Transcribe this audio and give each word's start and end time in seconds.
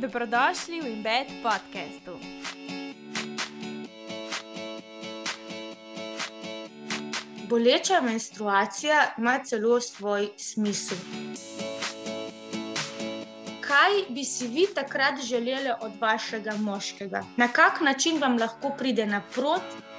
Dobrodošli 0.00 0.80
v 0.80 0.86
Embed 0.96 1.28
podkastu. 1.44 2.16
Boleča 7.44 8.00
menstruacija 8.00 9.14
ima 9.18 9.38
celo 9.44 9.80
svoj 9.80 10.30
smisel. 10.36 10.96
Kaj 13.60 14.08
bi 14.08 14.24
si 14.24 14.48
vi 14.48 14.64
takrat 14.74 15.20
želeli 15.20 15.68
od 15.80 15.92
vašega 16.00 16.56
moškega? 16.56 17.22
Na 17.36 17.48
kak 17.48 17.80
način 17.80 18.20
vam 18.20 18.38
lahko 18.38 18.72
pride 18.78 19.06
naproti? 19.06 19.89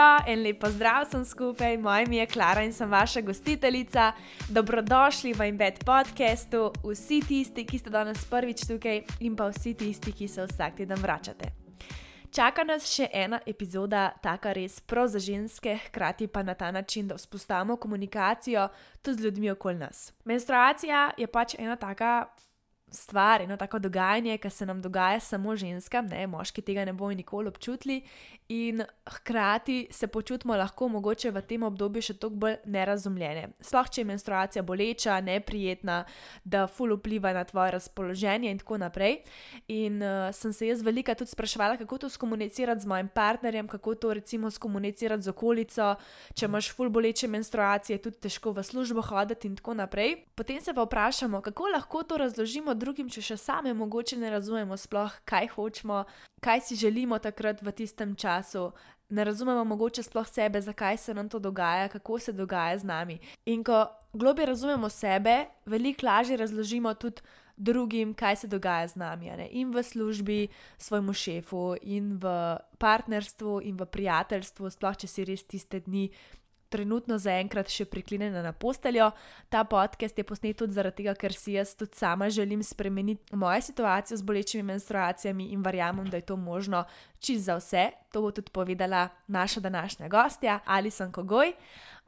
Živijo 0.00 0.32
in 0.32 0.42
lepo 0.42 0.70
zdrav 0.70 1.04
sem 1.10 1.24
skupaj, 1.24 1.76
moje 1.76 2.04
ime 2.04 2.16
je 2.16 2.26
Klara 2.26 2.62
in 2.62 2.72
sem 2.72 2.90
vaša 2.90 3.20
gostiteljica. 3.20 4.12
Dobrodošli 4.48 5.32
v 5.32 5.48
Embed 5.48 5.84
podkastu, 5.84 6.72
vsi 6.84 7.20
tisti, 7.28 7.66
ki 7.66 7.78
ste 7.78 7.90
danes 7.90 8.24
prvič 8.24 8.64
tukaj, 8.68 9.02
in 9.20 9.36
pa 9.36 9.50
vsi 9.50 9.74
tisti, 9.74 10.12
ki 10.12 10.28
se 10.28 10.46
vsak 10.46 10.76
teden 10.76 10.98
vračate. 11.02 11.52
Čaka 12.32 12.64
nas 12.64 12.86
še 12.88 13.10
ena 13.12 13.40
epizoda, 13.46 14.12
taka 14.22 14.52
res 14.52 14.80
prav 14.80 15.08
za 15.08 15.18
ženske, 15.18 15.76
hkrati 15.88 16.26
pa 16.28 16.42
na 16.42 16.54
ta 16.54 16.70
način, 16.70 17.08
da 17.08 17.14
vzpostavimo 17.14 17.76
komunikacijo 17.76 18.68
tudi 19.02 19.18
z 19.18 19.24
ljudmi 19.24 19.50
okoli 19.50 19.78
nas. 19.78 20.12
Menstruacija 20.24 21.10
je 21.18 21.26
pač 21.26 21.54
ena 21.58 21.76
taka 21.76 22.30
stvar, 22.92 23.42
eno 23.42 23.56
tako 23.56 23.78
dogajanje, 23.78 24.38
ki 24.38 24.50
se 24.50 24.66
nam 24.66 24.82
dogaja 24.82 25.20
samo 25.20 25.56
ženskam, 25.56 26.06
ne, 26.06 26.26
moški 26.26 26.62
tega 26.62 26.84
ne 26.84 26.92
bojo 26.92 27.14
nikoli 27.14 27.48
občutili, 27.48 28.02
in 28.50 28.82
hkrati 29.06 29.86
se 29.90 30.06
počutimo 30.06 30.56
lahko 30.56 30.88
mogoče 30.88 31.30
v 31.30 31.42
tem 31.46 31.62
obdobju 31.62 32.02
še 32.02 32.14
toliko 32.18 32.40
bolj 32.42 32.56
nerazumljene. 32.66 33.52
Sploh 33.62 33.90
če 33.94 34.00
je 34.00 34.06
menstruacija 34.08 34.62
boleča, 34.66 35.20
neprijetna, 35.22 36.00
da 36.44 36.64
ful 36.66 36.96
vpliva 36.96 37.30
na 37.36 37.44
tvoje 37.46 37.76
razpoloženje 37.76 38.50
in 38.50 38.58
tako 38.58 38.80
naprej. 38.82 39.20
In 39.70 40.02
uh, 40.02 40.32
sem 40.34 40.52
se 40.52 40.66
jaz 40.66 40.82
velika 40.82 41.14
tudi 41.14 41.30
spraševala, 41.30 41.78
kako 41.78 41.98
to 42.02 42.10
skomunicirati 42.10 42.82
z 42.82 42.90
mojim 42.90 43.08
partnerjem, 43.14 43.68
kako 43.70 43.94
to 43.94 44.14
recimo 44.18 44.50
skomunicirati 44.50 45.22
z 45.22 45.30
okolico, 45.30 45.94
če 46.34 46.50
imaš 46.50 46.72
ful 46.74 46.90
boleče 46.90 47.30
menstruacije, 47.30 48.00
tudi 48.02 48.18
težko 48.26 48.50
v 48.56 48.66
službo 48.66 49.06
hoditi 49.12 49.46
in 49.46 49.54
tako 49.60 49.78
naprej. 49.78 50.16
Potem 50.34 50.58
se 50.58 50.74
pa 50.74 50.82
vprašamo, 50.88 51.38
kako 51.40 51.70
lahko 51.76 52.02
to 52.02 52.18
razložimo 52.18 52.74
drugim, 52.80 53.10
če 53.12 53.22
še 53.22 53.36
sami 53.40 53.74
mogoče 53.76 54.18
ne 54.18 54.30
razumemo 54.32 54.76
sploh, 54.80 55.12
kaj 55.28 55.52
hočemo, 55.54 56.04
kaj 56.40 56.64
si 56.66 56.78
želimo 56.80 57.18
takrat 57.20 57.62
v 57.62 57.74
tistem 57.76 58.16
času. 58.16 58.70
Ne 59.10 59.24
razumemo 59.26 59.64
mogoče 59.66 60.02
sploh 60.06 60.26
sebe, 60.28 60.60
zakaj 60.62 60.96
se 61.02 61.14
nam 61.14 61.28
to 61.28 61.38
dogaja, 61.38 61.88
kako 61.90 62.18
se 62.18 62.32
dogaja 62.32 62.78
z 62.78 62.86
nami. 62.86 63.18
In 63.46 63.64
ko 63.66 63.84
globje 64.12 64.46
razumemo 64.46 64.88
sebe, 64.88 65.46
veliko 65.66 66.06
lažje 66.06 66.36
razložimo 66.36 66.94
tudi 66.94 67.22
drugim, 67.60 68.14
kaj 68.14 68.36
se 68.36 68.48
dogaja 68.48 68.88
z 68.88 68.96
nami. 68.96 69.30
In 69.50 69.74
v 69.74 69.82
službi, 69.82 70.48
svojemu 70.78 71.12
šefu, 71.12 71.76
in 71.82 72.16
v 72.16 72.56
partnerstvu, 72.78 73.60
in 73.60 73.76
v 73.76 73.86
prijateljstvu, 73.86 74.70
sploh 74.70 74.96
če 74.96 75.06
si 75.06 75.24
res 75.28 75.44
tiste 75.44 75.80
dni 75.84 76.08
trenutno 76.70 77.18
zaenkrat 77.18 77.70
še 77.72 77.84
priklenjena 77.90 78.42
na 78.42 78.52
posteljo. 78.52 79.10
Ta 79.50 79.64
podcast 79.68 80.18
je 80.18 80.24
posnet 80.24 80.58
tudi 80.58 80.76
zaradi 80.76 81.02
tega, 81.02 81.14
ker 81.18 81.34
si 81.34 81.56
jaz 81.58 81.74
tudi 81.78 81.98
sama 81.98 82.30
želim 82.30 82.62
spremeniti 82.62 83.36
mojo 83.36 83.60
situacijo 83.62 84.16
z 84.16 84.26
bolečimi 84.26 84.62
menstruacijami 84.72 85.50
in 85.54 85.62
verjamem, 85.66 86.06
da 86.10 86.20
je 86.20 86.28
to 86.30 86.36
možno 86.36 86.84
čist 87.20 87.44
za 87.44 87.58
vse. 87.58 87.90
To 88.12 88.22
bo 88.22 88.30
tudi 88.30 88.50
povedala 88.50 89.08
naša 89.26 89.60
današnja 89.60 90.08
gostja, 90.08 90.60
Alison 90.64 91.12
Kogoj. 91.12 91.52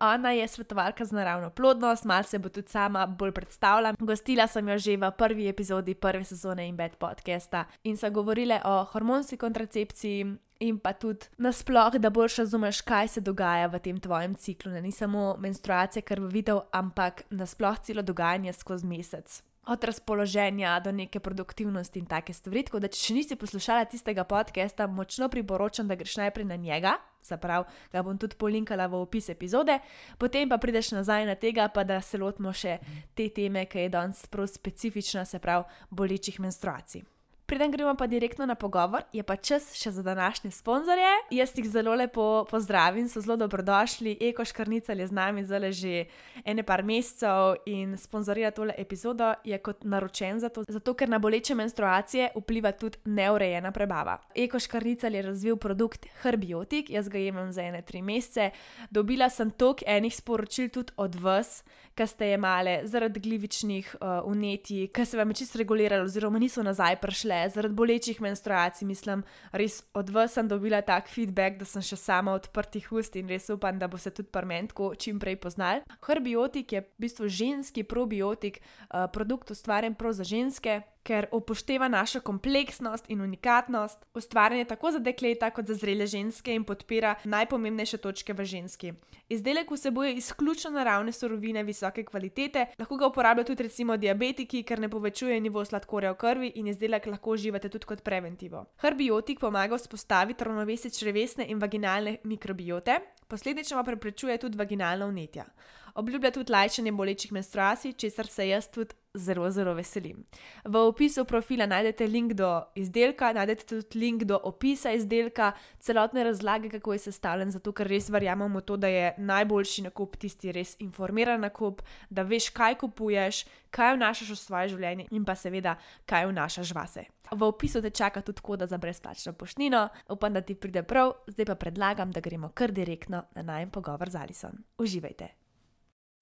Ona 0.02 0.30
je 0.30 0.48
svetovalka 0.48 1.04
za 1.04 1.16
naravno 1.16 1.50
plodnost, 1.50 2.04
malo 2.04 2.22
se 2.22 2.38
bo 2.38 2.48
tudi 2.48 2.69
sama 2.69 3.06
bolj 3.06 3.32
predstavila. 3.32 3.94
Gostila 3.98 4.47
sem 4.47 4.69
jo 4.69 4.78
že 4.78 4.97
v 4.97 5.10
prvi 5.19 5.48
epizodi 5.48 5.94
prve 5.94 6.25
sezone 6.25 6.69
in 6.69 6.76
bed 6.76 6.97
podcasta 6.98 7.64
in 7.84 7.97
so 7.97 8.10
govorile 8.10 8.60
o 8.64 8.84
hormonski 8.84 9.37
kontracepciji, 9.37 10.37
in 10.62 10.78
pa 10.78 10.93
tudi 10.93 11.27
nasplošno, 11.39 11.99
da 11.99 12.11
boš 12.11 12.37
razumeš, 12.37 12.81
kaj 12.81 13.09
se 13.09 13.21
dogaja 13.21 13.67
v 13.67 13.78
tem 13.78 14.00
tvojem 14.00 14.34
ciklu. 14.34 14.73
Ne? 14.73 14.83
Ni 14.83 14.93
samo 14.93 15.34
menstruacija, 15.39 16.03
kar 16.03 16.21
bi 16.21 16.27
videl, 16.27 16.61
ampak 16.71 17.25
nasplošno 17.31 17.84
celo 17.84 18.03
dogajanje 18.03 18.53
skozi 18.53 18.87
mesec. 18.87 19.43
Od 19.67 19.84
razpoloženja 19.84 20.81
do 20.81 20.93
neke 20.93 21.21
produktivnosti 21.21 21.99
in 21.99 22.06
take 22.06 22.33
stvari. 22.33 22.65
Tako 22.67 22.81
da, 22.83 22.91
če 22.91 22.99
še 22.99 23.15
nisi 23.15 23.39
poslušala 23.39 23.87
tistega 23.91 24.25
podcasta, 24.25 24.87
močno 24.87 25.28
priporočam, 25.31 25.89
da 25.89 25.95
greš 25.95 26.17
najprej 26.19 26.49
na 26.50 26.56
njega, 26.59 26.97
zaprav 27.23 27.69
ga 27.93 28.03
bom 28.03 28.19
tudi 28.19 28.39
polinkala 28.39 28.89
v 28.91 28.99
opis 29.03 29.31
epizode, 29.31 29.79
potem 30.19 30.50
pa 30.50 30.59
prideš 30.59 30.93
nazaj 30.99 31.27
na 31.31 31.39
tega, 31.39 31.69
pa 31.71 31.87
da 31.87 32.00
se 32.03 32.19
lotimo 32.19 32.53
še 32.53 32.79
te 33.15 33.31
teme, 33.31 33.67
ki 33.71 33.87
je 33.87 33.94
danes 33.94 34.27
prav 34.27 34.50
specifična, 34.50 35.25
se 35.25 35.39
pravi, 35.39 35.67
bolečih 35.91 36.43
menstruacij. 36.43 37.06
Preden 37.52 37.70
gremo 37.70 37.94
pa 37.94 38.06
direktno 38.06 38.46
na 38.46 38.54
pogovor, 38.54 39.02
je 39.12 39.20
pa 39.22 39.34
čas 39.36 39.74
še 39.76 39.90
za 39.92 40.02
današnje 40.02 40.50
sponzorje. 40.50 41.10
Jaz 41.30 41.50
jih 41.52 41.66
zelo 41.68 41.92
lepo 41.94 42.46
pozdravim, 42.48 43.04
so 43.12 43.20
zelo 43.20 43.36
dobrodošli. 43.36 44.14
Eko 44.20 44.44
Škrnica 44.44 44.96
je 44.96 45.06
z 45.06 45.12
nami 45.12 45.44
zdaj 45.44 45.72
že 45.72 46.06
ene 46.44 46.62
par 46.62 46.80
mesecev 46.82 47.60
in 47.66 47.98
sponzorira 48.00 48.50
tole 48.56 48.72
epizodo, 48.78 49.34
je 49.44 49.58
kot 49.58 49.84
naročen 49.84 50.40
za 50.40 50.48
to, 50.48 50.64
zato 50.64 50.94
ker 50.94 51.12
na 51.12 51.18
boleče 51.18 51.54
menstruacije 51.54 52.30
vpliva 52.40 52.72
tudi 52.72 52.96
neurejena 53.04 53.72
prebava. 53.72 54.16
Eko 54.34 54.56
Škrnica 54.58 55.12
je 55.12 55.22
razvil 55.22 55.56
produkt 55.56 56.08
Herbiotik, 56.22 56.88
jaz 56.90 57.12
ga 57.12 57.19
jemem 57.19 57.52
za 57.52 57.69
ene 57.69 57.82
tri 57.82 58.00
mesece. 58.02 58.50
Dobila 58.90 59.28
sem 59.28 59.50
tok 59.50 59.84
enih 59.86 60.16
sporočil 60.16 60.72
tudi 60.72 60.96
od 60.96 61.20
vas, 61.20 61.64
ki 61.94 62.06
ste 62.06 62.32
jemale 62.32 62.80
zaradi 62.88 63.20
glivičnih 63.20 63.97
uh, 64.00 64.20
unetij, 64.28 64.88
ki 64.94 65.04
se 65.06 65.19
vam 65.19 65.30
je 65.30 65.34
čisto 65.42 65.58
reguliralo, 65.58 66.04
oziroma 66.04 66.38
niso 66.38 66.62
nazaj 66.62 66.97
prišle 67.00 67.41
zaradi 67.54 67.75
bolečih 67.75 68.20
menstruacij, 68.20 68.86
mislim, 68.88 69.25
res 69.53 69.82
od 69.94 70.10
vas 70.10 70.32
sem 70.32 70.48
dobila 70.48 70.82
tak 70.82 71.08
feedback, 71.08 71.58
da 71.60 71.69
sem 71.69 71.82
še 71.82 71.97
sama 71.97 72.36
odprtih 72.38 72.88
ust 72.92 73.16
in 73.16 73.28
res 73.28 73.50
upam, 73.52 73.78
da 73.78 73.88
bo 73.88 74.00
se 74.00 74.10
tudi 74.10 74.31
parmentko 74.32 74.94
čim 74.94 75.20
prej 75.20 75.36
poznal. 75.36 75.82
Herbiotik 76.06 76.72
je 76.72 76.84
v 76.84 77.06
bistvu 77.06 77.28
ženski 77.28 77.84
probiotik, 77.84 78.62
uh, 78.62 79.06
produkt 79.12 79.50
ustvarjen 79.50 79.94
prav 79.94 80.16
za 80.16 80.25
ženske 80.25 80.81
ker 81.02 81.26
upošteva 81.32 81.88
našo 81.88 82.20
kompleksnost 82.20 83.04
in 83.10 83.20
unikatnost, 83.20 83.98
ustvarjanje 84.14 84.64
tako 84.64 84.90
za 84.90 84.98
dekleta 84.98 85.50
kot 85.50 85.66
za 85.66 85.74
zrele 85.74 86.06
ženske 86.06 86.54
in 86.54 86.64
podpira 86.64 87.14
najpomembnejše 87.24 87.98
točke 87.98 88.32
v 88.32 88.44
ženski. 88.44 88.92
Izdelek 89.28 89.70
vsebuje 89.70 90.14
izključno 90.14 90.70
naravne 90.70 91.12
surovine 91.12 91.62
visoke 91.62 92.04
kvalitete, 92.04 92.66
lahko 92.78 92.96
ga 92.96 93.06
uporabljajo 93.06 93.46
tudi 93.46 93.62
recimo 93.62 93.96
diabetiki, 93.96 94.62
ker 94.62 94.80
ne 94.80 94.88
povečuje 94.88 95.40
nivo 95.40 95.64
sladkorja 95.64 96.12
v 96.12 96.16
krvi 96.16 96.52
in 96.54 96.66
izdelek 96.66 97.06
lahko 97.06 97.36
uživate 97.36 97.69
tudi 97.69 97.86
kot 97.86 98.02
preventivo. 98.02 98.64
Herbiotik 98.82 99.40
pomaga 99.40 99.78
vzpostaviti 99.78 100.44
ravnovesje 100.44 100.90
črevesne 100.90 101.46
in 101.48 101.58
vaginalne 101.58 102.19
mikrobiote, 102.24 102.98
posledično 103.28 103.78
pa 103.78 103.84
preprečuje 103.90 104.38
tudi 104.38 104.58
vaginalna 104.58 105.06
vnetja. 105.06 105.46
Obljublja 105.94 106.30
tudi 106.30 106.53
lajšanje 106.53 106.92
bolečih 106.92 107.32
menstruacij, 107.32 107.92
česar 107.92 108.26
se 108.26 108.48
jaz 108.48 108.69
tudi 108.69 108.94
zelo, 109.14 109.50
zelo 109.50 109.75
veselim. 109.75 110.25
V 110.64 110.76
opisu 110.88 111.25
profila 111.25 111.66
najdete 111.66 112.06
link 112.06 112.32
do 112.32 112.48
izdelka, 112.75 113.32
najdete 113.32 113.66
tudi 113.66 113.98
link 113.98 114.25
do 114.25 114.38
opisa 114.42 114.92
izdelka, 114.92 115.52
celotne 115.81 116.25
razlage, 116.25 116.70
kako 116.70 116.92
je 116.92 116.98
sestavljen, 116.98 117.50
zato 117.50 117.72
ker 117.72 117.86
res 117.86 118.08
verjamemo 118.10 118.60
to, 118.60 118.76
da 118.76 118.88
je 118.88 119.14
najboljši 119.19 119.82
nakup 119.82 120.16
tisti 120.16 120.52
res 120.52 120.76
informiran 120.81 121.41
nakup, 121.41 121.82
da 122.10 122.22
veš, 122.22 122.48
kaj 122.56 122.78
kupuješ, 122.81 123.44
kaj 123.70 123.97
vnašaš 123.97 124.32
v 124.32 124.38
svoje 124.41 124.72
življenje 124.72 125.06
in 125.10 125.28
pa 125.28 125.36
seveda, 125.36 125.76
kaj 126.06 126.31
vnašaš 126.32 126.72
vase. 126.75 127.04
V 127.32 127.44
opisu 127.44 127.82
te 127.82 127.91
čaka 127.91 128.20
tudi 128.25 128.41
koda 128.41 128.66
za 128.66 128.78
brezplačno 128.78 129.32
poštnino, 129.32 129.88
upam, 130.08 130.32
da 130.32 130.41
ti 130.41 130.54
pride 130.54 130.82
prav, 130.82 131.12
zdaj 131.26 131.52
pa 131.52 131.54
predlagam, 131.54 132.10
da 132.12 132.20
gremo 132.20 132.49
kar 132.55 132.72
direktno 132.72 133.25
na 133.34 133.43
najem 133.43 133.70
pogovor 133.70 134.11
z 134.11 134.25
Alison. 134.25 134.64
Uživajte! 134.78 135.42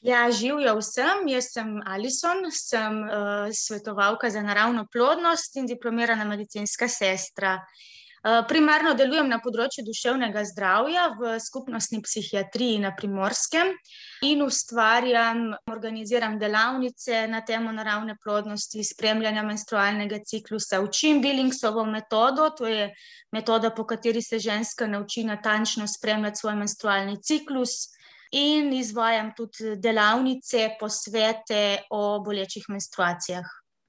Ja, 0.00 0.31
živijo 0.32 0.79
vsem, 0.79 1.26
jaz 1.29 1.50
sem 1.52 1.75
Alison, 1.87 2.47
sem 2.56 3.02
uh, 3.05 3.50
svetovalka 3.52 4.31
za 4.31 4.41
naravno 4.43 4.87
plodnost 4.93 5.56
in 5.56 5.67
diplomirana 5.69 6.25
medicinska 6.25 6.88
sestra. 6.88 7.58
Uh, 8.25 8.41
primarno 8.49 8.94
delujem 8.97 9.29
na 9.29 9.43
področju 9.44 9.85
duševnega 9.85 10.47
zdravja 10.49 11.05
v 11.20 11.35
skupnostni 11.41 12.00
psihiatriji 12.00 12.81
na 12.81 12.94
primorskem 12.97 13.75
in 14.25 14.41
ustvarjam, 14.44 15.44
organiziram 15.69 16.41
delavnice 16.41 17.26
na 17.29 17.44
temo 17.44 17.69
naravne 17.73 18.17
plodnosti, 18.25 18.81
spremljanja 18.85 19.44
menstrualnega 19.44 20.25
ciklusa, 20.25 20.81
učim 20.81 21.20
Billingsovo 21.20 21.85
metodo, 21.85 22.49
to 22.56 22.73
je 22.73 22.88
metoda, 23.37 23.69
po 23.69 23.85
kateri 23.85 24.25
se 24.25 24.41
ženska 24.41 24.88
nauči 24.88 25.29
natančno 25.29 25.85
spremljati 25.88 26.41
svoj 26.41 26.61
menstrualni 26.64 27.20
ciklus 27.20 27.91
in 28.31 28.73
izvajam 28.73 29.32
tudi 29.37 29.77
delavnice, 29.77 30.77
posvete 30.81 31.87
o 31.91 32.21
bolečih 32.25 32.69
menstruacijah. 32.69 33.47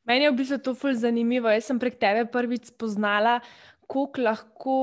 Meni 0.09 0.25
je 0.25 0.31
v 0.31 0.38
bistvu 0.39 0.57
to 0.65 0.73
fulj 0.75 0.97
zanimivo. 1.03 1.49
Jaz 1.53 1.67
sem 1.69 1.79
prek 1.79 1.99
tebe 2.01 2.25
prvič 2.25 2.71
spoznala, 2.71 3.38
koliko 3.91 4.21
lahko 4.21 4.75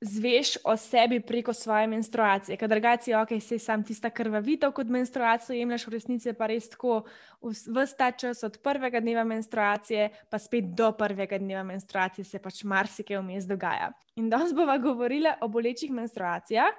zveš 0.00 0.56
o 0.64 0.76
sebi 0.76 1.20
preko 1.20 1.52
svoje 1.52 1.86
menstruacije. 1.86 2.56
Ker 2.56 2.68
drugače, 2.68 3.16
ok, 3.18 3.32
se 3.42 3.58
sam 3.58 3.82
tista 3.84 4.10
krvavitev 4.10 4.70
kot 4.72 4.86
menstruacijo 4.86 5.56
jemliš, 5.58 5.86
v 5.86 5.94
resnici 5.96 6.32
pa 6.38 6.46
res 6.46 6.68
tako 6.70 7.00
vse 7.42 7.96
ta 7.98 8.12
čas 8.12 8.44
od 8.46 8.60
prvega 8.62 9.00
dneva 9.00 9.24
menstruacije, 9.24 10.10
pa 10.30 10.38
spet 10.38 10.70
do 10.78 10.92
prvega 10.92 11.38
dneva 11.38 11.64
menstruacije 11.66 12.24
se 12.24 12.38
pač 12.38 12.62
marsikaj 12.62 13.18
vmes 13.18 13.50
dogaja. 13.50 13.90
In 14.14 14.30
danes 14.30 14.54
bova 14.54 14.78
govorila 14.78 15.34
o 15.42 15.48
bolečih 15.48 15.90
menstruacijah. 15.90 16.70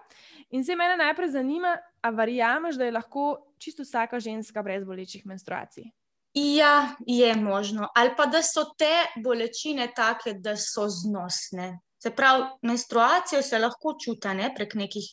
In 0.56 0.64
se 0.64 0.80
mene 0.80 0.96
najprej 1.04 1.36
zanima, 1.36 1.76
a 2.02 2.10
verjameš, 2.10 2.80
da 2.80 2.88
je 2.88 2.96
lahko 2.96 3.30
čisto 3.60 3.84
vsaka 3.84 4.20
ženska 4.20 4.64
brez 4.64 4.88
bolečih 4.88 5.26
menstruacij? 5.26 5.92
Ja, 6.34 6.96
je 7.08 7.36
možno. 7.36 7.88
Ali 7.96 8.12
pa 8.18 8.26
da 8.26 8.42
so 8.44 8.64
te 8.78 9.22
bolečine 9.24 9.92
take, 9.96 10.34
da 10.34 10.56
so 10.58 10.88
znosne. 10.90 11.80
Se 12.04 12.12
pravi, 12.16 12.44
menstruacijo 12.62 13.42
se 13.42 13.60
lahko 13.60 13.96
čuti 14.04 14.36
ne, 14.38 14.54
prek 14.56 14.74
nekih 14.74 15.10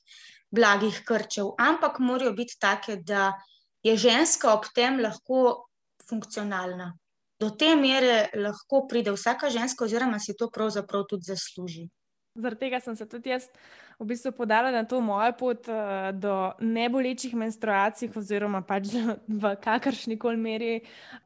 blagih 0.50 1.00
krčev, 1.04 1.54
ampak 1.58 1.98
morajo 1.98 2.32
biti 2.32 2.58
take, 2.60 2.96
da 2.96 3.32
je 3.82 3.96
ženska 3.96 4.52
ob 4.52 4.68
tem 4.74 5.00
lahko 5.00 5.66
funkcionalna. 6.08 6.92
Do 7.40 7.50
te 7.50 7.74
mere 7.76 8.28
lahko 8.34 8.86
pride 8.88 9.12
vsaka 9.12 9.50
ženska, 9.50 9.84
oziroma 9.84 10.20
si 10.20 10.36
to 10.36 10.50
pravzaprav 10.50 11.04
tudi 11.10 11.28
zasluži. 11.32 11.88
Zaradi 12.36 12.60
tega 12.60 12.80
sem 12.80 12.96
se 12.96 13.06
tudi 13.08 13.32
jaz 13.32 13.48
v 13.98 14.06
bistvu 14.10 14.32
podala 14.36 14.70
na 14.70 14.84
to 14.84 15.00
mojo 15.00 15.32
pot 15.38 15.68
uh, 15.72 16.10
do 16.12 16.52
nebolečih 16.60 17.34
menstruacij, 17.34 18.10
oziroma 18.16 18.60
pač 18.62 18.92
v 19.42 19.54
kakršni 19.62 20.18
koli 20.20 20.36
meri, 20.36 20.72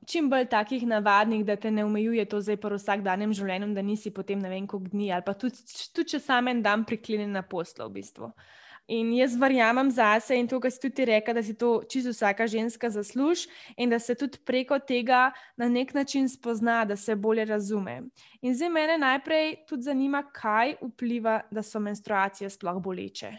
čim 0.07 0.31
bolj 0.31 0.47
takih 0.53 0.87
navadnih, 0.87 1.45
da 1.45 1.57
te 1.57 1.71
ne 1.71 1.85
omejuje 1.85 2.25
to 2.31 2.41
zdaj 2.41 2.61
po 2.62 2.71
vsakdanjem 2.77 3.35
življenju, 3.35 3.75
da 3.75 3.83
nisi 3.83 4.15
potem 4.15 4.39
ne 4.39 4.53
vem 4.53 4.71
koliko 4.71 4.95
dni 4.95 5.12
ali 5.12 5.27
pa 5.27 5.35
tudi, 5.35 5.59
tudi 5.95 6.15
če 6.15 6.23
sam 6.23 6.49
en 6.49 6.62
dan 6.62 6.87
priklenjen 6.87 7.35
na 7.35 7.43
poslo 7.43 7.91
v 7.91 7.99
bistvu. 8.01 8.31
Uh, 8.31 8.59
In 8.90 9.12
jaz 9.14 9.37
verjamem 9.38 9.90
zase 9.94 10.34
in 10.34 10.48
to, 10.50 10.58
kar 10.60 10.72
si 10.75 10.81
tudi 10.82 11.04
rekel, 11.06 11.34
da 11.34 11.42
si 11.46 11.54
to 11.54 11.82
čisto 11.87 12.10
vsaka 12.10 12.46
ženska 12.50 12.90
zasluži 12.90 13.46
in 13.78 13.90
da 13.90 14.00
se 14.02 14.16
tudi 14.19 14.40
preko 14.44 14.78
tega 14.78 15.31
na 15.56 15.69
nek 15.69 15.94
način 15.94 16.28
spozna, 16.28 16.84
da 16.84 16.96
se 16.96 17.14
bolje 17.16 17.44
razume. 17.44 18.00
In 18.42 18.54
zdaj 18.54 18.70
mene 18.70 18.98
najprej 18.98 19.54
tudi 19.69 19.87
zanima, 19.87 20.25
kaj 20.34 20.75
vpliva, 20.82 21.40
da 21.50 21.62
so 21.62 21.78
menstruacije 21.78 22.50
sploh 22.50 22.82
boleče. 22.82 23.31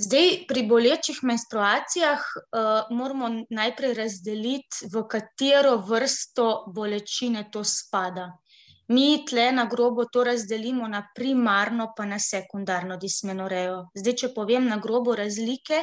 Zdaj, 0.00 0.30
pri 0.48 0.62
bolečih 0.66 1.20
menstruacijah 1.22 2.18
uh, 2.18 2.88
moramo 2.90 3.28
najprej 3.50 3.92
razdeliti, 3.94 4.88
v 4.90 5.04
katero 5.06 5.76
vrsto 5.86 6.64
bolečine 6.74 7.44
to 7.52 7.62
spada. 7.64 8.32
Mi 8.88 9.24
tle 9.24 9.52
na 9.52 9.64
grobo 9.64 10.04
to 10.12 10.24
razdelimo 10.24 10.88
na 10.88 11.00
primarno, 11.14 11.92
pa 11.96 12.04
na 12.04 12.18
sekundarno 12.18 12.98
dismenorejo. 13.00 13.86
Zdaj, 13.96 14.16
če 14.20 14.32
povem 14.34 14.68
na 14.68 14.76
grobo 14.76 15.14
razlike, 15.16 15.80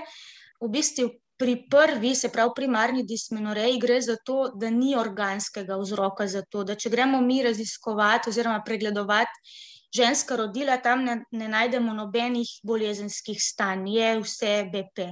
v 0.62 0.70
bistvu 0.70 1.08
pri 1.42 1.56
prvi, 1.70 2.14
se 2.16 2.30
pravi 2.30 2.54
primarni 2.56 3.02
dismenoreji, 3.04 3.80
gre 3.82 3.98
za 4.06 4.16
to, 4.26 4.52
da 4.54 4.70
ni 4.70 4.94
organskega 4.96 5.80
vzroka 5.82 6.28
za 6.28 6.44
to. 6.46 6.62
Da 6.64 6.76
če 6.76 6.92
gremo 6.94 7.22
mi 7.26 7.42
raziskovati 7.42 8.30
oziroma 8.30 8.62
pregledovati 8.66 9.58
ženska 9.96 10.38
rodila, 10.38 10.78
tam 10.78 11.02
ne, 11.04 11.18
ne 11.32 11.48
najdemo 11.50 11.94
nobenih 11.94 12.54
bolezenskih 12.64 13.42
stanj, 13.42 13.90
je 13.90 14.14
vse 14.22 14.54
BP. 14.72 15.10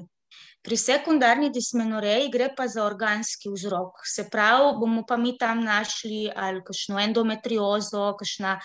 Pri 0.60 0.76
sekundarni 0.76 1.48
dismenoreji 1.56 2.28
gre 2.34 2.50
pa 2.56 2.66
za 2.68 2.84
organski 2.84 3.48
vzrok. 3.48 4.02
Se 4.04 4.26
pravi, 4.28 4.74
bomo 4.80 5.06
pa 5.08 5.16
mi 5.18 5.38
tam 5.40 5.62
našli 5.64 6.28
ali 6.36 6.60
kakšno 6.68 7.00
endometriozo, 7.00 8.10
kakšna 8.20 8.58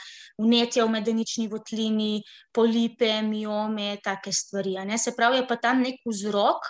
vnetja 0.42 0.84
v 0.88 0.94
medenični 0.96 1.46
votlini, 1.52 2.18
polipe, 2.52 3.12
miome, 3.22 3.94
take 4.02 4.32
stvari. 4.34 4.74
Se 4.98 5.14
pravi, 5.14 5.44
je 5.44 5.46
pa 5.46 5.56
tam 5.56 5.86
nek 5.86 6.02
vzrok, 6.02 6.66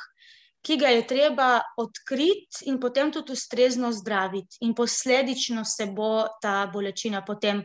ki 0.64 0.76
ga 0.80 0.92
je 0.92 1.06
treba 1.08 1.48
odkriti 1.80 2.68
in 2.68 2.76
potem 2.80 3.12
tudi 3.12 3.32
ustrezno 3.32 3.92
zdraviti. 3.92 4.60
In 4.60 4.74
posledično 4.76 5.64
se 5.64 5.86
bo 5.86 6.26
ta 6.42 6.66
bolečina 6.72 7.24
potem 7.24 7.64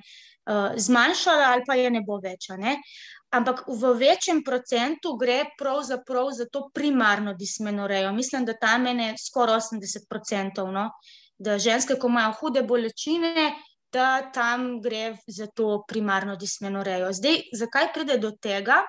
uh, 0.50 0.74
zmanjšala 0.76 1.54
ali 1.54 1.64
pa 1.68 1.78
je 1.78 1.94
ne 1.94 2.02
bo 2.02 2.18
več. 2.24 2.50
Ne? 2.58 2.80
ampak 3.32 3.64
v 3.68 3.94
večjem 3.94 4.42
procentu 4.44 5.14
gre 5.18 5.44
pravzaprav 5.58 6.32
za 6.34 6.46
to 6.50 6.70
primarno 6.74 7.34
dismenorejo. 7.34 8.12
Mislim, 8.14 8.46
da 8.46 8.54
tam 8.58 8.88
je 8.88 9.14
skoraj 9.18 9.60
80%, 9.60 10.66
no? 10.72 10.90
da 11.40 11.58
ženske, 11.58 11.96
ko 11.96 12.08
imajo 12.08 12.34
hude 12.42 12.64
bolečine, 12.68 13.54
da 13.94 14.32
tam 14.34 14.82
gre 14.82 15.18
za 15.28 15.48
to 15.48 15.84
primarno 15.88 16.36
dismenorejo. 16.36 17.14
Zdaj, 17.14 17.42
zakaj 17.54 17.94
pride 17.94 18.18
do 18.18 18.32
tega? 18.32 18.84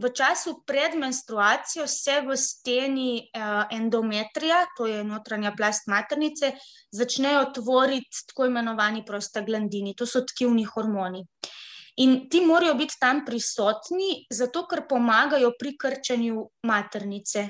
V 0.00 0.08
času 0.14 0.62
pred 0.66 0.94
menstruacijo 0.94 1.86
se 1.90 2.20
v 2.22 2.36
steni 2.38 3.26
uh, 3.34 3.66
endometrija, 3.74 4.62
to 4.78 4.86
je 4.86 5.02
notranja 5.04 5.50
plast 5.56 5.88
maternice, 5.90 6.52
začnejo 6.94 7.50
tvoriti 7.58 8.22
tako 8.30 8.46
imenovani 8.46 9.02
prostaglandini, 9.06 9.96
to 9.98 10.06
so 10.06 10.22
tkivni 10.22 10.64
hormoni. 10.64 11.24
In 12.00 12.30
ti 12.32 12.40
morajo 12.40 12.74
biti 12.78 12.96
tam 13.00 13.18
prisotni, 13.26 14.24
zato 14.32 14.62
ker 14.68 14.86
pomagajo 14.88 15.50
pri 15.58 15.74
krčanju 15.76 16.44
maternice. 16.64 17.42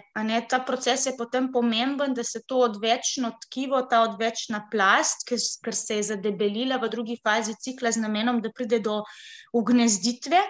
Ta 0.50 0.58
proces 0.66 1.06
je 1.06 1.12
potem 1.18 1.52
pomemben, 1.52 2.14
da 2.14 2.24
se 2.26 2.42
to 2.42 2.64
odvečno 2.66 3.30
tkivo, 3.44 3.82
ta 3.86 4.02
odvečna 4.08 4.64
plast, 4.72 5.22
ker 5.28 5.76
se 5.76 6.00
je 6.00 6.08
zadebelila 6.14 6.80
v 6.82 6.90
drugi 6.90 7.18
fazi 7.22 7.54
cikla 7.54 7.92
z 7.94 8.02
namenom, 8.02 8.40
da 8.42 8.50
pride 8.50 8.80
do 8.82 9.04
ugnezditve. 9.54 10.42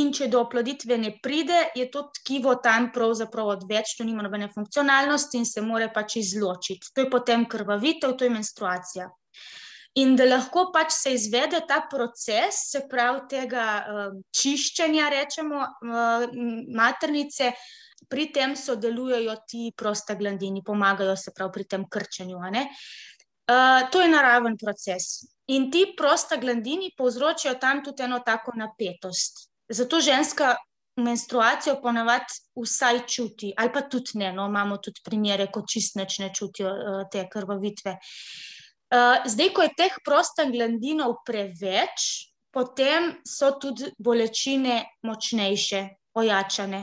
In 0.00 0.08
če 0.16 0.30
do 0.32 0.40
oploditve 0.40 0.96
ne 0.96 1.10
pride, 1.20 1.66
je 1.76 1.84
to 1.92 2.06
tkivo 2.16 2.54
tam 2.64 2.86
pravzaprav 2.94 3.50
odvečno, 3.58 4.06
nima 4.08 4.24
nobene 4.24 4.48
funkcionalnosti 4.48 5.36
in 5.36 5.44
se 5.44 5.60
more 5.60 5.90
pač 5.92 6.16
izločiti. 6.16 6.94
To 6.94 7.04
je 7.04 7.10
potem 7.12 7.44
krvavitev, 7.44 8.16
to 8.16 8.24
je 8.24 8.32
menstruacija. 8.32 9.10
In 10.00 10.14
da 10.16 10.24
lahko 10.24 10.70
pač 10.72 10.94
se 10.96 11.12
izvede 11.12 11.60
ta 11.68 11.82
proces, 11.90 12.62
se 12.70 12.86
pravi, 12.88 13.26
tega 13.28 13.64
uh, 13.84 14.14
čiščenja, 14.32 15.10
rečemo, 15.12 15.60
uh, 15.60 16.24
maternice, 16.72 17.50
pri 18.08 18.26
tem 18.32 18.54
sodelujejo 18.56 19.34
ti 19.48 19.70
prostaglandini, 19.76 20.62
pomagajo 20.64 21.14
se 21.16 21.32
prav 21.36 21.52
pri 21.52 21.66
tem 21.68 21.84
krčenju. 21.88 22.40
Uh, 22.40 23.90
to 23.92 24.00
je 24.00 24.08
naraven 24.08 24.56
proces. 24.56 25.26
In 25.52 25.70
ti 25.70 25.84
prostaglandini 25.96 26.92
povzročajo 26.96 27.58
tam 27.60 27.82
tudi 27.84 28.04
eno 28.06 28.22
tako 28.24 28.56
napetost. 28.56 29.48
Zato 29.68 30.00
ženska 30.00 30.54
menstruacijo 30.96 31.78
ponavadi 31.82 32.40
vsaj 32.56 33.04
čuti, 33.08 33.52
ali 33.56 33.72
pa 33.72 33.84
tudi 33.88 34.18
ne, 34.20 34.32
no, 34.32 34.48
imamo 34.48 34.76
tudi 34.80 35.04
primere, 35.04 35.50
ko 35.52 35.64
čist 35.68 35.96
ne 36.00 36.08
čutijo 36.08 36.72
uh, 36.72 37.04
te 37.12 37.28
krvavitve. 37.28 37.96
Uh, 38.92 39.24
zdaj, 39.24 39.48
ko 39.56 39.64
je 39.64 39.72
teh 39.76 39.94
prostaglandinov 40.04 41.22
preveč, 41.24 42.28
potem 42.52 43.14
so 43.24 43.54
tudi 43.56 43.88
bolečine 43.96 45.00
močnejše, 45.08 45.80
ojačane. 46.12 46.82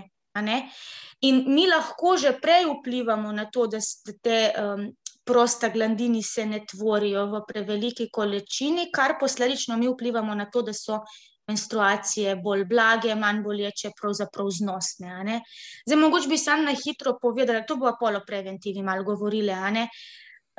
In 1.21 1.43
mi 1.51 1.67
lahko 1.67 2.15
že 2.17 2.39
prej 2.41 2.65
vplivamo 2.65 3.31
na 3.31 3.45
to, 3.45 3.67
da 3.67 3.77
te 4.23 4.53
um, 4.55 4.87
prostaglandini 5.23 6.23
se 6.23 6.45
ne 6.45 6.63
tvorijo 6.65 7.27
v 7.29 7.43
preveliki 7.45 8.09
količini, 8.09 8.89
kar 8.91 9.19
posledično 9.19 9.77
mi 9.77 9.87
vplivamo 9.87 10.33
na 10.35 10.49
to, 10.49 10.61
da 10.61 10.73
so 10.73 11.03
menstruacije 11.49 12.35
bolj 12.41 12.65
blage, 12.69 13.13
manj 13.15 13.43
boleče, 13.43 13.91
pravzaprav 14.01 14.49
znosne. 14.49 15.41
Zdaj, 15.85 15.97
mogoče 15.97 16.29
bi 16.29 16.37
sam 16.37 16.65
na 16.65 16.73
hitro 16.77 17.17
povedala, 17.21 17.65
to 17.65 17.77
bo 17.77 17.89
pa 17.89 17.97
polo 17.99 18.21
preventivi 18.25 18.81
malo 18.85 19.03
govorile. 19.03 19.57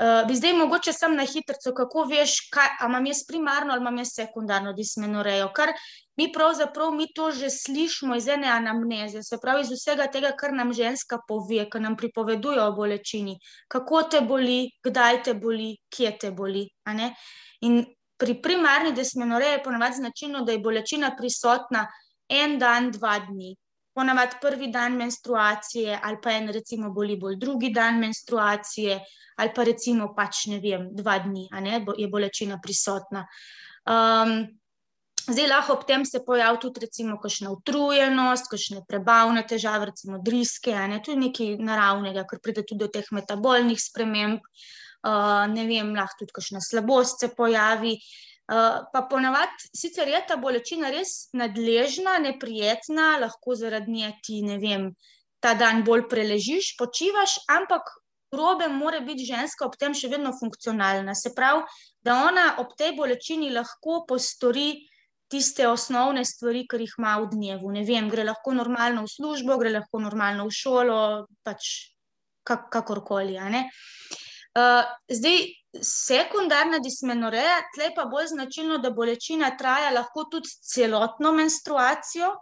Uh, 0.01 0.27
bi 0.29 0.33
zdaj 0.37 0.55
mogoče 0.57 0.93
sem 0.97 1.13
na 1.17 1.27
hitro, 1.29 1.73
kako 1.77 2.07
veš, 2.09 2.33
ali 2.81 2.89
imam 2.89 3.07
jaz 3.07 3.19
primarno 3.29 3.73
ali 3.73 3.81
imam 3.81 3.99
jaz 3.99 4.15
sekundarno 4.15 4.73
dismenorejo. 4.73 5.51
Kar 5.53 5.75
mi 6.17 6.33
pravzaprav 6.33 6.95
mi 6.95 7.07
to 7.15 7.31
že 7.31 7.51
slišimo 7.51 8.17
iz 8.17 8.29
ene 8.29 8.49
anamneze, 8.49 9.23
se 9.23 9.37
pravi 9.43 9.61
iz 9.61 9.71
vsega 9.71 10.07
tega, 10.07 10.33
kar 10.41 10.57
nam 10.57 10.73
ženska 10.73 11.19
pove, 11.29 11.69
kar 11.71 11.83
nam 11.83 11.97
pripoveduje 11.97 12.63
o 12.63 12.73
bolečini, 12.73 13.37
kako 13.69 14.03
te 14.03 14.21
boli, 14.21 14.71
kdaj 14.85 15.23
te 15.23 15.35
boli, 15.35 15.77
kje 15.93 16.17
te 16.19 16.31
boli. 16.31 16.65
In 17.61 17.85
pri 18.17 18.41
primarni 18.43 18.93
dismenoreji 18.93 19.59
je 19.59 19.63
ponavadi 19.63 19.97
značilno, 19.97 20.45
da 20.45 20.53
je 20.53 20.65
bolečina 20.65 21.13
prisotna 21.17 21.87
en 22.29 22.59
dan, 22.59 22.91
dva 22.91 23.19
dni. 23.19 23.57
Ponavadi 23.95 24.39
prvi 24.41 24.69
dan 24.71 24.95
menstruacije, 24.97 25.99
ali 26.03 26.19
pa 26.23 26.33
en, 26.33 26.49
recimo, 26.55 26.93
boli 26.95 27.17
bolj 27.19 27.37
drugi 27.37 27.73
dan 27.75 27.99
menstruacije, 27.99 29.01
ali 29.43 29.53
pa 29.55 29.65
recimo 29.67 30.13
pač 30.15 30.47
ne 30.53 30.61
vem, 30.63 30.89
dva 30.95 31.19
dni, 31.25 31.49
ne, 31.65 31.81
je 31.99 32.09
bolečina 32.09 32.61
prisotna. 32.63 33.25
Um, 33.91 34.45
zdaj 35.27 35.49
lahko 35.51 35.79
ob 35.79 35.87
tem 35.89 36.05
se 36.07 36.23
pojavi 36.27 36.63
tudi, 36.63 36.85
recimo, 36.87 37.19
kakšna 37.19 37.51
utrujenost, 37.51 38.51
kakšne 38.53 38.85
prebavne 38.89 39.43
težave, 39.49 39.91
recimo 39.91 40.23
driske, 40.23 40.77
ne, 40.93 41.03
tudi 41.03 41.27
nekaj 41.27 41.57
naravnega, 41.59 42.29
ker 42.31 42.43
pride 42.45 42.63
tudi 42.63 42.85
do 42.85 42.93
teh 42.93 43.11
metabolnih 43.11 43.81
sprememb. 43.81 44.45
Uh, 45.01 45.47
ne 45.49 45.65
vem, 45.65 45.95
lahko 45.97 46.23
tudi 46.23 46.37
kakšna 46.37 46.61
slabost 46.61 47.25
se 47.25 47.35
pojavi. 47.35 47.97
Uh, 47.97 48.30
pa 48.51 49.03
ponavadi 49.11 49.71
sicer 49.77 50.09
je 50.09 50.21
ta 50.27 50.37
bolečina 50.37 50.91
res 50.91 51.31
nadležna, 51.39 52.19
neprijetna, 52.19 53.17
lahko 53.23 53.55
zaradi 53.55 53.93
nje 53.93 54.13
ti, 54.27 54.43
ne 54.43 54.59
vem, 54.59 54.91
ta 55.41 55.55
dan 55.55 55.85
bolj 55.87 56.09
preležiš, 56.11 56.75
počivaš, 56.79 57.39
ampak 57.49 57.87
grobe 58.35 58.69
mora 58.69 59.01
biti 59.01 59.27
ženska 59.27 59.67
ob 59.67 59.77
tem 59.79 59.95
še 59.95 60.11
vedno 60.11 60.33
funkcionalna. 60.39 61.15
Se 61.15 61.35
pravi, 61.35 61.63
da 62.03 62.25
ona 62.27 62.47
ob 62.63 62.75
tej 62.79 62.97
bolečini 62.99 63.51
lahko 63.55 64.05
postori 64.09 64.87
tiste 65.31 65.69
osnovne 65.71 66.25
stvari, 66.27 66.65
ki 66.67 66.83
jih 66.83 66.97
ima 66.99 67.15
v 67.23 67.31
dnevu. 67.31 67.71
Ne 67.71 67.85
vem, 67.87 68.11
gre 68.11 68.27
lahko 68.27 68.55
normalno 68.57 69.07
v 69.07 69.13
službo, 69.15 69.59
gre 69.63 69.71
lahko 69.77 70.03
normalno 70.03 70.49
v 70.49 70.57
šolo, 70.59 70.99
pač 71.47 71.71
kak, 72.43 72.67
kakorkoli. 72.75 73.39
Uh, 73.39 73.63
zdaj, 75.13 75.39
sekundarna 75.83 76.81
dismenoreja, 76.83 77.61
tle 77.75 77.93
pa 77.95 78.05
bolj 78.11 78.33
značilno, 78.33 78.79
da 78.79 78.91
bolečina 78.91 79.53
traja 79.57 79.93
lahko 79.95 80.25
tudi 80.31 80.49
celotno 80.49 81.33
menstruacijo, 81.33 82.33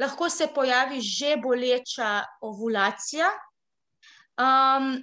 lahko 0.00 0.28
se 0.28 0.50
pojavi 0.54 1.00
že 1.00 1.36
boleča 1.42 2.24
ovulacija. 2.40 3.30
Um, 4.34 4.98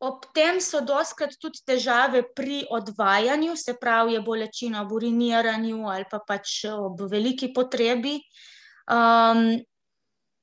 ob 0.00 0.24
tem 0.34 0.60
so 0.64 0.80
doskrat 0.80 1.36
tudi 1.40 1.60
težave 1.66 2.22
pri 2.34 2.64
odvajanju, 2.70 3.56
se 3.56 3.76
pravi, 3.80 4.14
je 4.16 4.22
bolečina 4.24 4.82
ob 4.82 4.92
uriniranju 4.96 5.84
ali 5.88 6.06
pa 6.10 6.18
pač 6.26 6.64
ob 6.72 7.00
veliki 7.10 7.52
potrebi. 7.52 8.16
Um, 8.90 9.60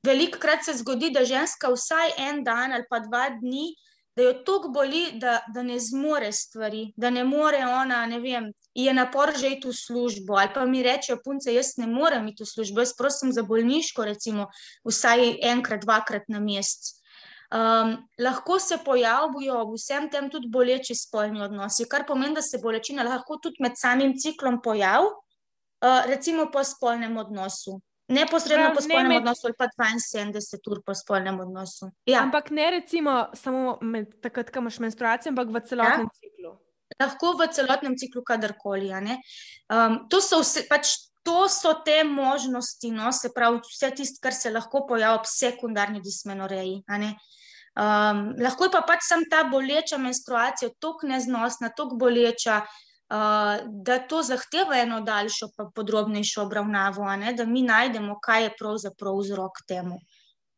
velikokrat 0.05 0.63
se 0.63 0.77
zgodi, 0.77 1.09
da 1.11 1.25
ženska 1.25 1.73
vsaj 1.73 2.13
en 2.29 2.43
dan 2.43 2.71
ali 2.71 2.85
pa 2.89 3.01
dva 3.03 3.27
dni, 3.33 3.73
da 4.17 4.23
jo 4.23 4.33
tako 4.33 4.69
boli, 4.73 5.11
da, 5.21 5.39
da 5.53 5.61
ne 5.63 5.79
zmore 5.79 6.31
stvari, 6.31 6.93
da 6.97 7.09
ne 7.09 7.23
more 7.23 7.59
ona, 7.65 8.05
ne 8.05 8.17
vem, 8.19 8.47
je 8.73 8.93
napor 8.93 9.29
že 9.37 9.51
iti 9.53 9.69
v 9.69 9.73
službo. 9.77 10.39
Ali 10.41 10.49
pa 10.53 10.65
mi 10.65 10.81
rečejo, 10.83 11.19
punce, 11.23 11.53
jaz 11.53 11.75
ne 11.77 11.85
morem 11.87 12.25
iti 12.27 12.41
v 12.41 12.49
službo, 12.49 12.81
jaz 12.81 12.95
prosim 12.97 13.29
za 13.31 13.43
bolniško, 13.45 14.05
recimo, 14.09 14.47
vsaj 14.89 15.37
enkrat, 15.51 15.85
dvakrat 15.85 16.25
na 16.33 16.41
mesec. 16.41 16.95
Um, 17.53 17.93
lahko 18.19 18.57
se 18.59 18.79
pojavijo 18.85 19.61
v 19.69 19.77
vsem 19.77 20.09
tem 20.09 20.31
tudi 20.33 20.49
boleči 20.49 20.97
spolni 20.97 21.45
odnosi, 21.45 21.85
kar 21.85 22.07
pomeni, 22.07 22.35
da 22.35 22.41
se 22.41 22.57
bolečina 22.57 23.05
lahko 23.05 23.37
tudi 23.37 23.61
med 23.61 23.77
samim 23.77 24.17
ciklom 24.17 24.57
pojavi, 24.65 25.13
uh, 25.13 26.01
recimo 26.09 26.49
po 26.51 26.65
spolnem 26.65 27.21
odnosu. 27.21 27.77
Neposredno 28.07 28.71
po 28.75 28.81
spolnem 28.81 29.07
ne 29.07 29.13
med... 29.13 29.17
odnosu, 29.17 29.47
ali 29.47 29.55
pa 29.57 29.67
72 29.67 30.71
ur 30.71 30.79
po 30.85 30.93
spolnem 30.95 31.39
odnosu. 31.43 31.89
Ja. 32.07 32.21
Ampak 32.23 32.49
ne 32.55 32.69
recimo 32.71 33.27
samo 33.35 33.77
med, 33.81 34.13
takrat, 34.23 34.51
ko 34.51 34.63
imaš 34.63 34.79
menstruacijo, 34.79 35.33
ampak 35.35 35.51
v 35.51 35.63
celotnem 35.67 36.07
ja. 36.07 36.15
ciklu. 36.21 36.53
Lahko 37.01 37.33
v 37.37 37.49
celotnem 37.51 37.97
ciklu, 37.99 38.23
kadarkoli. 38.23 38.93
Um, 38.95 40.07
to, 40.07 40.21
so 40.23 40.39
vse, 40.39 40.63
pač, 40.71 40.93
to 41.27 41.49
so 41.51 41.73
te 41.83 41.99
možnosti, 42.07 42.91
no? 42.95 43.11
se 43.11 43.33
pravi, 43.35 43.59
vse 43.67 43.91
tisto, 43.99 44.23
kar 44.23 44.33
se 44.33 44.53
lahko 44.55 44.85
pojavi 44.87 45.19
ob 45.19 45.27
sekundarni 45.27 45.99
dismenoreji. 46.01 46.79
Um, 46.87 48.31
lahko 48.39 48.69
je 48.69 48.73
pa 48.73 48.85
pač 48.87 49.03
sam 49.05 49.27
ta 49.29 49.43
boleča 49.51 49.99
menstruacija, 49.99 50.71
tako 50.79 51.11
neznosna, 51.11 51.75
tako 51.75 51.99
boleča 51.99 52.61
da 53.09 53.99
to 54.09 54.21
zahteva 54.23 54.81
eno 54.81 55.01
daljšo, 55.01 55.49
pa 55.57 55.69
podrobnejšo 55.75 56.41
obravnavo, 56.43 57.05
da 57.37 57.45
mi 57.45 57.61
najdemo, 57.61 58.19
kaj 58.21 58.43
je 58.43 58.55
pravzaprav 58.59 59.19
vzrok 59.19 59.63
temu. 59.67 59.99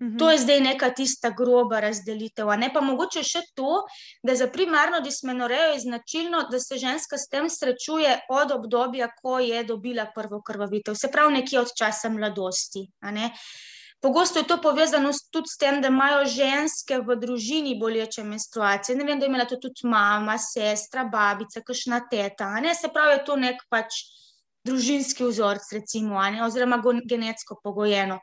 Mhm. 0.01 0.17
To 0.17 0.31
je 0.31 0.37
zdaj 0.37 0.59
neka 0.61 0.89
tista 0.89 1.29
groba 1.29 1.79
razdelitev. 1.79 2.47
Ne 2.57 2.69
pa 2.73 2.81
mogoče 2.81 3.23
še 3.23 3.41
to, 3.55 3.83
da 4.23 4.35
za 4.35 4.47
primarno 4.47 5.01
dismenorejo 5.03 5.73
je 5.73 5.79
značilno, 5.79 6.45
da 6.51 6.59
se 6.59 6.77
ženska 6.77 7.17
s 7.17 7.27
tem 7.27 7.49
srečuje 7.49 8.19
od 8.29 8.51
obdobja, 8.51 9.09
ko 9.21 9.39
je 9.39 9.63
dobila 9.63 10.07
prvo 10.15 10.41
krvavitev, 10.41 10.95
se 10.95 11.11
pravi, 11.11 11.33
nekje 11.33 11.59
od 11.59 11.75
časa 11.75 12.09
mladosti. 12.09 12.87
Pogosto 14.01 14.39
je 14.39 14.47
to 14.47 14.61
povezano 14.61 15.09
tudi 15.31 15.51
s 15.51 15.57
tem, 15.57 15.81
da 15.81 15.89
imajo 15.91 16.23
ženske 16.25 17.01
v 17.03 17.17
družini 17.19 17.75
boleče 17.79 18.23
menstruacije. 18.23 18.95
Ne 18.95 19.03
vem, 19.03 19.19
da 19.19 19.25
je 19.25 19.29
imela 19.29 19.45
to 19.45 19.57
tudi 19.59 19.83
mama, 19.83 20.37
sestra, 20.39 21.03
babica, 21.03 21.61
kakšna 21.67 21.99
teta. 22.11 22.47
Ne? 22.63 22.75
Se 22.75 22.87
pravi, 22.93 23.17
je 23.17 23.25
to 23.27 23.35
nek 23.35 23.59
pač 23.69 23.99
družinski 24.63 25.27
vzorec, 25.27 25.67
recimo, 25.75 26.21
oziroma 26.45 26.79
genetsko 27.03 27.59
pogojeno. 27.63 28.19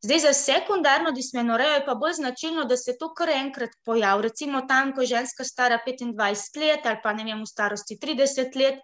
Zdaj, 0.00 0.18
za 0.18 0.32
sekundarno 0.32 1.10
dismenorejo 1.12 1.74
je 1.74 1.84
pa 1.84 1.94
bolj 1.94 2.14
značilno, 2.22 2.64
da 2.64 2.76
se 2.76 2.96
to 2.98 3.10
kar 3.14 3.28
enkrat 3.28 3.76
pojavi. 3.84 4.22
Recimo 4.22 4.62
tam, 4.68 4.94
ko 4.96 5.04
je 5.04 5.12
ženska 5.12 5.44
stara 5.44 5.78
25 5.86 6.60
let 6.60 6.86
ali 6.86 7.00
pa 7.02 7.12
ne 7.12 7.24
vem, 7.24 7.42
v 7.42 7.46
starosti 7.46 7.98
30 8.00 8.56
let, 8.56 8.80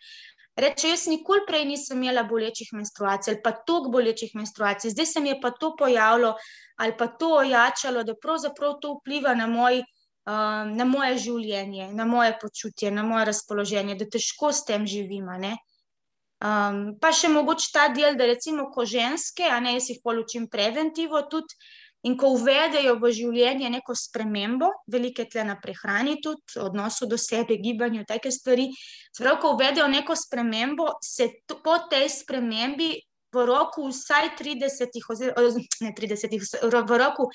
Reče, 0.57 0.89
jaz 0.89 1.05
nikoli 1.13 1.45
prej 1.47 1.67
nisem 1.69 2.01
imela 2.03 2.23
bolečih 2.25 2.71
menstruacij 2.73 3.35
ali 3.35 3.43
pa 3.45 3.53
toliko 3.53 3.91
bolečih 3.93 4.31
menstruacij, 4.35 4.91
zdaj 4.95 5.07
se 5.07 5.21
mi 5.21 5.29
je 5.29 5.41
pa 5.41 5.51
to 5.51 5.75
pojavilo 5.77 6.35
ali 6.77 6.97
pa 6.97 7.07
to 7.07 7.29
ojačalo, 7.37 8.05
da 8.05 8.15
pravzaprav 8.15 8.79
to 8.81 8.95
vpliva 8.99 9.35
na, 9.35 9.47
moj, 9.47 9.81
um, 9.81 10.73
na 10.77 10.85
moje 10.85 11.19
življenje, 11.19 11.93
na 11.93 12.05
moje 12.05 12.35
počutje, 12.41 12.91
na 12.91 13.03
moje 13.03 13.25
razpoloženje, 13.33 13.97
da 13.97 14.09
težko 14.13 14.53
s 14.53 14.65
tem 14.65 14.87
živim. 14.87 15.29
Um, 15.33 16.81
pa 17.01 17.13
še 17.17 17.31
mogoče 17.33 17.71
ta 17.73 17.89
del, 17.89 18.17
da 18.17 18.29
recimo 18.29 18.69
ko 18.73 18.85
ženske, 18.85 19.49
a 19.49 19.61
ne 19.61 19.79
jaz 19.79 19.89
jih 19.89 20.03
polučim 20.05 20.51
preventivo 20.53 21.23
tudi. 21.33 21.57
In 22.07 22.15
ko 22.15 22.31
uvedejo 22.37 22.95
v 23.03 23.11
življenje 23.11 23.71
neko 23.73 23.95
spremembo, 23.99 24.69
velike 24.93 25.25
tle 25.27 25.43
na 25.49 25.57
prehrani, 25.59 26.21
tudi 26.23 26.61
odnosu 26.63 27.09
do 27.11 27.19
sebe, 27.19 27.59
gibanju, 27.59 28.05
take 28.07 28.31
stvari. 28.31 28.69
Sprav, 29.11 29.41
ko 29.43 29.57
uvedejo 29.57 29.89
neko 29.91 30.15
spremembo, 30.15 30.93
se 31.03 31.33
po 31.51 31.81
tej 31.91 32.07
spremembi 32.21 32.93
v 33.35 33.47
roku 33.49 33.89
vsaj 33.91 34.37
30, 34.39 35.01
oziroma 35.11 35.65
ne 35.83 35.93
30, 35.99 36.39
v 36.63 37.01
roku 37.03 37.27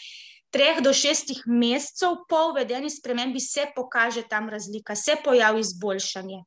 3 0.51 0.81
do 0.83 0.91
6 0.91 1.43
mesecev 1.47 2.23
po 2.27 2.51
uvedeni 2.51 2.89
spremembi 2.89 3.39
se 3.39 3.67
pokaže 3.75 4.23
tam 4.27 4.49
razlika, 4.49 4.95
se 4.95 5.15
pojavi 5.23 5.59
izboljšanje. 5.59 6.43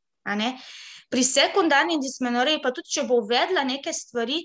Pri 1.10 1.22
sekundarni 1.24 2.00
dismenoriji, 2.00 2.60
pa 2.62 2.72
tudi 2.72 2.90
če 2.96 3.04
bo 3.08 3.20
uvedla 3.22 3.64
neke 3.64 3.92
stvari, 3.92 4.42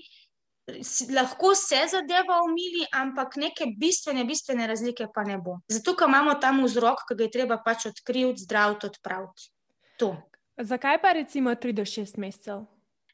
lahko 1.14 1.54
se 1.54 1.80
zadeva 1.90 2.40
umili, 2.44 2.86
ampak 2.92 3.36
neke 3.36 3.66
bistvene, 3.78 4.24
bistvene 4.24 4.66
razlike 4.66 5.06
pa 5.14 5.24
ne 5.24 5.38
bo. 5.38 5.58
Zato, 5.68 5.94
ker 5.96 6.08
imamo 6.08 6.34
tam 6.42 6.64
vzrok, 6.64 7.06
ki 7.08 7.16
ga 7.18 7.26
je 7.26 7.30
treba 7.38 7.60
pač 7.64 7.86
odkriti, 7.90 8.44
zdraviti, 8.44 8.90
odpraviti. 8.90 9.50
To. 10.00 10.14
Zakaj 10.60 11.00
pa 11.02 11.12
recimo 11.16 11.54
3 11.54 11.72
do 11.72 11.84
6 11.88 12.18
mesecev? 12.18 12.64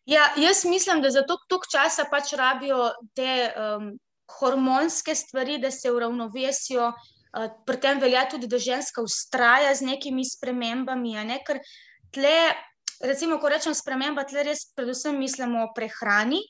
Ja, 0.07 0.31
jaz 0.37 0.65
mislim, 0.65 1.03
da 1.03 1.11
za 1.11 1.23
toliko 1.27 1.67
časa 1.71 2.07
pač 2.11 2.33
rabijo 2.39 2.93
te 3.15 3.51
um, 3.51 3.91
hormonske 4.39 5.15
stvari, 5.15 5.59
da 5.59 5.71
se 5.71 5.91
uravnovesijo. 5.91 6.93
Uh, 7.37 7.51
pri 7.67 7.81
tem 7.83 8.01
velja 8.01 8.25
tudi, 8.31 8.47
da 8.47 8.59
ženska 8.59 9.03
ustraja 9.03 9.75
z 9.75 9.87
nekimi 9.87 10.25
spremembami. 10.25 11.17
Ne? 11.27 11.41
Ker 11.47 11.59
tle, 12.15 12.37
recimo, 13.03 13.41
ko 13.43 13.51
rečem 13.51 13.75
sprememba, 13.75 14.25
tle 14.25 14.47
res 14.47 14.69
predvsem 14.79 15.19
mislimo 15.19 15.67
o 15.67 15.73
prehrani, 15.75 16.41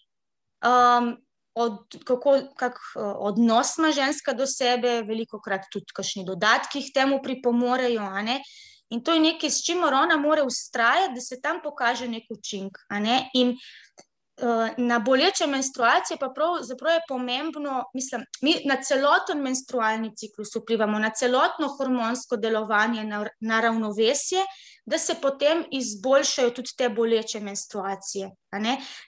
um, 0.65 1.17
od, 1.55 2.05
kako 2.05 2.39
kak, 2.57 2.79
uh, 2.97 3.03
odnos 3.17 3.79
ima 3.79 3.91
ženska 3.93 4.33
do 4.33 4.47
sebe, 4.47 5.03
veliko 5.03 5.41
krat 5.41 5.69
tudi 5.73 5.95
kakšni 5.95 6.25
dodatki 6.25 6.85
k 6.89 6.95
temu 6.95 7.21
pripomorejo. 7.23 8.11
In 8.91 9.03
to 9.03 9.13
je 9.13 9.21
nekaj, 9.21 9.51
s 9.51 9.65
čimer 9.67 9.95
ona 9.95 10.17
mora 10.17 10.45
ustrajati, 10.45 11.15
da 11.15 11.21
se 11.21 11.41
tam 11.41 11.63
pokaže 11.63 12.09
nek 12.09 12.29
učinek. 12.31 12.79
In 13.35 13.57
uh, 13.57 14.69
na 14.77 14.99
boleče 14.99 15.47
menstruacije 15.47 16.19
pa 16.21 16.29
pravzaprav 16.29 16.95
je 16.95 17.07
pomembno, 17.09 17.85
mislim, 17.95 18.25
mi 18.43 18.55
na 18.65 18.77
celoten 18.83 19.41
menstrualni 19.43 20.13
ciklus 20.17 20.55
vplivamo, 20.61 20.99
na 20.99 21.11
celotno 21.11 21.69
hormonsko 21.79 22.37
delovanje, 22.37 23.05
na, 23.05 23.25
na 23.41 23.61
ravnovesje, 23.61 24.45
da 24.87 24.99
se 24.99 25.15
potem 25.23 25.65
izboljšajo 25.71 26.51
tudi 26.51 26.71
te 26.79 26.89
boleče 26.89 27.41
menstruacije. 27.41 28.31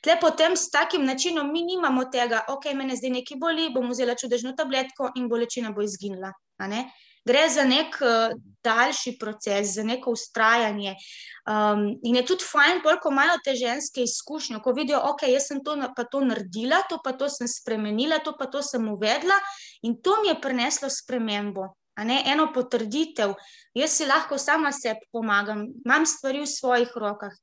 Tle 0.02 0.20
potem 0.20 0.56
s 0.56 0.70
takim 0.70 1.04
načinom 1.06 1.52
mi 1.52 1.62
nimamo 1.62 2.04
tega, 2.12 2.42
ok, 2.49 2.73
mene 2.75 2.97
zdaj 2.97 3.14
nekaj 3.20 3.38
boli, 3.38 3.70
bom 3.75 3.87
vzela 3.90 4.18
čudežno 4.18 4.56
tabletko 4.58 5.12
in 5.16 5.28
bolečina 5.28 5.70
bo 5.70 5.87
izginila. 5.87 6.32
Gre 7.28 7.42
za 7.52 7.64
nek 7.68 7.99
uh, 8.00 8.35
daljši 8.64 9.16
proces, 9.20 9.75
za 9.75 9.82
neko 9.85 10.11
ustrajanje. 10.16 10.94
Um, 11.47 11.82
in 12.02 12.16
je 12.16 12.25
tudi 12.26 12.47
fajn, 12.47 12.80
ko 12.82 13.12
imajo 13.12 13.37
te 13.44 13.54
ženske 13.54 14.02
izkušnje, 14.02 14.62
ko 14.64 14.73
vidijo, 14.73 15.02
ok, 15.12 15.26
jaz 15.28 15.50
sem 15.52 15.61
to 15.64 15.76
pa 15.97 16.04
to 16.04 16.25
naredila, 16.25 16.80
to 16.88 16.99
pa 17.04 17.12
to 17.12 17.28
sem 17.28 17.47
spremenila, 17.49 18.18
to 18.25 18.35
pa 18.38 18.47
to 18.47 18.62
sem 18.62 18.88
uvedla 18.88 19.37
in 19.82 20.00
to 20.02 20.16
mi 20.23 20.32
je 20.32 20.40
prineslo 20.40 20.88
spremembo 20.90 21.68
ne, 22.05 22.21
eno 22.26 22.49
potrditev, 22.55 23.35
jaz 23.75 23.97
si 23.97 24.07
lahko 24.07 24.38
sama 24.38 24.73
sebi 24.73 25.09
pomagam, 25.12 25.67
imam 25.85 26.07
stvari 26.07 26.45
v 26.45 26.50
svojih 26.50 26.95
rokah. 26.97 27.35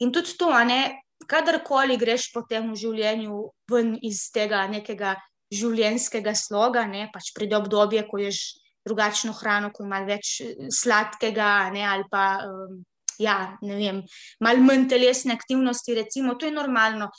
In 0.00 0.12
tudi 0.14 0.36
to, 0.38 0.52
ne, 0.64 1.00
kadarkoli 1.26 1.98
greš 1.98 2.30
potem 2.34 2.70
v 2.70 2.78
življenju 2.78 3.40
ven 3.70 3.96
iz 4.06 4.28
tega 4.34 4.66
nekega 4.70 5.16
življenjskega 5.52 6.34
sloga, 6.36 6.84
ne, 6.86 7.08
pač 7.12 7.32
pride 7.36 7.56
obdobje, 7.58 8.04
ko 8.08 8.20
ješ 8.20 8.42
drugačno 8.86 9.34
hrano, 9.36 9.72
ko 9.74 9.84
imaš 9.84 10.06
več 10.08 10.30
eh, 10.44 10.68
sladkega, 10.72 11.50
ne, 11.74 11.84
ali 11.88 12.06
pa 12.12 12.24
um, 12.46 12.78
ja, 13.18 13.56
ne 13.64 13.76
vem, 13.80 14.00
malo 14.44 14.64
manj 14.64 14.88
telesne 14.92 15.34
aktivnosti, 15.34 15.96
recimo, 15.98 16.36
to 16.38 16.48
je 16.48 16.54
normalno. 16.54 17.10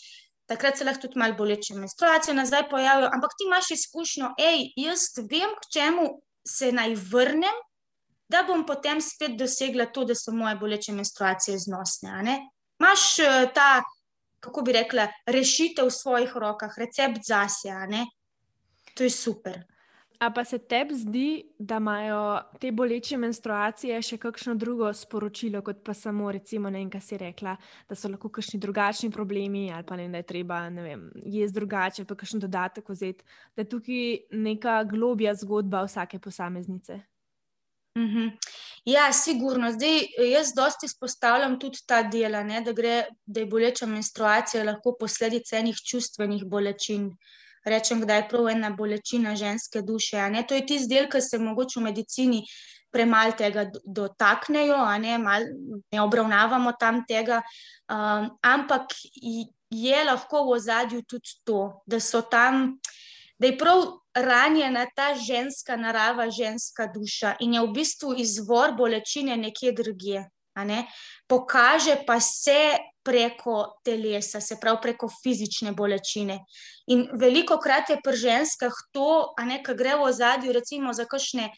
Takrat 0.49 0.79
se 0.79 0.85
lahko 0.85 1.05
tudi 1.05 1.19
malo 1.21 1.35
boleče 1.37 1.75
menstruacije 1.77 2.33
nazaj 2.33 2.69
pojavijo, 2.71 3.11
ampak 3.13 3.35
ti 3.37 3.45
imaš 3.45 3.69
izkušnjo, 3.75 4.31
hej, 4.39 4.71
jaz 4.81 5.11
vem, 5.29 5.51
k 5.61 5.73
čemu 5.75 6.07
se 6.49 6.71
naj 6.71 6.95
vrnem, 7.11 7.55
da 8.29 8.43
bom 8.47 8.65
potem 8.65 9.01
spet 9.01 9.37
dosegla 9.37 9.89
to, 9.93 10.05
da 10.05 10.15
so 10.15 10.31
moje 10.31 10.55
boleče 10.55 10.93
menstruacije 10.93 11.57
znosne. 11.57 12.37
Imáš 12.79 13.05
uh, 13.25 13.49
ta, 13.53 13.81
kako 14.39 14.61
bi 14.61 14.75
rekla, 14.77 15.07
rešitev 15.27 15.89
v 15.89 15.95
svojih 15.95 16.35
rokah, 16.35 16.77
recept 16.77 17.25
zase, 17.25 17.73
to 18.93 19.03
je 19.03 19.09
super. 19.09 19.63
A 20.19 20.31
pa 20.31 20.43
se 20.43 20.57
tebi 20.59 20.95
zdi, 20.95 21.43
da 21.59 21.77
imajo 21.79 22.41
te 22.59 22.73
boleče 22.75 23.17
menstruacije 23.17 24.01
še 24.03 24.17
kakšno 24.19 24.57
drugo 24.59 24.89
sporočilo, 24.93 25.61
kot 25.63 25.79
pa 25.87 25.93
samo, 25.95 26.27
recimo, 26.35 26.67
ne 26.67 26.81
vem, 26.81 26.89
kaj 26.91 27.03
si 27.05 27.19
rekla, 27.21 27.53
da 27.87 27.95
so 27.95 28.11
lahko 28.11 28.27
kakšni 28.35 28.59
drugačni 28.59 29.09
problemi, 29.15 29.69
ali 29.71 29.87
pa 29.87 29.95
ne, 29.95 30.09
da 30.11 30.19
je 30.19 30.27
treba, 30.33 30.59
ne 30.75 30.83
vem, 30.83 31.07
jesti 31.23 31.55
drugače, 31.55 32.05
pa 32.09 32.19
kakšen 32.19 32.43
dodatek 32.43 32.91
vzeti, 32.91 33.23
da 33.55 33.63
je 33.63 33.69
tukaj 33.71 34.03
neka 34.43 34.75
globja 34.91 35.37
zgodba 35.39 35.85
vsake 35.87 36.19
posameznice. 36.19 36.99
Mm 37.97 38.11
-hmm. 38.11 38.29
Ja, 38.85 39.13
sigurno. 39.13 39.71
Zdaj, 39.71 39.99
jaz 40.31 40.53
dosti 40.55 40.85
izpostavljam 40.85 41.59
tudi 41.59 41.79
ta 41.87 42.03
del, 42.03 42.31
da, 42.31 42.73
da 43.25 43.39
je 43.39 43.45
boleča 43.45 43.85
menstruacija 43.85 44.63
lahko 44.63 44.97
posledica 44.99 45.57
enih 45.57 45.75
čustvenih 45.91 46.45
bolečin 46.45 47.15
rečem, 47.69 48.01
da 48.07 48.19
je 48.19 48.27
prav 48.29 48.49
ena 48.49 48.69
bolečina 48.69 49.35
ženske 49.35 49.81
duše. 49.81 50.17
To 50.47 50.55
je 50.55 50.65
tisti 50.65 50.89
del, 50.93 51.09
ki 51.09 51.21
se 51.21 51.39
mogoče 51.39 51.79
v 51.79 51.83
medicini 51.83 52.43
premalo 52.91 53.31
tega 53.37 53.67
dotaknejo, 53.85 54.77
ne, 54.99 55.17
mal, 55.17 55.45
ne 55.91 56.01
obravnavamo 56.01 56.73
tam 56.79 57.03
tega, 57.05 57.41
um, 57.89 58.29
ampak 58.41 58.95
je 59.69 60.05
lahko 60.05 60.43
v 60.47 60.55
ozadju 60.57 61.03
tudi 61.05 61.37
to, 61.45 61.83
da 61.85 61.99
so 61.99 62.21
tam. 62.21 62.79
Da 63.39 63.47
je 63.47 63.57
prav 63.57 63.85
ranjena 64.17 64.85
ta 64.95 65.13
ženska 65.15 65.77
narava, 65.77 66.27
ženska 66.29 66.89
duša 66.91 67.37
in 67.39 67.53
je 67.53 67.61
v 67.61 67.71
bistvu 67.71 68.17
izvor 68.17 68.73
bolečine 68.75 69.37
nekje 69.37 69.71
drugje. 69.71 70.25
Pokaže 71.27 71.95
pa 72.07 72.19
se 72.19 72.75
preko 73.09 73.55
telesa, 73.85 74.41
se 74.41 74.59
pravi 74.61 74.77
preko 74.83 75.09
fizične 75.09 75.73
bolečine. 75.73 76.43
In 76.93 77.07
veliko 77.21 77.57
krat 77.57 77.89
je 77.89 77.97
pri 78.05 78.21
ženskah 78.21 78.75
to, 78.93 79.33
kar 79.37 79.75
gre 79.77 79.97
v 79.97 80.05
ozadju, 80.11 80.53
recimo 80.53 80.93
za 80.93 81.07
kakšne 81.09 81.49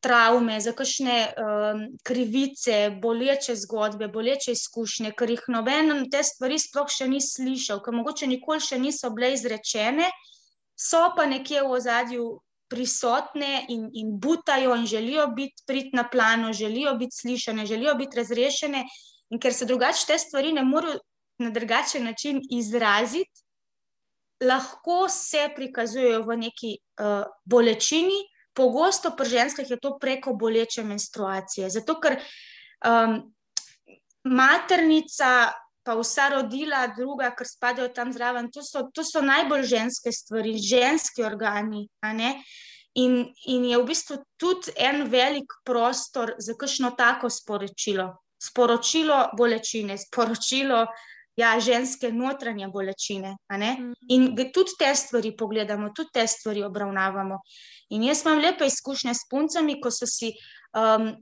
travme, 0.00 0.58
za 0.60 0.72
kakšne 0.72 1.16
um, 1.28 1.82
krivice, 2.02 2.90
boleče 3.02 3.54
zgodbe, 3.56 4.08
boleče 4.08 4.56
izkušnje, 4.56 5.12
ker 5.16 5.30
jih 5.30 5.46
noben 5.52 6.08
te 6.10 6.24
stvari 6.24 6.58
sploh 6.58 6.88
še 6.90 7.08
ni 7.08 7.20
slišal, 7.20 7.82
ker 7.84 7.94
mogoče 7.94 8.28
nikoli 8.30 8.64
še 8.64 8.80
niso 8.80 9.12
bile 9.14 9.34
izrečene, 9.36 10.08
so 10.74 11.10
pa 11.16 11.28
nekje 11.30 11.66
v 11.66 11.76
ozadju. 11.80 12.30
Prisotne 12.70 13.64
in, 13.74 13.88
in 13.98 14.12
butajo, 14.22 14.76
in 14.78 14.84
želijo 14.86 15.24
biti 15.34 15.64
prid 15.66 15.88
na 15.90 16.04
plano, 16.06 16.52
želijo 16.54 16.92
biti 17.00 17.16
slišane, 17.16 17.64
želijo 17.66 17.96
biti 17.98 18.20
razrešene, 18.20 18.84
In 19.30 19.38
ker 19.38 19.54
se 19.54 19.66
drugače 19.66 20.06
te 20.06 20.18
stvari 20.18 20.52
ne 20.52 20.64
morejo 20.66 20.98
na 21.40 21.50
drugačen 21.50 22.04
način 22.04 22.40
izraziti, 22.50 23.44
lahko 24.44 25.08
se 25.08 25.48
prikazujejo 25.56 26.22
v 26.22 26.36
neki 26.36 26.74
uh, 26.76 27.24
bolečini, 27.44 28.18
pogosto 28.56 29.12
pri 29.16 29.28
ženskah 29.28 29.70
je 29.70 29.78
to 29.80 29.96
preko 30.00 30.34
boleče 30.34 30.84
menstruacije. 30.84 31.70
Zato, 31.70 31.96
ker 32.00 32.18
um, 32.84 33.20
maternica, 34.24 35.52
pa 35.84 35.96
vsa 35.96 36.28
rodila, 36.34 36.86
druga, 36.96 37.30
ker 37.36 37.48
spadajo 37.48 37.88
tam 37.94 38.12
zraven, 38.12 38.50
to 38.52 38.64
so, 38.64 38.88
to 38.92 39.04
so 39.04 39.22
najbolj 39.24 39.64
ženske 39.74 40.12
stvari, 40.12 40.58
ženski 40.58 41.24
organi. 41.24 41.86
In, 43.00 43.20
in 43.46 43.64
je 43.70 43.78
v 43.78 43.86
bistvu 43.86 44.18
tudi 44.36 44.74
en 44.76 45.04
velik 45.08 45.52
prostor 45.64 46.34
za 46.38 46.56
kakšno 46.58 46.90
tako 46.98 47.30
sporočilo 47.30 48.10
sporočilo 48.40 49.30
bolečine, 49.36 49.98
sporočilo 49.98 50.86
ja, 51.36 51.54
ženske 51.60 52.12
notranje 52.12 52.68
bolečine. 52.68 53.36
Mhm. 53.52 53.92
In 54.08 54.36
tudi 54.52 54.76
te 54.78 54.94
stvari 54.94 55.36
pogledamo, 55.36 55.92
tudi 55.96 56.10
te 56.12 56.26
stvari 56.26 56.62
obravnavamo. 56.64 57.40
In 57.90 58.04
jaz 58.04 58.24
imam 58.24 58.38
lepe 58.38 58.66
izkušnje 58.66 59.14
s 59.14 59.26
puncami, 59.30 59.80
ko 59.80 59.90
so 59.90 60.06
si. 60.06 60.32
Um, 60.76 61.12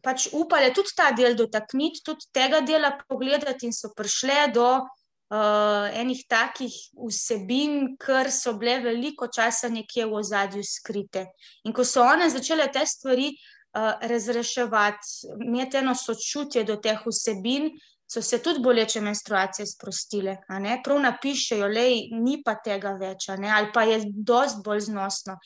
Pač 0.00 0.30
upali 0.32 0.70
tudi 0.72 0.94
ta 0.96 1.10
del 1.12 1.34
dotakniti, 1.36 2.00
tudi 2.00 2.24
tega 2.32 2.62
dela 2.64 2.94
pogledati, 3.04 3.66
in 3.68 3.72
so 3.76 3.90
prišle 3.92 4.46
do 4.54 4.64
uh, 4.80 5.90
enih 5.92 6.22
takih 6.24 6.72
vsebin, 6.96 7.90
ker 8.00 8.30
so 8.32 8.54
bile 8.56 8.78
veliko 8.80 9.28
časa 9.28 9.68
nekje 9.68 10.06
v 10.08 10.16
ozadju 10.22 10.64
skrite. 10.64 11.26
In 11.68 11.76
ko 11.76 11.84
so 11.84 12.00
one 12.00 12.30
začele 12.32 12.70
te 12.72 12.80
stvari 12.88 13.28
uh, 13.28 13.53
razreševati, 14.00 15.08
imeti 15.46 15.76
eno 15.76 15.94
sočutje 15.94 16.64
do 16.64 16.76
teh 16.76 17.00
vsebin, 17.06 17.70
so 18.06 18.22
se 18.22 18.38
tudi 18.42 18.60
boleče 18.62 19.00
menstruacije 19.00 19.66
sprostile. 19.66 20.36
Prav 20.84 21.00
napišejo, 21.00 21.68
da 21.68 21.86
ni 22.22 22.38
pa 22.44 22.54
tega 22.54 22.92
več, 23.00 23.28
ali 23.28 23.70
pa 23.74 23.82
je 23.82 24.00
dosti 24.06 24.62
bolj 24.64 24.84
znosno. 24.90 25.38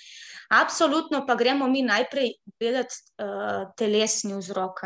Absolutno 0.50 1.24
pa 1.26 1.34
gremo 1.34 1.68
mi 1.68 1.82
najprej 1.82 2.32
gledati 2.60 2.94
uh, 3.22 3.72
telesni 3.76 4.36
vzrok. 4.36 4.84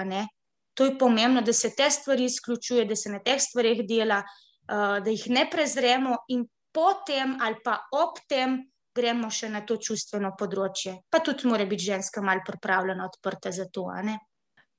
To 0.74 0.85
je 0.85 0.98
pomembno, 0.98 1.42
da 1.42 1.52
se 1.52 1.74
te 1.76 1.90
stvari 1.90 2.24
izključuje, 2.24 2.85
da 2.85 2.96
se 2.96 3.11
na 3.11 3.18
teh 3.18 3.40
stvarih 3.40 3.83
dela, 3.88 4.22
uh, 4.22 5.00
da 5.05 5.11
jih 5.11 5.31
ne 5.31 5.48
prezremo 5.50 6.16
in 6.28 6.46
potem 6.72 7.37
ali 7.40 7.57
pa 7.64 7.81
ob 7.92 8.20
tem 8.28 8.71
gremo 8.94 9.31
še 9.31 9.48
na 9.52 9.62
to 9.66 9.76
čustveno 9.76 10.35
področje. 10.38 10.98
Pa 11.11 11.22
tudi 11.24 11.48
mora 11.48 11.66
biti 11.68 11.90
ženska 11.92 12.22
malo 12.22 12.44
pripravljena, 12.46 13.09
odprta 13.09 13.52
za 13.52 13.68
to. 13.72 13.88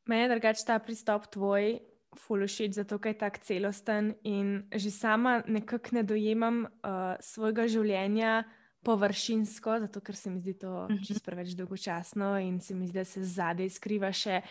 Meni 0.05 0.21
je 0.21 0.29
drugač 0.29 0.63
ta 0.67 0.79
pristop 0.83 1.29
tvoj, 1.31 1.79
fulušič, 2.19 2.73
zato 2.73 2.99
je 3.03 3.13
tako 3.17 3.39
celosten 3.41 4.13
in 4.23 4.69
že 4.73 4.91
sama 4.91 5.41
nekako 5.47 5.95
ne 5.97 6.03
dojemam 6.03 6.65
uh, 6.65 7.15
svojega 7.19 7.67
življenja. 7.67 8.43
Površinsko, 8.83 9.77
zato 9.79 10.01
ker 10.03 10.11
se 10.11 10.27
mi 10.27 10.41
zdi 10.43 10.57
to 10.59 10.87
mhm. 10.91 11.05
čisto 11.07 11.23
preveč 11.23 11.53
dolgočasno 11.55 12.35
in 12.43 12.59
se 12.59 12.75
mi 12.75 12.83
zdi, 12.83 12.97
da 12.99 13.05
se 13.07 13.23
zadaj 13.23 13.69
skriva 13.71 14.09
še 14.11 14.41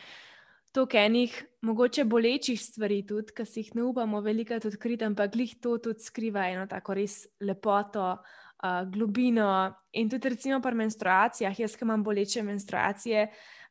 toliko 0.72 0.96
enih, 0.96 1.34
mogoče 1.68 2.06
bolečih 2.08 2.56
stvari, 2.56 3.02
tudi, 3.04 3.34
ki 3.36 3.44
si 3.44 3.60
jih 3.60 3.74
ne 3.76 3.84
upamo 3.84 4.22
veliko 4.24 4.56
odkriti, 4.56 5.04
ampak 5.04 5.36
jih 5.36 5.52
to 5.60 5.76
tudi 5.84 6.00
skriva 6.00 6.46
eno 6.48 6.64
tako 6.66 6.96
res 6.96 7.26
lepoto, 7.44 8.14
uh, 8.62 8.82
globino. 8.90 9.74
In 9.92 10.08
tudi, 10.08 10.28
recimo, 10.28 10.60
pri 10.60 10.74
menstruacijah, 10.74 11.58
jaz, 11.60 11.76
ki 11.76 11.84
imam 11.84 12.04
boleče 12.04 12.42
menstruacije, 12.42 13.26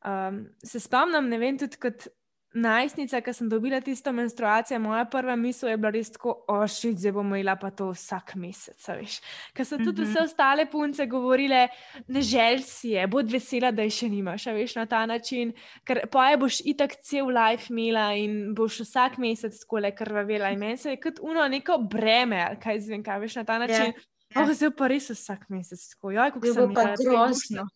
um, 0.05 0.43
se 0.63 0.79
spomnim, 0.79 1.29
ne 1.29 1.39
vem, 1.41 1.57
tudi 1.57 1.79
kot 1.81 2.09
najstnica, 2.53 3.21
ki 3.23 3.33
sem 3.33 3.49
dobila 3.49 3.79
tisto 3.81 4.11
menstruacijo, 4.11 4.79
moja 4.79 5.05
prva 5.05 5.35
misel 5.39 5.69
je 5.69 5.77
bila 5.79 5.91
res 5.95 6.11
tako, 6.11 6.33
ošit, 6.51 6.97
zdaj 6.99 7.13
bomo 7.15 7.35
imela 7.35 7.55
pa 7.55 7.71
to 7.71 7.87
vsak 7.93 8.33
mesec. 8.35 8.87
Ker 9.55 9.67
so 9.67 9.79
tudi 9.79 10.03
vse 10.03 10.19
mhm. 10.19 10.25
ostale 10.25 10.65
punce 10.71 11.05
govorile, 11.07 11.67
ne 12.07 12.21
želj 12.21 12.63
si 12.67 12.93
je, 12.95 13.07
bod 13.07 13.31
vesela, 13.31 13.71
da 13.71 13.87
je 13.87 13.95
še 14.01 14.11
nimaš, 14.11 14.49
veš, 14.51 14.75
na 14.81 14.85
ta 14.85 15.05
način, 15.07 15.53
ker 15.87 16.03
pa 16.11 16.29
je 16.31 16.41
boš 16.43 16.61
itak 16.73 16.97
cel 17.07 17.31
life 17.31 17.71
imela 17.71 18.11
in 18.19 18.55
boš 18.57 18.83
vsak 18.85 19.17
mesec 19.21 19.55
skole 19.55 19.93
krvavela. 19.95 20.51
In 20.51 20.59
meni 20.59 20.77
se 20.77 20.95
je 20.95 21.01
kot 21.01 21.23
uno 21.23 21.47
neko 21.47 21.79
breme, 21.87 22.57
kaj 22.63 22.83
zvem, 22.87 23.03
kaj 23.03 23.23
veš 23.23 23.39
na 23.41 23.47
ta 23.47 23.61
način. 23.63 23.95
Yeah. 23.95 24.10
Ja. 24.35 24.43
Oh, 24.43 24.51
zdaj 24.53 24.71
pa 24.77 24.87
res 24.87 25.09
vsak 25.11 25.49
mesec 25.51 25.81
tako. 25.93 26.11
Ja, 26.15 26.29
kako 26.31 26.53
se 26.53 26.67
mi 26.67 26.75
zdi 26.75 27.07
grozno. 27.09 27.67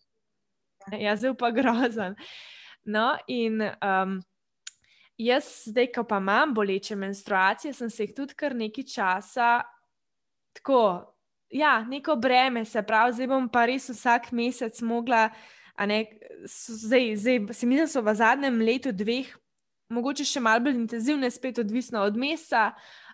Ja, 0.98 1.16
zdaj 1.16 1.34
pa 1.38 1.50
grozen. 1.50 2.16
No, 2.86 3.16
in 3.28 3.60
um, 3.60 4.18
jaz, 5.18 5.48
zdaj, 5.66 5.90
ko 5.94 6.04
pa 6.08 6.20
imam 6.22 6.54
boleče 6.54 6.96
menstruacije, 6.96 7.74
sem 7.74 7.90
se 7.90 8.06
jih 8.06 8.14
tudi 8.14 8.36
kar 8.38 8.54
nekaj 8.54 8.86
časa 8.94 9.50
tako, 10.56 11.14
ja, 11.50 11.84
neko 11.84 12.16
breme, 12.16 12.64
se 12.64 12.82
pravi, 12.82 13.12
zdaj 13.12 13.28
bom 13.30 13.48
pa 13.52 13.66
res 13.68 13.90
vsak 13.92 14.30
mesec 14.32 14.80
mogla. 14.82 15.28
Ne, 15.76 16.04
zdaj, 16.48 17.10
zdaj, 17.20 17.40
se 17.52 17.66
mi 17.66 17.76
zdi, 17.76 17.82
da 17.84 17.90
so 17.90 18.00
v 18.00 18.14
zadnjem 18.16 18.62
letu, 18.64 18.92
dveh, 18.96 19.28
mogoče 19.92 20.24
še 20.26 20.42
malo 20.42 20.64
bolj 20.66 20.78
intenzivne, 20.80 21.30
spet 21.30 21.60
odvisno 21.62 22.02
od 22.06 22.16
mesa. 22.18 22.70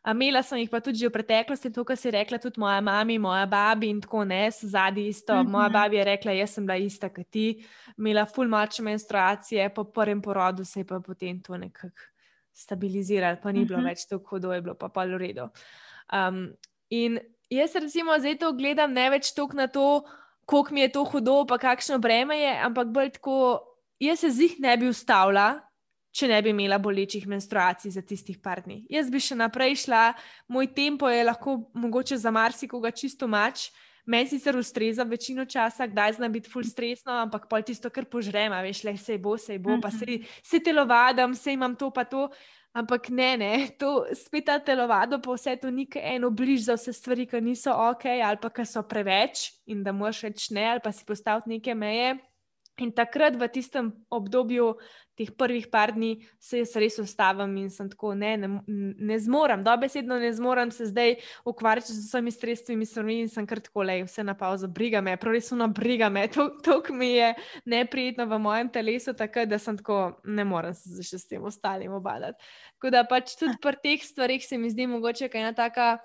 Imela 0.09 0.41
sem 0.43 0.59
jih 0.59 0.71
pa 0.71 0.81
tudi 0.83 1.05
v 1.07 1.13
preteklosti, 1.15 1.71
to, 1.71 1.85
kar 1.87 1.99
si 1.99 2.11
rekla, 2.11 2.41
tudi 2.43 2.61
moja 2.61 2.81
mama, 2.83 3.19
moja 3.23 3.45
babi 3.47 3.91
in 3.93 4.01
tako 4.03 4.25
ne, 4.27 4.49
zadnji 4.51 5.07
isto. 5.09 5.35
Mm 5.35 5.47
-hmm. 5.47 5.51
Moja 5.53 5.69
babi 5.69 5.97
je 5.97 6.05
rekla, 6.05 6.33
jaz 6.33 6.55
sem 6.55 6.67
bila 6.67 6.77
ista 6.77 7.09
kot 7.09 7.31
ti, 7.31 7.65
imela 7.99 8.27
full 8.27 8.49
močne 8.49 8.85
menstruacije, 8.85 9.69
po 9.75 9.85
prvem 9.85 10.23
porodu 10.23 10.65
se 10.65 10.81
je 10.81 10.85
pa 10.85 11.01
potem 11.01 11.43
to 11.43 11.57
nekako 11.57 12.03
stabiliziralo, 12.53 13.37
pa 13.43 13.53
ni 13.53 13.59
mm 13.59 13.63
-hmm. 13.63 13.69
bilo 13.69 13.79
mhm. 13.79 13.89
več 13.89 14.07
tako 14.09 14.29
hudo, 14.29 14.53
je 14.53 14.61
bilo 14.61 14.75
pa 14.75 14.89
pa 14.89 15.05
v 15.05 15.19
redu. 15.19 15.49
Um, 16.13 16.53
in 16.91 17.21
jaz 17.51 17.75
recimo 17.75 18.19
zdaj 18.19 18.39
to 18.39 18.53
gledam 18.53 18.93
ne 18.93 19.11
več 19.11 19.35
toliko 19.35 19.57
na 19.57 19.67
to, 19.67 20.05
koliko 20.45 20.75
mi 20.75 20.81
je 20.81 20.93
to 20.93 21.05
hudo, 21.05 21.47
pa 21.47 21.59
kakšno 21.59 21.99
breme 21.99 22.39
je, 22.39 22.59
ampak 22.65 22.87
bolj 22.89 23.11
tako, 23.11 23.61
jaz 24.01 24.21
se 24.21 24.31
z 24.31 24.41
jih 24.41 24.61
ne 24.61 24.77
bi 24.77 24.89
ustavila 24.89 25.72
če 26.13 26.29
ne 26.29 26.41
bi 26.45 26.53
imela 26.53 26.79
bolečih 26.79 27.25
menstruacij 27.29 27.95
za 27.97 28.03
tistih 28.05 28.39
par 28.43 28.63
dni. 28.65 28.83
Jaz 28.93 29.09
bi 29.11 29.21
še 29.21 29.37
naprej 29.39 29.81
šla, 29.87 30.13
moj 30.53 30.69
tempo 30.77 31.09
je 31.09 31.25
lahko 31.25 31.57
mogoče 31.75 32.19
za 32.21 32.31
marsikoga 32.31 32.93
čisto 32.93 33.29
mač. 33.29 33.71
Meni 34.05 34.27
sicer 34.33 34.57
ustreza 34.59 35.05
večino 35.07 35.45
časa, 35.47 35.87
kdaj 35.87 36.17
zna 36.17 36.29
biti 36.29 36.51
full 36.51 36.67
stresno, 36.67 37.15
ampak 37.23 37.47
pol 37.47 37.63
tisto, 37.63 37.87
kar 37.87 38.09
požrem, 38.11 38.51
veš, 38.67 38.83
le 38.83 38.97
se 38.99 39.15
bo, 39.19 39.37
se 39.39 39.61
bo, 39.63 39.77
pa 39.83 39.93
se, 39.95 40.19
se 40.43 40.59
telovadam, 40.59 41.37
se 41.39 41.55
imam 41.55 41.77
to, 41.79 41.93
pa 41.95 42.03
to. 42.05 42.27
Ampak 42.75 43.11
ne, 43.13 43.37
ne, 43.37 43.53
to 43.79 44.09
spet 44.17 44.47
ta 44.49 44.57
telovado, 44.59 45.21
pa 45.21 45.37
vse 45.37 45.55
to 45.61 45.71
ni 45.71 45.85
eno 46.01 46.31
bliž 46.33 46.65
za 46.67 46.75
vse 46.75 46.93
stvari, 46.97 47.29
ki 47.29 47.41
niso 47.45 47.71
ok, 47.71 48.09
ali 48.25 48.41
pa 48.41 48.51
ki 48.51 48.65
so 48.67 48.83
preveč 48.83 49.53
in 49.69 49.85
da 49.85 49.93
moraš 49.93 50.25
reči 50.25 50.55
ne, 50.57 50.65
ali 50.73 50.81
pa 50.81 50.91
si 50.91 51.05
postaviti 51.05 51.53
neke 51.53 51.77
meje. 51.77 52.17
In 52.83 52.91
takrat 52.91 53.39
v 53.39 53.49
tistem 53.53 53.93
obdobju, 54.11 54.75
teh 55.13 55.29
prvih 55.37 55.67
par 55.69 55.93
dni, 55.93 56.25
se 56.41 56.63
jaz 56.63 56.73
res 56.81 56.97
ustavim 57.03 57.53
in 57.61 57.69
sem 57.71 57.89
tako, 57.93 58.15
ne, 58.17 58.33
ne, 58.41 58.49
ne 58.67 59.19
zmorem, 59.21 59.61
dobesedno 59.65 60.17
ne 60.21 60.31
zmorem 60.33 60.73
se 60.73 60.89
zdaj 60.89 61.19
ukvarjati 61.49 61.93
z 61.93 62.07
vsemi 62.07 62.33
stresnimi 62.33 62.89
stvarmi 62.89 63.19
in 63.27 63.29
sem 63.29 63.47
kar 63.47 63.61
tako, 63.61 63.85
le 63.85 63.99
vse 64.07 64.25
na 64.25 64.35
pauzo, 64.39 64.71
briga 64.73 65.03
me, 65.05 65.19
prav 65.21 65.37
res 65.37 65.53
uno 65.53 65.69
briga 65.69 66.09
me, 66.09 66.25
to, 66.33 66.49
mi 66.97 67.13
je 67.13 67.35
neprijetno 67.69 68.27
v 68.27 68.41
mojem 68.41 68.73
telesu, 68.73 69.15
tako 69.19 69.45
da 69.47 69.61
sem 69.61 69.77
tako, 69.79 70.01
ne 70.25 70.49
morem 70.49 70.75
se 70.75 71.05
še 71.05 71.21
s 71.21 71.29
tem 71.29 71.45
ostalim 71.45 71.93
obadati. 71.93 72.41
Tako 72.79 72.95
da 72.97 73.05
pač 73.09 73.37
tudi 73.37 73.61
pri 73.63 73.79
teh 73.85 74.09
stvarih 74.09 74.43
se 74.43 74.59
mi 74.59 74.73
zdi 74.73 74.89
mogoče, 74.89 75.29
ena 75.29 75.53
taka 75.53 75.99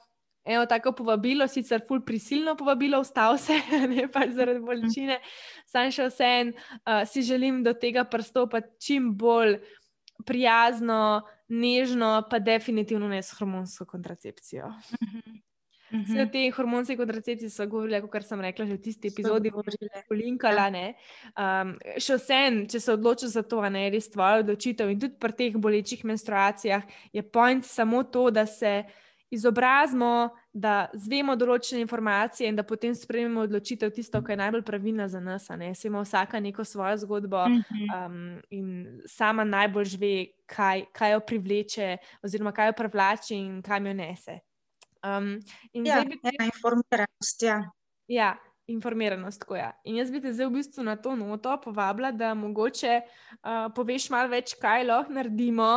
eno 0.47 0.65
tako 0.65 0.93
povabilo, 0.95 1.47
sicer 1.47 1.83
ful 1.88 2.01
prisilno 2.05 2.55
povabilo, 2.55 3.01
vstal 3.03 3.38
se, 3.41 3.57
ne 3.93 4.07
pa 4.12 4.25
zaradi 4.31 4.63
bolečine, 4.63 5.19
sam 5.67 5.91
še 5.91 6.07
vse 6.12 6.29
en, 6.41 6.53
uh, 6.53 7.03
si 7.10 7.25
želim 7.27 7.63
do 7.65 7.75
tega 7.75 8.05
pristopiti 8.07 8.88
čim 8.88 9.12
bolj 9.17 9.60
prijazno, 10.25 11.27
nežno, 11.47 12.23
pa 12.29 12.39
definitivno 12.39 13.07
ne 13.07 13.21
s 13.23 13.36
hormonsko 13.38 13.86
kontracepcijo. 13.86 14.71
Vse 15.88 16.25
te 16.31 16.41
hormonske 16.51 16.97
kontracepcije 16.99 17.49
so 17.49 17.65
govorile, 17.71 18.01
kot 18.03 18.25
sem 18.27 18.41
rekla, 18.43 18.65
že 18.67 18.75
v 18.75 18.81
tisti 18.83 19.12
epizodi, 19.13 19.51
smo 19.53 19.63
jih 19.71 20.07
polinkala. 20.10 20.67
Um, 21.31 21.73
še 22.03 22.17
vsem, 22.19 22.65
če 22.67 22.81
se 22.83 22.95
odločiš 22.97 23.38
za 23.38 23.43
to, 23.47 23.62
ne 23.71 23.86
res 23.93 24.12
tvoja 24.12 24.41
odločitev. 24.43 24.91
In 24.91 24.99
tudi 24.99 25.15
pri 25.15 25.38
teh 25.39 25.55
bolečih 25.55 26.03
menstruacijah 26.03 26.83
je 27.15 27.23
point 27.23 27.63
samo 27.65 28.03
to, 28.03 28.27
da 28.36 28.43
se 28.45 28.81
izobrazimo, 29.29 30.29
da 30.53 30.87
zvemo 30.93 31.35
določene 31.35 31.81
informacije 31.83 32.47
in 32.49 32.55
da 32.55 32.63
potem 32.63 32.95
sprejmemo 32.95 33.43
odločitev, 33.43 33.91
tisto, 33.95 34.21
kar 34.23 34.35
je 34.35 34.41
najbolj 34.43 34.63
pravilno 34.67 35.07
za 35.11 35.19
nas. 35.19 35.49
Ne? 35.59 35.73
Se 35.75 35.87
ima 35.87 36.01
vsaka 36.01 36.39
neko 36.39 36.63
svojo 36.65 36.97
zgodbo 37.03 37.43
um, 37.47 38.17
in 38.55 39.01
sama 39.05 39.43
najbolj 39.43 39.97
ve, 39.99 40.15
kaj, 40.47 40.87
kaj 40.95 41.15
jo 41.15 41.23
privleče, 41.27 41.89
oziroma 42.23 42.55
kaj 42.55 42.71
jo 42.71 42.77
privlači 42.79 43.35
in 43.35 43.61
kam 43.61 43.89
jo 43.89 43.95
nese. 43.97 44.39
Um, 45.03 45.37
ja, 45.73 46.03
bi 46.07 46.19
te... 46.23 46.33
informiranost. 46.47 47.43
Ja. 47.43 47.61
ja. 48.07 48.35
Informiranost, 48.67 49.39
tako 49.39 49.55
je. 49.55 49.61
Ja. 49.61 49.71
In 49.87 49.95
jaz 49.95 50.09
bi 50.11 50.19
te 50.19 50.33
zdaj 50.35 50.49
v 50.49 50.57
bistvu 50.57 50.83
na 50.83 50.97
to 50.99 51.15
noto 51.15 51.53
povabila, 51.63 52.11
da 52.11 52.33
mogoče 52.35 52.97
uh, 52.99 53.69
poveš 53.75 54.09
malo 54.11 54.31
več, 54.33 54.57
kaj 54.59 54.83
lahko 54.83 55.15
naredimo, 55.15 55.69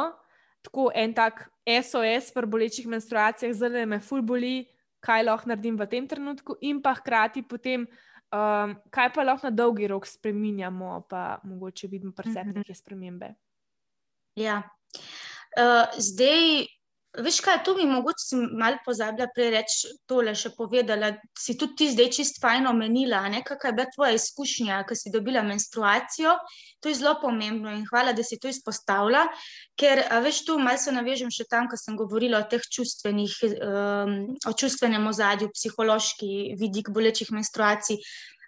tako 0.62 0.90
en 0.94 1.14
tak 1.14 1.48
SOS 1.64 2.32
pri 2.34 2.46
bolečih 2.46 2.86
menstruacijah, 2.86 3.52
zelo 3.56 3.86
me 3.86 4.00
ful 4.00 4.22
boli, 4.22 4.68
kaj 5.00 5.24
lahko 5.24 5.48
naredim 5.48 5.78
v 5.80 5.86
tem 5.88 6.08
trenutku, 6.08 6.58
in 6.60 6.82
pa 6.84 6.92
hkrati 6.98 7.42
potem, 7.42 7.86
um, 8.32 8.74
kaj 8.92 9.12
pa 9.14 9.24
lahko 9.24 9.48
na 9.48 9.54
dolgi 9.54 9.88
rok 9.88 10.06
spremenjamo, 10.06 11.06
pa 11.08 11.40
mogoče 11.44 11.88
vidimo 11.88 12.12
pri 12.12 12.32
sebi 12.32 12.52
mhm. 12.52 12.58
neke 12.60 12.74
spremembe. 12.74 13.34
Ja. 14.36 14.62
Uh, 15.56 15.88
zdaj, 15.98 16.66
Veš 17.18 17.40
kaj, 17.42 17.56
to 17.66 17.72
bi 17.74 17.82
mogoče 17.90 18.22
si 18.22 18.36
malo 18.38 18.78
pozabila 18.84 19.26
prej 19.34 19.48
reči, 19.50 19.88
tole 20.06 20.30
še 20.38 20.52
povedala. 20.54 21.08
Si 21.34 21.56
tudi 21.58 21.74
ti 21.80 21.88
zdaj 21.90 22.06
čist 22.14 22.38
fajn 22.38 22.68
omenila, 22.70 23.24
kakšna 23.42 23.72
je 23.72 23.74
bila 23.74 23.86
tvoja 23.90 24.12
izkušnja, 24.14 24.84
ko 24.86 24.94
si 24.94 25.10
dobila 25.10 25.42
menstruacijo. 25.42 26.36
To 26.78 26.88
je 26.88 27.00
zelo 27.00 27.16
pomembno 27.18 27.72
in 27.74 27.82
hvala, 27.90 28.14
da 28.14 28.22
si 28.22 28.38
to 28.38 28.46
izpostavila. 28.46 29.24
Ker, 29.74 30.04
veš, 30.22 30.44
tu 30.46 30.58
malo 30.62 30.78
se 30.78 30.94
navežem 30.94 31.34
še 31.34 31.48
tam, 31.50 31.66
ko 31.66 31.74
sem 31.80 31.98
govorila 31.98 32.44
o 32.44 32.46
teh 32.46 32.62
čustvenih, 32.62 33.34
um, 33.58 34.18
o 34.46 34.52
čustvenem 34.54 35.10
ozadju, 35.10 35.50
psihološki 35.50 36.54
vidik 36.62 36.94
bolečih 36.94 37.34
menstruacij. 37.34 37.98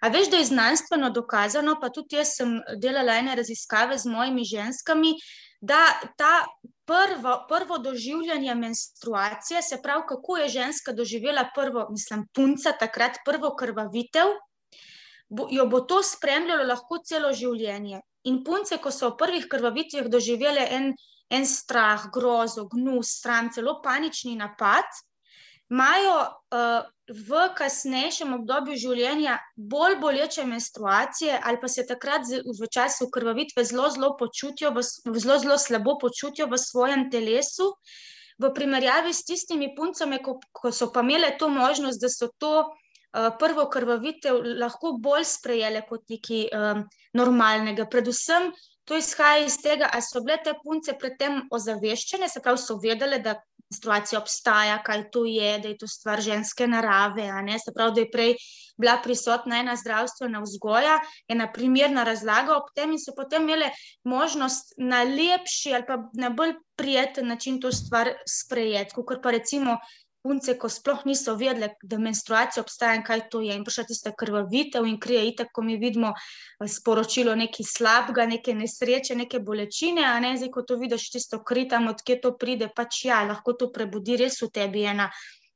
A 0.03 0.07
veš, 0.11 0.31
da 0.31 0.39
je 0.39 0.47
znanstveno 0.55 1.11
dokazano, 1.11 1.75
pa 1.83 1.91
tudi 1.91 2.15
jaz 2.15 2.37
sem 2.39 2.61
delala 2.79 3.19
ene 3.19 3.35
raziskave 3.39 3.99
z 3.99 4.07
mojimi 4.07 4.47
ženskami, 4.47 5.17
da 5.59 5.83
ta 6.19 6.45
prvo, 6.85 7.45
prvo 7.49 7.77
doživljanje 7.77 8.55
menstruacije, 8.55 9.61
se 9.61 9.81
pravi, 9.81 10.03
kako 10.07 10.37
je 10.37 10.49
ženska 10.49 10.91
doživela 10.91 11.45
prvo, 11.55 11.87
mislim, 11.89 12.27
punca, 12.33 12.71
takrat 12.79 13.17
prvo 13.25 13.55
krvavitev, 13.55 14.35
bo, 15.29 15.47
jo 15.51 15.65
bo 15.67 15.79
to 15.79 16.03
spremljalo 16.03 16.67
lahko 16.67 16.99
celo 17.05 17.33
življenje. 17.33 18.01
In 18.23 18.43
punce, 18.43 18.77
ko 18.77 18.91
so 18.91 19.13
v 19.13 19.17
prvih 19.19 19.47
krvavitvah 19.51 20.07
doživele 20.11 20.67
en, 20.71 20.93
en 21.29 21.45
strah, 21.47 22.07
grozo, 22.13 22.67
gnus, 22.71 23.17
sram, 23.21 23.49
celo 23.51 23.79
panični 23.83 24.35
napad, 24.39 24.87
imajo 25.73 26.17
uh, 26.21 26.85
v 27.09 27.39
kasnejšem 27.57 28.33
obdobju 28.37 28.77
življenja 28.79 29.39
bolj 29.57 29.97
boleče 30.01 30.45
menstruacije, 30.47 31.39
ali 31.43 31.59
pa 31.61 31.67
se 31.67 31.85
takrat 31.89 32.29
v 32.29 32.69
času 32.71 33.09
krvavitve 33.11 33.65
zelo, 33.65 33.89
zelo 33.91 34.13
počutijo, 34.19 34.71
v, 34.75 34.83
zelo, 35.17 35.39
zelo 35.41 35.57
slabo 35.57 35.97
počutijo 36.01 36.47
v 36.51 36.59
svojem 36.61 37.09
telesu, 37.11 37.73
v 38.39 38.53
primerjavi 38.53 39.13
s 39.13 39.25
tistimi 39.25 39.73
puncami, 39.75 40.21
ko, 40.23 40.39
ko 40.51 40.71
so 40.71 40.91
pa 40.93 41.03
imele 41.05 41.33
to 41.39 41.49
možnost, 41.49 42.01
da 42.01 42.09
so 42.09 42.29
to 42.37 42.53
uh, 42.63 43.31
prvo 43.39 43.65
krvavitev 43.73 44.39
lahko 44.61 44.95
bolj 45.01 45.25
sprejele 45.35 45.83
kot 45.89 46.05
nekaj 46.09 46.45
um, 46.53 46.85
normalnega. 47.17 47.89
Predvsem 47.89 48.51
to 48.85 48.97
izhaja 48.99 49.45
iz 49.45 49.57
tega, 49.63 49.89
ali 49.93 50.05
so 50.05 50.21
bile 50.23 50.37
te 50.43 50.53
punce 50.63 50.95
predtem 50.99 51.43
ozaveščene, 51.51 52.29
se 52.29 52.41
pravi, 52.43 52.61
so 52.61 52.79
vedele, 52.83 53.19
da 53.23 53.37
menstruacija 53.73 54.19
obstaja, 54.19 54.77
kaj 54.85 55.09
to 55.11 55.25
je, 55.25 55.57
da 55.59 55.67
je 55.67 55.77
to 55.77 55.87
stvar 55.87 56.21
ženske 56.21 56.67
narave. 56.67 57.25
Se 57.59 57.73
pravi, 57.73 57.93
da 57.93 58.01
je 58.01 58.11
prej 58.11 58.35
bila 58.77 58.97
prisotna 59.03 59.59
ena 59.59 59.75
zdravstvena 59.75 60.39
vzgoja, 60.41 60.99
ena 61.27 61.51
primerna 61.53 62.03
razlaga 62.03 62.57
ob 62.57 62.69
tem, 62.75 62.91
in 62.91 62.99
so 62.99 63.13
potem 63.15 63.43
imele 63.43 63.71
možnost 64.03 64.73
na 64.77 65.03
lepši 65.03 65.73
ali 65.73 65.85
pa 65.87 65.97
na 66.13 66.29
bolj 66.29 66.55
prijeten 66.75 67.27
način 67.27 67.61
to 67.61 67.71
stvar 67.71 68.09
sprejeti. 68.27 68.93
Kot 68.95 69.21
pa 69.23 69.31
recimo 69.31 69.77
punce, 70.23 70.55
ko 70.57 70.69
sploh 70.71 71.03
niso 71.05 71.35
vedele, 71.39 71.73
da 71.83 71.99
menstruacija 71.99 72.63
obstaja 72.63 72.95
in 72.97 73.03
kaj 73.03 73.25
to 73.33 73.41
je. 73.43 73.55
In 73.55 73.65
prišla 73.67 73.83
tista 73.89 74.13
krvavitev 74.19 74.87
in 74.87 74.97
krije, 74.99 75.25
itak, 75.33 75.51
ko 75.53 75.65
mi 75.67 75.77
vidimo 75.77 76.13
eh, 76.15 76.67
sporočilo 76.67 77.35
nekaj 77.35 77.67
slabega, 77.69 78.25
neke 78.31 78.55
nesreče, 78.55 79.19
neke 79.19 79.43
bolečine, 79.43 80.05
a 80.07 80.15
ne 80.23 80.35
zdaj, 80.37 80.51
ko 80.55 80.65
to 80.67 80.79
vidiš, 80.81 81.09
tisto 81.17 81.43
kritam, 81.43 81.91
odkje 81.91 82.21
to 82.23 82.33
pride, 82.39 82.71
pač 82.75 83.05
ja, 83.09 83.23
lahko 83.27 83.57
to 83.59 83.71
prebudi 83.75 84.17
res 84.23 84.41
v 84.41 84.51
tebi 84.53 84.87
ena, 84.89 85.11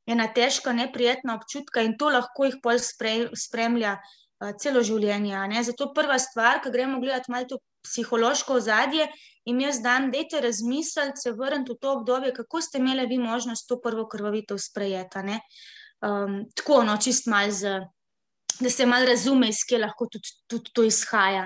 ena 0.08 0.28
težka, 0.34 0.76
neprijetna 0.76 1.40
občutka 1.40 1.84
in 1.84 1.98
to 1.98 2.12
lahko 2.12 2.48
jih 2.48 2.62
pol 2.64 2.80
spremlja 2.80 3.98
uh, 3.98 4.16
celo 4.62 4.84
življenje. 4.86 5.64
Zato 5.64 5.92
prva 5.94 6.20
stvar, 6.20 6.62
ki 6.64 6.72
gremo 6.74 7.00
gledati 7.02 7.32
malo 7.32 7.50
to 7.50 7.60
psihološko 7.88 8.60
ozadje, 8.60 9.08
in 9.48 9.62
jaz 9.64 9.80
dan, 9.82 10.10
dajte 10.12 10.42
razmisliti, 10.44 11.22
se 11.24 11.32
vrniti 11.32 11.72
v 11.72 11.80
to 11.82 11.94
obdobje, 12.00 12.34
kako 12.36 12.62
ste 12.62 12.82
imeli 12.82 13.08
vi 13.08 13.18
možnost 13.18 13.68
to 13.70 13.80
prvo 13.82 14.08
krvavitev 14.08 14.60
sprejeti. 14.60 15.38
Um, 16.04 16.44
tako, 16.56 16.84
no, 16.84 16.98
čist 17.02 17.30
malo, 17.32 17.80
da 18.60 18.70
se 18.70 18.86
malo 18.86 19.08
razume, 19.08 19.50
iz 19.50 19.64
kje 19.68 19.80
lahko 19.86 20.10
tudi, 20.12 20.36
tudi 20.48 20.74
to 20.74 20.84
izhaja. 20.84 21.46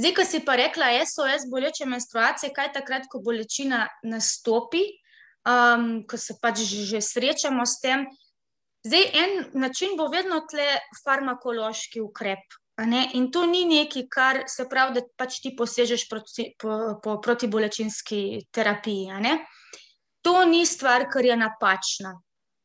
Zdaj, 0.00 0.14
ko 0.16 0.24
si 0.24 0.40
pa 0.44 0.56
rekla, 0.56 0.90
SOS 1.06 1.46
boleče 1.50 1.86
menstruacije, 1.86 2.52
kaj 2.56 2.72
takrat, 2.72 3.06
ko 3.10 3.20
bolečina 3.22 3.86
nastopi, 4.02 4.82
um, 5.46 6.02
ko 6.08 6.18
se 6.18 6.36
pač 6.42 6.64
že, 6.64 6.84
že 6.88 7.00
srečamo 7.04 7.66
s 7.66 7.80
tem. 7.84 8.06
Zdaj, 8.86 9.02
en 9.22 9.60
način 9.60 9.96
bo 9.96 10.06
vedno 10.08 10.40
tle 10.50 10.78
farmakološki 11.04 12.00
ukrep. 12.00 12.56
In 13.12 13.30
to 13.32 13.44
ni 13.46 13.64
nekaj, 13.68 14.06
kar 14.08 14.38
se 14.48 14.64
pravi, 14.68 14.94
da 14.96 15.02
pač 15.16 15.40
ti 15.44 15.52
posežeš 15.56 16.06
proti, 16.08 16.46
po, 16.58 16.96
po 17.02 17.18
protibolečinski 17.20 18.46
terapiji. 18.50 19.36
To 20.24 20.44
ni 20.44 20.64
stvar, 20.66 21.04
kar 21.12 21.24
je 21.24 21.36
napačna. 21.36 22.14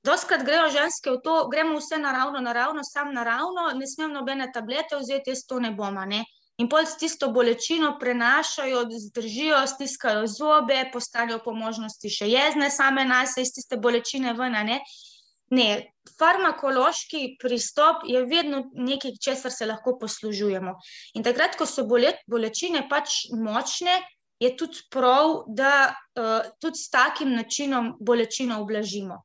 Doskrat 0.06 0.46
grejo 0.46 0.70
ženske 0.70 1.12
v 1.12 1.20
to, 1.24 1.36
gremo 1.50 1.80
vse 1.80 1.98
naravno, 1.98 2.40
naravno, 2.40 2.84
sam 2.84 3.12
naravno, 3.14 3.72
ne 3.76 3.88
smem 3.88 4.14
nobene 4.14 4.52
tablete 4.54 5.00
vzeti, 5.02 5.34
jaz 5.34 5.44
to 5.50 5.60
ne 5.60 5.72
bom. 5.76 5.98
Ne? 6.08 6.24
In 6.62 6.70
pol 6.70 6.86
s 6.86 6.96
tisto 6.96 7.32
bolečino 7.36 7.98
prenašajo, 8.00 8.86
zdržijo, 9.08 9.66
stiskajo 9.68 10.28
zobe, 10.32 10.78
postanejo 10.94 11.42
po 11.44 11.52
možnosti 11.58 12.12
še 12.12 12.30
jezne 12.30 12.70
same 12.72 13.04
nas, 13.10 13.36
iz 13.42 13.52
tiste 13.52 13.82
bolečine 13.82 14.32
ven. 14.38 14.56
Ne, 15.54 15.94
farmakološki 16.18 17.36
pristop 17.42 18.06
je 18.10 18.24
vedno 18.26 18.64
nekaj, 18.74 19.12
česar 19.22 19.54
se 19.54 19.68
lahko 19.70 19.98
poslužujemo. 20.02 20.74
In 21.14 21.24
takrat, 21.24 21.58
ko 21.60 21.68
so 21.70 21.86
bole, 21.86 22.16
bolečine 22.28 22.88
pač 22.90 23.26
močne, 23.34 24.00
je 24.42 24.50
tudi 24.58 24.82
prav, 24.92 25.44
da 25.48 25.94
uh, 25.94 26.50
tudi 26.60 26.82
s 26.82 26.90
takim 26.92 27.36
načinom 27.36 27.94
bolečino 28.02 28.58
ublažimo. 28.64 29.22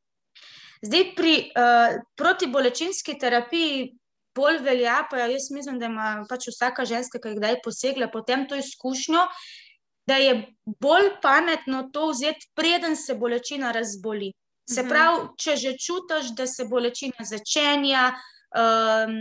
Zdaj, 0.83 1.06
pri 1.16 1.35
uh, 1.40 1.96
protibolečinski 2.16 3.16
terapiji 3.18 3.88
bolj 4.37 4.61
velja, 4.64 5.00
pa 5.11 5.24
jaz 5.24 5.50
mislim, 5.50 5.80
da 5.80 5.90
ima 5.90 6.11
pač 6.28 6.48
vsaka 6.52 6.85
ženska, 6.85 7.18
ki 7.18 7.35
je 7.35 7.40
kdaj 7.40 7.59
posegla 7.64 8.09
potem 8.12 8.46
to 8.48 8.56
izkušnjo, 8.56 9.26
da 10.06 10.16
je 10.16 10.37
bolj 10.80 11.11
pametno 11.22 11.88
to 11.92 12.11
vzeti, 12.12 12.48
preden 12.54 12.96
se 12.96 13.14
bolečina 13.14 13.72
razboli. 13.72 14.33
Se 14.70 14.83
mhm. 14.83 14.88
pravi, 14.88 15.28
če 15.38 15.56
že 15.56 15.76
čutiš, 15.78 16.33
da 16.38 16.46
se 16.46 16.64
bolečina 16.70 17.26
začenja, 17.26 18.11
um, 18.54 19.14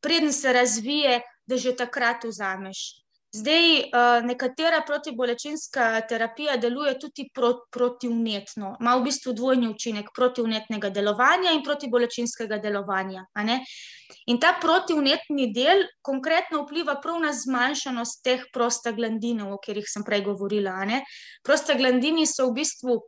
preden 0.00 0.32
se 0.32 0.52
razvije, 0.52 1.20
da 1.46 1.56
že 1.60 1.76
takrat 1.76 2.24
vzameš. 2.24 3.04
Zdaj, 3.34 3.64
uh, 3.78 4.22
nekatera 4.22 4.78
protibolečinska 4.86 6.04
terapija 6.08 6.54
deluje 6.56 6.92
tudi 7.02 7.24
prot, 7.34 7.64
protivnetno, 7.74 8.76
ima 8.80 8.92
v 8.94 9.02
bistvu 9.08 9.32
dvojni 9.34 9.68
učinek 9.72 10.12
protivnetnega 10.14 10.92
delovanja 10.94 11.50
in 11.50 11.64
protibolečinskega 11.66 12.60
delovanja. 12.62 13.24
In 14.30 14.38
ta 14.38 14.52
protivnetni 14.62 15.48
del 15.52 15.82
konkretno 16.06 16.62
vpliva 16.62 16.94
prav 17.02 17.18
na 17.24 17.32
zmanjšanost 17.34 18.22
teh 18.22 18.46
prostaglandinov, 18.54 19.56
o 19.56 19.58
katerih 19.58 19.90
sem 19.90 20.06
prej 20.06 20.22
govorila. 20.30 20.86
Prostaglandini 21.42 22.28
so 22.30 22.46
v 22.52 22.60
bistvu 22.62 23.00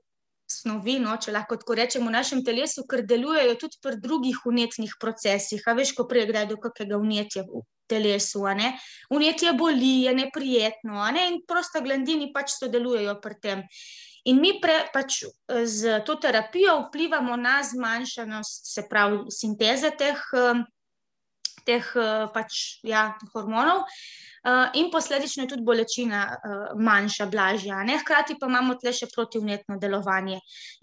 snovi, 0.50 0.98
no, 1.02 1.16
če 1.20 1.34
lahko 1.34 1.58
tako 1.60 1.76
rečemo, 1.78 2.10
v 2.10 2.16
našem 2.16 2.42
telesu, 2.46 2.86
ker 2.88 3.04
delujejo 3.06 3.56
tudi 3.60 3.80
pri 3.82 3.98
drugih 4.02 4.44
unetnih 4.46 4.96
procesih. 5.00 5.64
A 5.66 5.74
veš, 5.78 5.94
ko 5.98 6.06
prej 6.08 6.28
gre 6.30 6.46
do 6.50 6.58
kakega 6.62 6.98
unetja 6.98 7.44
telesu. 7.90 8.44
Unetje 9.10 9.52
boli, 9.58 10.06
je 10.06 10.14
neprijetno, 10.14 11.00
ne? 11.14 11.28
in 11.32 11.40
prosta 11.46 11.80
glandini 11.80 12.32
pač 12.34 12.56
sodelujejo 12.58 13.18
pri 13.22 13.40
tem. 13.42 13.64
In 14.26 14.40
mi 14.42 14.56
pre, 14.58 14.88
pač 14.90 15.22
z 15.46 16.00
to 16.06 16.16
terapijo 16.18 16.88
vplivamo 16.88 17.36
na 17.38 17.60
zmanjšanost, 17.62 18.72
se 18.74 18.82
pravi, 18.90 19.30
sinteze 19.30 19.92
teh, 19.94 20.18
teh 21.66 21.90
pač, 22.34 22.62
ja, 22.86 23.10
hormonov. 23.34 23.84
Uh, 24.46 24.70
in 24.74 24.90
posledično 24.90 25.42
je 25.42 25.48
tudi 25.48 25.62
bolečina 25.66 26.20
uh, 26.30 26.66
manjša, 26.78 27.26
blažja. 27.26 27.80
Ne? 27.82 27.96
Hkrati 27.98 28.36
pa 28.38 28.46
imamo 28.46 28.76
tle 28.78 28.92
še 28.94 29.08
protivnetno 29.10 29.74
delovanje. 29.82 30.36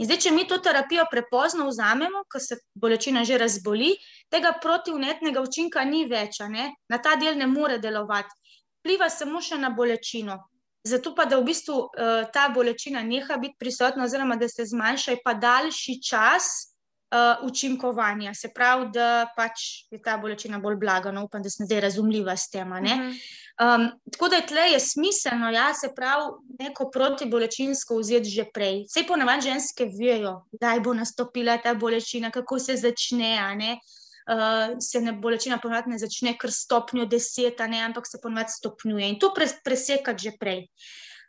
In 0.03 0.09
zdaj, 0.09 0.19
če 0.25 0.33
mi 0.35 0.43
to 0.49 0.57
terapijo 0.59 1.05
prepozno 1.11 1.69
vzamemo, 1.69 2.25
ko 2.27 2.41
se 2.43 2.57
bolečina 2.75 3.23
že 3.23 3.37
razboli, 3.39 3.93
tega 4.27 4.51
protivnetnega 4.59 5.39
učinka 5.39 5.85
ni 5.87 6.03
več, 6.11 6.41
na 6.43 6.99
ta 6.99 7.15
del 7.15 7.39
ne 7.39 7.47
more 7.47 7.79
delovati. 7.79 8.35
Pliva 8.83 9.07
samo 9.07 9.39
še 9.39 9.61
na 9.61 9.71
bolečino. 9.71 10.41
Zato 10.83 11.15
pa, 11.15 11.23
da 11.23 11.39
v 11.39 11.47
bistvu 11.47 11.79
uh, 11.79 12.27
ta 12.35 12.49
bolečina 12.51 12.99
neha 12.99 13.39
biti 13.39 13.55
prisotna, 13.63 14.03
oziroma 14.03 14.35
da 14.35 14.51
se 14.51 14.67
zmanjša, 14.67 15.21
pa 15.23 15.37
daljši 15.39 16.01
čas 16.03 16.72
uh, 17.13 17.47
učinkovanja. 17.47 18.34
Se 18.34 18.49
pravi, 18.54 18.89
da 18.93 19.28
pač 19.38 19.86
je 19.91 20.02
ta 20.02 20.17
bolečina 20.17 20.60
bolj 20.60 20.76
blaga. 20.82 21.12
No, 21.12 21.26
upam, 21.28 21.43
da 21.43 21.49
sem 21.49 21.67
zdaj 21.67 21.82
razumljiva 21.88 22.36
s 22.38 22.49
tem. 22.49 22.73
Um, 22.73 23.88
tako 24.12 24.30
da 24.34 24.41
je 24.41 24.47
tle 24.49 24.62
je 24.73 24.80
smiselno, 24.80 25.52
ja, 25.54 25.73
se 25.73 25.91
pravi, 25.95 26.32
neko 26.60 26.89
protibolečinsko 26.93 27.99
vzeti 28.02 28.30
že 28.30 28.47
prej. 28.54 28.86
Vse 28.89 29.06
ponavadi 29.08 29.49
ženske 29.49 29.89
vejo, 29.99 30.39
kdaj 30.58 30.80
bo 30.80 30.93
nastopila 30.97 31.58
ta 31.58 31.76
bolečina, 31.76 32.32
kako 32.32 32.60
se 32.60 32.78
začne. 32.78 33.78
Uh, 34.23 34.80
se 34.80 35.02
ne 35.04 35.12
bolečina 35.12 35.58
ponovadi 35.60 35.91
ne 35.91 35.97
začne 35.99 36.32
kar 36.39 36.52
stopnjo 36.52 37.06
deset, 37.12 37.60
ne, 37.67 37.82
ampak 37.84 38.08
se 38.08 38.21
ponovadi 38.23 38.56
stopnjuje 38.56 39.10
in 39.10 39.17
to 39.19 39.34
presekati 39.36 40.23
že 40.23 40.32
prej. 40.39 40.67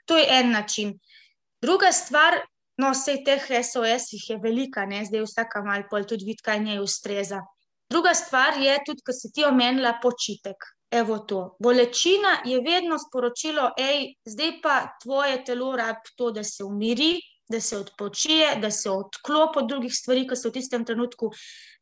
To 0.07 0.16
je 0.16 0.27
en 0.31 0.53
način. 0.53 0.92
Druga 1.62 1.92
stvar, 1.92 2.38
No, 2.76 2.90
vse 2.90 3.20
teh 3.26 3.44
SOS-ih 3.62 4.30
je 4.30 4.38
velika, 4.42 4.87
ne? 4.87 5.04
zdaj 5.06 5.22
vsaka 5.28 5.62
malo 5.62 5.87
pol 5.90 6.06
tudi 6.10 6.26
vidi, 6.26 6.42
kaj 6.42 6.60
njej 6.60 6.80
ustreza. 6.82 7.42
Druga 7.90 8.14
stvar 8.14 8.58
je 8.58 8.78
tudi, 8.87 9.02
ko 9.06 9.12
si 9.12 9.30
ti 9.32 9.44
omenila 9.44 9.98
počitek. 10.02 10.56
Evo 10.94 11.18
to. 11.18 11.56
Bolečina 11.62 12.40
je 12.46 12.60
vedno 12.62 12.98
sporočilo, 12.98 13.70
ej, 13.78 14.14
zdaj 14.24 14.52
pa 14.62 14.74
tvoje 15.02 15.40
telo 15.44 15.72
rab 15.76 16.02
to, 16.16 16.30
da 16.30 16.44
se 16.44 16.64
umiri, 16.64 17.18
da 17.50 17.60
se 17.60 17.78
odpočije, 17.78 18.56
da 18.62 18.70
se 18.70 18.90
odklopi 18.90 19.58
od 19.58 19.68
drugih 19.68 19.94
stvari, 19.94 20.26
ki 20.28 20.37
so 20.38 20.48
v 20.48 20.58
tistem 20.58 20.84
trenutku 20.87 21.30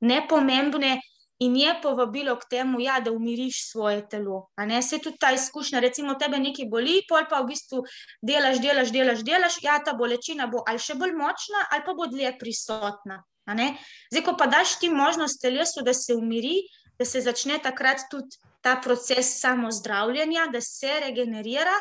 nepomembne 0.00 0.96
in 1.42 1.56
je 1.56 1.72
povabilo 1.82 2.36
k 2.38 2.48
temu, 2.50 2.80
ja, 2.80 3.00
da 3.00 3.12
umiriš 3.12 3.64
svoje 3.70 4.02
telo. 4.08 4.48
Se 4.82 4.98
tudi 4.98 5.18
ta 5.20 5.32
izkušnja, 5.32 5.80
recimo, 5.80 6.14
tebe 6.14 6.38
nekaj 6.38 6.68
boli, 6.70 7.00
pol 7.08 7.26
pa 7.30 7.40
v 7.42 7.50
bistvu 7.50 7.82
delaš, 8.22 8.60
delaš, 8.62 8.92
delaš, 8.94 9.24
delaš, 9.26 9.58
ja, 9.62 9.78
ta 9.84 9.96
bolečina 9.98 10.46
bo 10.46 10.62
ali 10.66 10.78
še 10.78 10.94
bolj 11.00 11.16
močna, 11.18 11.66
ali 11.70 11.84
pa 11.86 11.94
bo 11.98 12.06
dlje 12.06 12.36
prisotna. 12.38 13.22
Zdaj, 13.46 14.22
ko 14.24 14.36
pa 14.38 14.46
daš 14.46 14.78
ti 14.78 14.90
možnost 14.90 15.42
telesu, 15.42 15.82
da 15.82 15.94
se 15.94 16.14
umiri, 16.14 16.62
da 16.98 17.04
se 17.04 17.20
začne 17.20 17.58
takrat 17.58 18.06
tudi 18.10 18.38
ta 18.62 18.76
proces 18.84 19.40
samozdravljenja, 19.40 20.46
da 20.52 20.60
se 20.60 21.00
regenerira. 21.02 21.74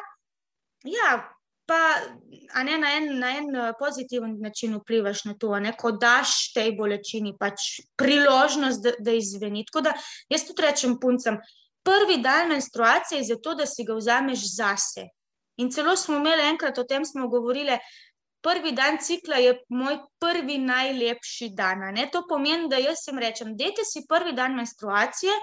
Ja, 0.84 1.20
pa 1.72 2.64
ne, 2.64 2.78
na, 2.78 2.92
en, 2.98 3.08
na 3.20 3.30
en 3.38 3.56
eh, 3.56 3.72
pozitiven 3.80 4.36
način 4.42 4.76
vplivaš 4.76 5.24
na 5.26 5.38
to, 5.40 5.54
ne, 5.60 5.72
ko 5.78 5.94
daš 5.96 6.52
tej 6.56 6.74
bolečini 6.76 7.32
pač 7.40 7.80
priložnost, 8.00 8.84
da, 8.84 8.94
da 9.00 9.16
izveni. 9.16 9.64
Tako 9.70 9.86
da 9.88 9.96
jaz 10.30 10.46
tudi 10.50 10.68
rečem 10.68 10.98
puncem, 11.00 11.40
prvi 11.88 12.20
dan 12.22 12.52
menstruacije 12.52 13.22
je 13.22 13.30
zato, 13.34 13.56
da 13.56 13.66
si 13.66 13.88
ga 13.88 13.96
vzameš 13.96 14.46
zase. 14.56 15.08
In 15.62 15.72
celo 15.72 15.96
smo 15.96 16.18
imeli 16.20 16.50
enkrat 16.50 16.78
o 16.78 16.84
tem, 16.84 17.06
smo 17.06 17.30
govorili. 17.30 17.78
Prvi 18.42 18.72
dan 18.74 18.98
cikla 18.98 19.38
je 19.38 19.58
moj 19.70 20.00
prvi 20.20 20.58
najlepši 20.58 21.52
dan. 21.54 21.84
To 22.12 22.24
pomeni, 22.30 22.70
da 22.70 22.80
jaz 22.82 23.04
sem 23.06 23.20
rečem, 23.22 23.54
dajte 23.58 23.86
si 23.86 24.02
prvi 24.10 24.34
dan 24.34 24.56
menstruacije, 24.58 25.36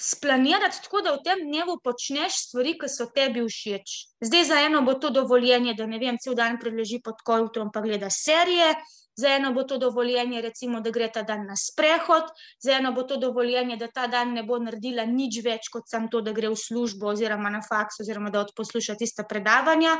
splanirati 0.00 0.82
tako, 0.82 1.02
da 1.04 1.12
v 1.12 1.20
tem 1.24 1.42
dnevu 1.44 1.76
počneš 1.84 2.38
stvari, 2.46 2.72
ki 2.80 2.88
so 2.88 3.10
tebi 3.14 3.44
všeč. 3.44 3.96
Zdaj 4.24 4.44
za 4.48 4.60
eno 4.64 4.80
bo 4.82 4.94
to 4.94 5.10
dovoljenje, 5.12 5.74
da 5.76 5.86
ne 5.86 5.98
vem, 6.00 6.16
cel 6.16 6.34
dan 6.34 6.56
preleži 6.60 7.02
pod 7.04 7.20
kojutrom 7.24 7.68
pa 7.72 7.82
gleda 7.84 8.08
serije, 8.10 8.72
za 9.20 9.34
eno 9.36 9.52
bo 9.52 9.66
to 9.68 9.76
dovoljenje, 9.78 10.40
recimo, 10.40 10.80
da 10.80 10.90
gre 10.90 11.10
ta 11.12 11.22
dan 11.22 11.44
na 11.46 11.56
sprehod, 11.56 12.32
za 12.60 12.78
eno 12.78 12.92
bo 12.96 13.02
to 13.02 13.16
dovoljenje, 13.20 13.76
da 13.76 13.90
ta 13.92 14.06
dan 14.06 14.32
ne 14.32 14.42
bo 14.42 14.58
naredila 14.58 15.04
nič 15.04 15.42
več 15.44 15.68
kot 15.72 15.88
sam 15.90 16.08
to, 16.08 16.22
da 16.24 16.32
gre 16.32 16.48
v 16.48 16.56
službo 16.56 17.12
oziroma 17.12 17.52
na 17.52 17.60
faks 17.60 18.00
oziroma 18.00 18.30
da 18.30 18.40
odposluša 18.46 18.96
tista 18.96 19.28
predavanja. 19.28 19.98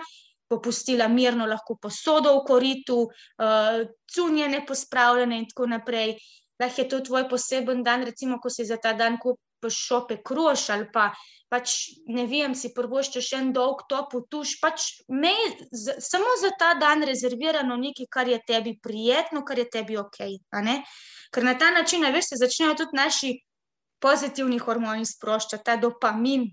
Popustila 0.51 1.07
mirno, 1.09 1.47
lahko 1.47 1.77
posodo 1.79 2.33
v 2.41 2.47
koritu, 2.47 3.03
uh, 3.07 3.85
cunje 4.11 4.49
ne 4.49 4.65
pospravljene, 4.67 5.39
in 5.39 5.47
tako 5.53 5.69
naprej. 5.77 6.17
Lahko 6.59 6.83
je 6.83 6.89
to 6.89 7.01
tvoj 7.07 7.29
poseben 7.29 7.85
dan, 7.87 8.03
recimo, 8.09 8.41
ko 8.43 8.51
si 8.51 8.67
za 8.67 8.81
ta 8.81 8.93
dan 8.93 9.21
šope 9.68 10.23
kroš 10.25 10.70
ali 10.70 10.88
pa 10.92 11.11
pač 11.51 11.90
ne 12.07 12.25
vem, 12.31 12.55
si 12.55 12.70
prvoščeš 12.75 13.33
en 13.40 13.51
dolg 13.53 13.83
top 13.90 14.14
tuš, 14.31 14.55
pač 14.62 14.87
me 15.11 15.33
z, 15.75 15.99
samo 15.99 16.37
za 16.38 16.53
ta 16.59 16.73
dan 16.79 17.03
rezervirano 17.03 17.77
nekaj, 17.77 18.07
kar 18.07 18.31
je 18.31 18.38
tebi 18.46 18.77
prijetno, 18.79 19.42
kar 19.44 19.59
je 19.59 19.66
tebi 19.66 19.99
ok. 19.99 20.20
Ker 21.35 21.46
na 21.46 21.57
ta 21.59 21.73
način, 21.75 22.07
veš, 22.07 22.31
se 22.31 22.40
začnejo 22.44 22.77
tudi 22.79 22.96
naši 22.96 23.33
pozitivni 24.01 24.61
hormoni 24.62 25.05
sproščati, 25.07 25.64
ta 25.66 25.77
dopamin, 25.77 26.46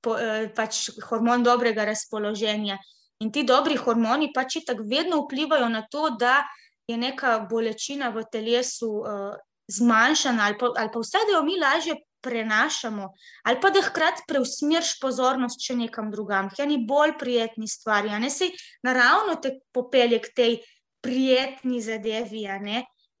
po, 0.00 0.14
eh, 0.16 0.46
pač 0.54 0.90
hormon 1.08 1.42
dobrega 1.42 1.84
razpoloženja. 1.90 2.78
In 3.20 3.32
ti 3.32 3.42
dobri 3.42 3.76
hormoni 3.76 4.30
pač 4.34 4.60
tako 4.66 4.86
vedno 4.86 5.24
vplivajo 5.24 5.68
na 5.68 5.82
to, 5.90 6.10
da 6.18 6.44
je 6.86 6.96
neka 6.96 7.46
bolečina 7.50 8.10
v 8.12 8.24
telesu 8.30 8.90
uh, 9.00 9.36
zmanjšana 9.72 10.44
ali 10.44 10.58
pa, 10.60 10.68
pa 10.76 11.00
vse, 11.00 11.22
da 11.24 11.38
jo 11.38 11.42
mi 11.46 11.56
lažje 11.56 11.94
prenašamo, 12.24 13.10
ali 13.44 13.60
pa 13.60 13.70
da 13.70 13.82
hkrati 13.84 14.24
preusmeriš 14.28 14.96
pozornost 15.02 15.60
še 15.62 15.76
nekam 15.76 16.10
drugam, 16.12 16.48
k 16.50 16.64
eni 16.64 16.80
bolj 16.88 17.18
prijetni 17.20 17.68
stvari. 17.68 18.12
Ne 18.20 18.30
se 18.32 18.50
naravno 18.82 19.36
te 19.42 19.58
popelje 19.72 20.22
k 20.24 20.34
tej 20.36 20.58
prijetni 21.04 21.82
zadevi, 21.84 22.46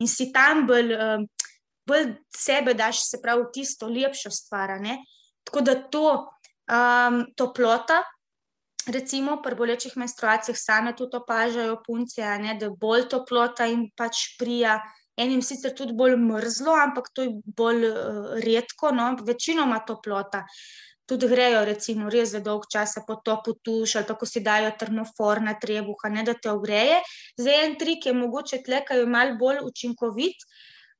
in 0.00 0.08
si 0.08 0.30
tam 0.32 0.64
bolj, 0.66 0.94
um, 0.96 1.26
bolj 1.86 2.14
sebe 2.36 2.74
daš, 2.74 3.04
se 3.10 3.20
pravi, 3.22 3.44
tisto 3.52 3.88
lepšo 3.88 4.32
stvar. 4.32 4.78
Tako 5.44 5.60
da 5.60 5.74
to 5.76 6.08
um, 6.16 7.24
toplota. 7.36 8.02
Recimo, 8.84 9.38
pri 9.40 9.56
bolečih 9.56 9.94
menstruacijah 9.96 10.56
same 10.60 10.92
tudi 10.96 11.16
opažajo 11.16 11.78
punce, 11.86 12.20
ne, 12.40 12.52
da 12.60 12.68
bolj 12.68 13.06
toplota 13.08 13.64
jim 13.64 13.86
pač 13.96 14.34
prija, 14.36 14.76
enim 15.16 15.42
sicer 15.42 15.74
tudi 15.76 15.94
bolj 15.94 16.16
mrzlo, 16.20 16.74
ampak 16.86 17.10
to 17.14 17.26
je 17.26 17.34
bolj 17.56 17.86
uh, 17.88 18.32
redko, 18.44 18.90
no, 18.94 19.12
večinoma 19.26 19.80
toplota. 19.86 20.44
Tudi 21.06 21.28
grejo, 21.28 21.66
recimo, 21.68 22.08
res 22.08 22.30
za 22.32 22.40
dolg 22.40 22.64
čas 22.72 22.94
po 23.06 23.18
topu 23.20 23.52
tuš 23.60 23.98
ali 24.00 24.06
tako 24.08 24.24
si 24.26 24.40
dajo 24.40 24.70
termofor 24.80 25.42
na 25.44 25.52
trebuha, 25.60 26.08
ne 26.08 26.22
da 26.24 26.32
te 26.32 26.48
ogreje. 26.50 27.02
Zdaj 27.36 27.64
en 27.64 27.74
trik 27.80 28.06
je 28.06 28.14
mogoče 28.16 28.62
tle, 28.64 28.80
kaj 28.88 29.02
je 29.02 29.10
mal 29.12 29.34
bolj 29.40 29.60
učinkovit. 29.68 30.46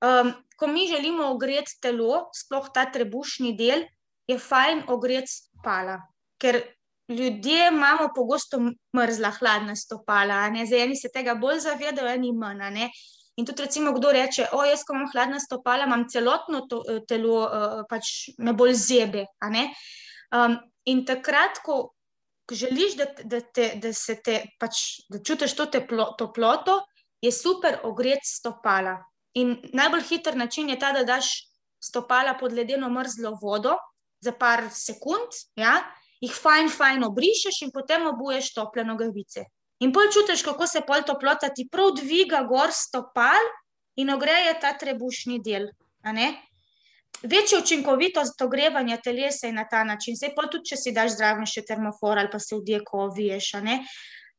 Um, 0.05 0.35
ko 0.61 0.69
mi 0.69 0.85
želimo 0.91 1.31
ogreti 1.33 1.79
telo, 1.81 2.29
sploh 2.37 2.69
ta 2.75 2.85
trebušni 2.93 3.55
del, 3.57 3.87
je 4.29 4.37
fajn 4.39 4.85
ogreti 4.93 5.33
spala. 5.33 5.97
Ker 6.37 6.61
ljudje 7.09 7.69
imamo 7.73 8.11
pogosto 8.15 8.61
mrzla, 8.97 9.33
hladna 9.41 9.77
stopala. 9.77 10.51
Za 10.69 10.85
eni 10.85 10.97
se 10.97 11.09
tega 11.15 11.35
bolj 11.35 11.65
zavedajo, 11.65 12.13
eni 12.13 12.33
manj. 12.33 12.91
In 13.37 13.45
tudi, 13.45 13.65
recimo, 13.65 13.93
kdo 13.93 14.13
reče, 14.15 14.47
o, 14.55 14.63
jaz, 14.63 14.85
ko 14.87 14.95
imam 14.95 15.09
hladna 15.11 15.41
stopala, 15.43 15.89
imam 15.89 16.07
celotno 16.09 16.61
to, 16.71 16.83
eh, 16.89 17.01
telo, 17.09 17.41
uh, 17.43 17.81
pač 17.91 18.31
me 18.39 18.53
bolj 18.55 18.77
zebe. 18.79 19.25
Um, 20.31 20.55
in 20.87 21.03
takrat, 21.05 21.59
ko, 21.65 21.95
želiš, 22.51 22.95
da, 23.01 23.09
da, 23.25 23.41
te, 23.41 23.73
da 23.83 23.93
se 23.93 24.21
te, 24.23 24.37
pač, 24.61 24.85
da 25.11 25.19
čutiš 25.19 25.57
to 25.59 25.67
teplo, 25.67 26.13
toploto, 26.19 26.85
je 27.25 27.33
super 27.33 27.81
ogreti 27.89 28.29
stopala. 28.29 29.01
In 29.35 29.57
najbolj 29.75 30.07
hiter 30.13 30.37
način 30.37 30.69
je 30.71 30.79
ta, 30.79 30.93
da 30.93 31.03
daš 31.03 31.33
stopala 31.83 32.37
pod 32.39 32.53
ledeno 32.53 32.89
mrzlo 32.91 33.35
vodo 33.43 33.75
za 34.23 34.33
par 34.33 34.69
sekund, 34.71 35.35
ja, 35.59 35.75
jih 36.23 36.33
fajn, 36.33 36.71
fajn 36.71 37.05
obrišeš 37.11 37.65
in 37.67 37.75
potem 37.75 38.07
obuješ 38.09 38.53
tople 38.55 38.85
nogavice. 38.87 39.45
In 39.85 39.93
pol 39.93 40.09
čutiš, 40.09 40.43
kako 40.47 40.67
se 40.67 40.81
pol 40.87 41.05
toplota 41.05 41.51
ti 41.53 41.67
prav 41.69 41.93
dviga 41.99 42.41
gor 42.49 42.73
stopal 42.73 43.51
in 44.01 44.11
ogreje 44.11 44.57
ta 44.61 44.73
trebušni 44.81 45.43
del. 45.45 45.69
Večja 47.23 47.59
učinkovitost 47.61 48.43
ogrevanja 48.43 48.97
telesa 49.05 49.47
je 49.47 49.53
na 49.53 49.67
ta 49.69 49.85
način. 49.85 50.17
Sej 50.17 50.33
pol 50.37 50.49
tudi, 50.53 50.71
če 50.73 50.81
si 50.81 50.93
daš 50.97 51.19
zraven 51.19 51.47
še 51.49 51.65
termofor 51.69 52.19
ali 52.19 52.33
pa 52.33 52.41
se 52.41 52.57
v 52.57 52.65
dieko 52.65 53.05
oviješ. 53.09 53.53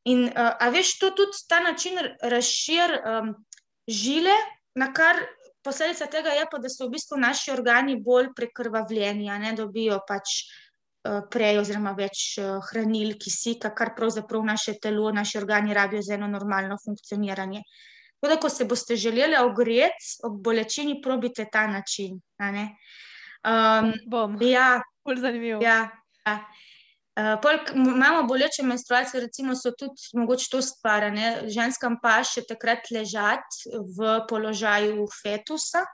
In 0.05 0.27
uh, 0.27 0.51
a 0.61 0.69
veš, 0.69 0.97
to 1.01 1.09
tudi 1.17 1.45
ta 1.49 1.59
način 1.65 1.97
razšir 2.21 2.99
um, 2.99 3.31
žile, 3.87 4.35
na 4.77 4.91
kar 4.93 5.17
posledica 5.65 6.05
tega 6.05 6.35
je 6.37 6.45
pa, 6.51 6.59
da 6.61 6.69
so 6.69 6.85
v 6.85 6.93
bistvu 6.93 7.17
naši 7.17 7.51
organi 7.53 7.95
bolj 7.97 8.29
prekrvavljeni, 8.37 9.31
a 9.33 9.39
ne 9.41 9.55
dobijo 9.57 9.97
pač 10.05 10.43
uh, 10.43 10.64
prej, 11.31 11.59
oziroma 11.61 11.93
več 11.97 12.37
eh, 12.41 12.55
hranil, 12.69 13.15
kisika, 13.21 13.71
kar 13.77 13.93
pravzaprav 13.97 14.45
naše 14.45 14.77
telo, 14.81 15.11
naši 15.13 15.37
organi 15.37 15.73
rabijo 15.73 16.01
za 16.01 16.15
eno 16.15 16.27
normalno 16.27 16.77
funkcioniranje. 16.85 17.61
Tako 18.15 18.31
da, 18.31 18.37
ko 18.41 18.49
se 18.49 18.65
boste 18.65 18.95
želeli 18.97 19.37
ogreti 19.37 20.15
ob 20.25 20.39
bolečini, 20.41 21.01
probite 21.01 21.45
ta 21.51 21.67
način. 21.67 22.21
Um, 22.41 23.91
Bom. 24.09 24.37
Ja, 24.41 24.79
bolj 25.05 25.19
zanimivo. 25.21 25.59
Ja, 25.61 25.91
ja. 26.25 26.39
Uh, 27.15 27.35
pol, 27.41 27.59
imamo 27.75 28.23
boleče 28.27 28.63
menstruacije, 28.63 29.21
recimo, 29.27 29.53
so 29.55 29.71
tudi 29.77 30.17
mogoče 30.17 30.49
to 30.51 30.61
stvar. 30.65 31.05
Ženskam 31.47 31.99
pa 32.01 32.17
še 32.25 32.47
takrat 32.49 32.89
ležati 32.91 33.75
v 33.99 34.15
položaju 34.29 35.05
fetusa, 35.21 35.85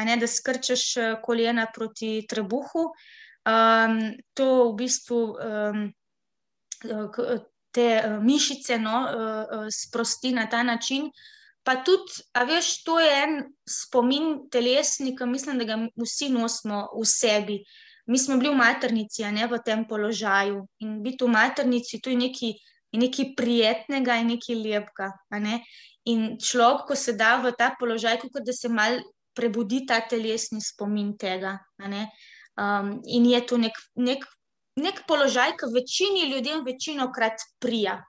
ne, 0.00 0.16
da 0.16 0.26
skrčeš 0.26 0.86
kolena 1.26 1.68
proti 1.74 2.22
trebuhu. 2.30 2.88
Um, 3.42 4.14
to 4.34 4.70
v 4.70 4.74
bistvu 4.78 5.20
um, 5.34 5.86
te 7.72 7.86
mišice 8.22 8.78
no, 8.78 8.96
uh, 9.02 9.66
sprosti 9.70 10.32
na 10.32 10.46
ta 10.46 10.62
način. 10.62 11.10
Pa 11.62 11.76
tudi, 11.86 12.22
a 12.34 12.42
veš, 12.44 12.82
to 12.82 12.98
je 13.00 13.10
en 13.22 13.36
spomin 13.68 14.48
telesni, 14.50 15.14
ki 15.16 15.26
mislim, 15.30 15.58
da 15.58 15.64
ga 15.64 15.78
vsi 15.98 16.28
nosimo 16.34 16.88
v 16.94 17.06
sebi. 17.06 17.58
Mi 18.10 18.18
smo 18.18 18.36
bili 18.36 18.50
v 18.50 18.58
maternici, 18.58 19.22
a 19.24 19.30
ne 19.30 19.46
v 19.46 19.60
tem 19.64 19.84
položaju. 19.86 20.66
In 20.82 20.98
biti 21.02 21.24
v 21.24 21.30
maternici, 21.30 22.00
to 22.02 22.10
je 22.10 22.18
nekaj, 22.18 22.56
nekaj 22.98 23.30
prijetnega 23.38 24.18
in 24.18 24.34
nekaj 24.34 24.58
lepega. 24.58 25.12
Ne? 25.38 25.62
In 26.10 26.34
človek, 26.38 26.86
ko 26.90 26.98
se 26.98 27.14
da 27.14 27.36
v 27.38 27.54
ta 27.58 27.70
položaj, 27.78 28.18
kot 28.26 28.42
da 28.42 28.52
se 28.52 28.68
mal 28.68 28.98
prebudi 29.34 29.86
ta 29.86 30.00
telesni 30.02 30.60
spomin 30.60 31.14
tega. 31.16 31.60
Um, 32.60 33.00
in 33.06 33.26
je 33.26 33.40
to 33.46 33.56
nek, 33.56 33.76
nek, 33.96 34.24
nek 34.76 35.04
položaj, 35.08 35.56
ki 35.56 35.72
večini 35.74 36.28
ljudem 36.34 36.64
večino 36.66 37.08
krat 37.12 37.40
prija. 37.60 38.02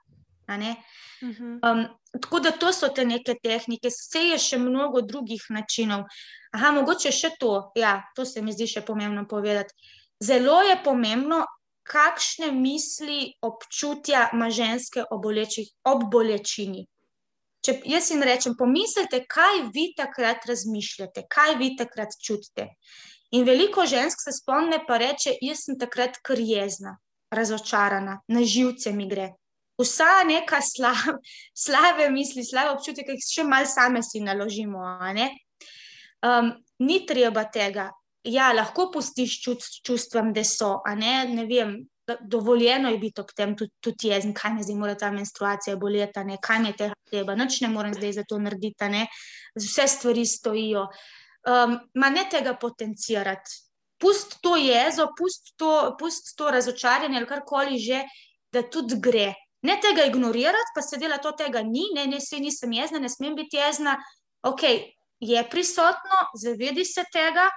Mhm. 1.22 1.58
Um, 1.64 1.86
tako 2.12 2.40
da 2.40 2.50
to 2.50 2.72
so 2.72 2.88
te 2.88 3.04
neke 3.04 3.34
tehnike, 3.42 3.88
vse 3.88 4.20
je 4.28 4.38
še 4.38 4.58
mnogo 4.58 5.00
drugih 5.00 5.42
načinov. 5.50 6.04
Aha, 6.52 6.70
mogoče 6.76 7.10
še 7.12 7.30
to, 7.40 7.72
ja, 7.74 8.02
to 8.16 8.24
se 8.28 8.42
mi 8.42 8.52
zdi 8.52 8.68
še 8.68 8.84
pomembno 8.84 9.24
povedati. 9.28 9.72
Zelo 10.22 10.60
je 10.62 10.76
pomembno, 10.84 11.44
kakšne 11.84 12.52
misli, 12.52 13.34
občutja 13.42 14.28
ima 14.32 14.50
ženske 14.50 15.04
ob 15.10 16.04
bolečini. 16.12 16.84
Če 17.64 17.78
jaz 17.88 18.10
jim 18.12 18.22
rečem, 18.22 18.54
pomislite, 18.56 19.22
kaj 19.28 19.70
vi 19.72 19.88
takrat 19.96 20.44
razmišljate, 20.48 21.24
kaj 21.32 21.56
vi 21.60 21.70
takrat 21.76 22.12
čutite. 22.20 22.68
In 23.34 23.42
veliko 23.44 23.82
žensk 23.86 24.20
se 24.22 24.32
spomne, 24.32 24.84
pa 24.86 24.98
reče: 25.00 25.34
Jaz 25.42 25.64
sem 25.66 25.78
takrat 25.78 26.20
kar 26.22 26.38
jezna, 26.38 26.94
razočarana, 27.34 28.20
na 28.28 28.44
živce 28.44 28.92
mi 28.94 29.08
gre. 29.10 29.32
Vsa 29.80 30.22
neka 30.28 30.60
slav, 30.62 31.16
slave 31.64 32.10
misli, 32.14 32.44
slave 32.46 32.76
občutke, 32.76 33.02
ki 33.08 33.16
jih 33.18 33.26
še 33.26 33.46
malo 33.48 33.66
same 33.66 34.04
si 34.06 34.22
naložimo. 34.22 34.84
Um, 36.24 36.52
ni 36.78 37.00
treba 37.06 37.44
tega. 37.50 37.90
Ja, 38.24 38.52
lahko 38.54 38.86
pustiš 38.94 39.40
čut, 39.42 39.66
čustvom, 39.84 40.30
da 40.32 40.44
so. 40.46 40.78
Ne? 40.96 41.26
Ne 41.28 41.48
vem, 41.50 41.74
dovoljeno 42.22 42.92
je 42.94 43.02
biti 43.02 43.20
ob 43.20 43.34
tem 43.36 43.56
tudi, 43.58 43.74
tudi 43.82 44.12
jezen, 44.12 44.32
kaj 44.32 44.54
me 44.54 44.62
zdaj 44.62 44.78
mora 44.78 44.94
ta 44.94 45.10
menstruacija 45.10 45.76
boleti, 45.76 46.22
kaj 46.40 46.62
mi 46.62 46.70
je 46.70 46.78
tega 46.78 46.94
treba, 47.10 47.34
noč 47.34 47.60
ne 47.66 47.68
morem 47.74 47.98
zdaj 47.98 48.12
za 48.20 48.24
to 48.28 48.38
narediti, 48.38 49.04
vse 49.58 49.88
stvari 49.90 50.24
stojijo 50.26 50.86
um, 51.46 51.78
ne 51.94 52.24
tega 52.30 52.54
potencirati. 52.60 53.60
Pust 54.00 54.38
to 54.42 54.56
jezo, 54.56 55.08
pust 55.16 55.54
to, 55.56 55.94
pust 55.98 56.34
to 56.36 56.50
razočaranje 56.50 57.16
ali 57.16 57.26
karkoli 57.26 57.78
že, 57.78 58.02
da 58.52 58.62
tudi 58.62 58.98
gre. 59.00 59.32
Ne 59.64 59.78
tega 59.80 60.04
ignorirati, 60.04 60.74
pa 60.74 60.82
se 60.82 60.98
dela 61.00 61.18
to, 61.18 61.32
tega 61.32 61.62
ni, 61.62 61.86
ne, 61.94 62.06
ne, 62.06 62.20
se 62.20 62.36
nisem 62.40 62.72
jezna, 62.72 62.98
ne 63.00 63.08
smem 63.08 63.34
biti 63.34 63.56
jezna. 63.56 63.96
Ok, 64.44 64.62
je 65.20 65.44
prisotno, 65.50 66.18
zavedi 66.36 66.84
se 66.84 67.04
tega, 67.12 67.48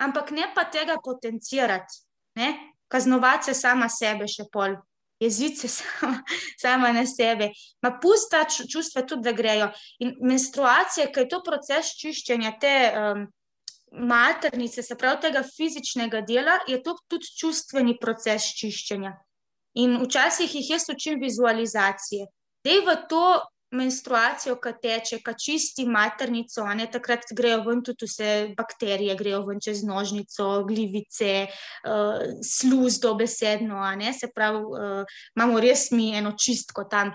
ampak 0.00 0.30
ne 0.30 0.48
pa 0.54 0.64
tega 0.64 0.96
potencirati, 1.04 2.00
ne? 2.40 2.54
kaznovati 2.90 3.44
se 3.44 3.54
sama 3.54 3.86
sebe 3.88 4.26
še 4.26 4.48
pol 4.50 4.72
jezice 5.20 5.68
sama, 5.76 6.22
sama 6.60 6.92
na 6.92 7.06
sebe. 7.06 7.50
Ma 7.82 7.98
pusta 8.02 8.44
čustva 8.44 9.02
tudi, 9.06 9.22
da 9.28 9.32
grejo. 9.32 9.70
In 10.00 10.16
menstruacija, 10.20 11.10
ki 11.12 11.24
je 11.24 11.28
to 11.28 11.42
proces 11.46 11.94
čiščenja 12.00 12.56
te 12.60 12.74
um, 12.90 13.26
maternice, 13.92 14.82
se 14.82 14.96
pravi 14.96 15.26
tega 15.26 15.42
fizičnega 15.56 16.22
dela, 16.26 16.58
je 16.68 16.82
to 16.82 16.96
tudi 17.08 17.32
čustveni 17.40 17.98
proces 18.00 18.52
čiščenja. 18.58 19.14
In 19.80 20.00
včasih 20.02 20.54
jih 20.54 20.70
jaz 20.74 20.88
učim 20.90 21.20
vizualizacije. 21.22 22.26
Dej 22.64 22.82
v 22.86 22.96
to 23.08 23.24
menstruacijo, 23.70 24.56
ki 24.60 24.72
teče, 24.82 25.18
ki 25.24 25.34
čisti 25.38 25.86
maternico, 25.86 26.64
ne 26.74 26.86
takrat 26.90 27.30
grejo 27.36 27.62
ven 27.66 27.82
tudi 27.86 28.08
vse 28.08 28.30
bakterije, 28.56 29.16
grejo 29.18 29.42
ven 29.46 29.60
čez 29.62 29.84
nožnico, 29.86 30.48
glivice, 30.68 31.46
uh, 31.46 32.24
sluz, 32.46 32.98
dobesedno, 33.02 33.82
se 34.18 34.30
pravi, 34.34 34.64
uh, 34.64 35.20
imamo 35.36 35.60
res 35.60 35.90
mi 35.90 36.10
eno 36.16 36.32
čistko 36.32 36.84
tam. 36.84 37.14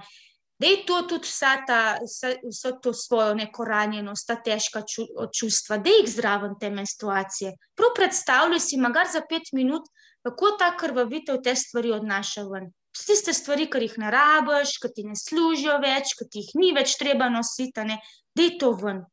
Da 0.59 0.67
je 0.67 0.85
to 0.87 1.01
tudi 1.09 1.27
vsa 1.27 1.57
ta, 1.67 1.97
vso 1.99 2.71
to 2.79 2.93
svojo 2.93 3.33
neko 3.35 3.65
ranjenost, 3.67 4.27
ta 4.27 4.37
težka 4.39 4.85
ču, 4.87 5.03
čustva, 5.35 5.77
da 5.83 5.91
jih 5.91 6.07
zraven 6.07 6.55
te 6.59 6.69
menstruacije. 6.71 7.51
Prav 7.75 7.91
predstavljaj 7.95 8.63
si, 8.63 8.79
magar 8.79 9.11
za 9.11 9.19
pet 9.29 9.51
minut, 9.51 9.91
kako 10.23 10.55
ta 10.59 10.71
krvavitev 10.77 11.43
te 11.43 11.55
stvari 11.55 11.91
odnaša 11.91 12.47
ven 12.47 12.71
tiste 13.03 13.33
stvari, 13.33 13.67
ki 13.71 13.81
jih 13.83 13.97
ne 13.99 14.11
rabiš, 14.13 14.77
ki 14.79 14.91
ti 14.95 15.03
ne 15.03 15.17
služijo 15.19 15.75
več, 15.83 16.15
ki 16.15 16.29
ti 16.31 16.43
jih 16.43 16.53
ni 16.61 16.71
več 16.75 16.95
treba 16.99 17.27
nositi, 17.29 17.83
da 17.83 18.41
je 18.41 18.55
to 18.61 18.71
ven. 18.79 19.03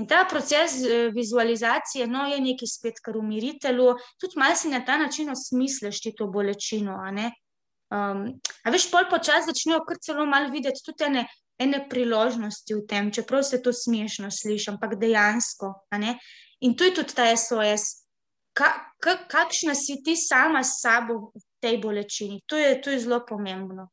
In 0.00 0.06
ta 0.08 0.24
proces 0.24 0.78
eh, 0.82 1.10
vizualizacije 1.12 2.06
no, 2.06 2.24
je 2.26 2.40
nekaj 2.40 2.68
spet, 2.68 3.00
kar 3.04 3.16
umiritelju, 3.20 3.92
tudi 4.20 4.40
malo 4.40 4.56
si 4.56 4.72
na 4.72 4.80
ta 4.84 4.96
način 4.98 5.30
osmisliš 5.30 6.00
to 6.16 6.26
bolečino. 6.26 6.96
A, 6.96 7.12
um, 7.92 8.22
a 8.64 8.72
veš, 8.72 8.88
pol 8.90 9.04
počasi 9.10 9.52
začnejo 9.52 9.84
kar 9.84 10.00
celo 10.00 10.26
malo 10.26 10.48
videti 10.50 10.80
tudi 10.84 11.04
ene, 11.04 11.26
ene 11.60 11.84
priložnosti 11.88 12.74
v 12.74 12.86
tem, 12.88 13.12
čeprav 13.12 13.44
se 13.44 13.60
to 13.62 13.72
smešno 13.72 14.30
sliši, 14.30 14.70
ampak 14.72 14.96
dejansko. 14.96 15.74
In 16.60 16.76
tu 16.76 16.88
je 16.88 16.94
tudi 16.94 17.14
ta 17.14 17.28
SOS. 17.36 18.00
Ka, 18.56 18.72
ka, 19.00 19.16
kakšna 19.28 19.74
si 19.74 20.00
ti 20.04 20.16
sama 20.16 20.64
s 20.64 20.80
sabo 20.80 21.32
tej 21.62 21.78
bolečini. 21.78 22.40
To 22.46 22.58
je, 22.58 22.80
to 22.82 22.90
je 22.90 22.98
zelo 22.98 23.22
pomembno. 23.26 23.88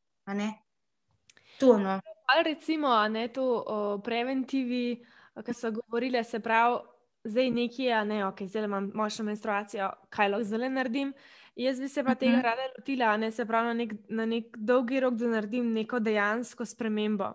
To, 1.60 1.78
no. 1.78 2.00
Ali 2.30 2.44
recimo, 2.44 3.08
ne 3.08 3.28
to 3.28 3.44
o 3.68 3.98
preventivi, 4.02 4.98
ki 5.46 5.54
so 5.54 5.72
govorili, 5.72 6.24
se 6.24 6.40
pravi, 6.40 6.80
zdaj 7.24 7.50
nekje, 7.52 7.94
a 7.94 8.04
ne, 8.04 8.26
ok, 8.26 8.42
zdaj 8.48 8.66
imam 8.66 8.92
močno 8.94 9.26
menstruacijo, 9.26 9.90
kaj 10.10 10.30
lahko 10.30 10.44
zdaj 10.44 10.70
naredim. 10.70 11.14
Jaz 11.56 11.80
bi 11.80 11.90
se 11.90 12.04
pa 12.04 12.12
uh 12.12 12.16
-huh. 12.16 12.20
tega 12.20 12.38
mhm. 12.38 12.42
rada 12.42 12.62
lotila, 12.78 13.18
ne 13.18 13.32
se 13.32 13.46
pravi, 13.46 13.68
na 13.68 13.74
nek, 13.74 13.94
na 14.10 14.26
nek 14.26 14.58
dolgi 14.58 15.00
rok, 15.00 15.14
da 15.14 15.28
naredim 15.28 15.74
neko 15.74 16.00
dejansko 16.00 16.66
spremembo. 16.66 17.34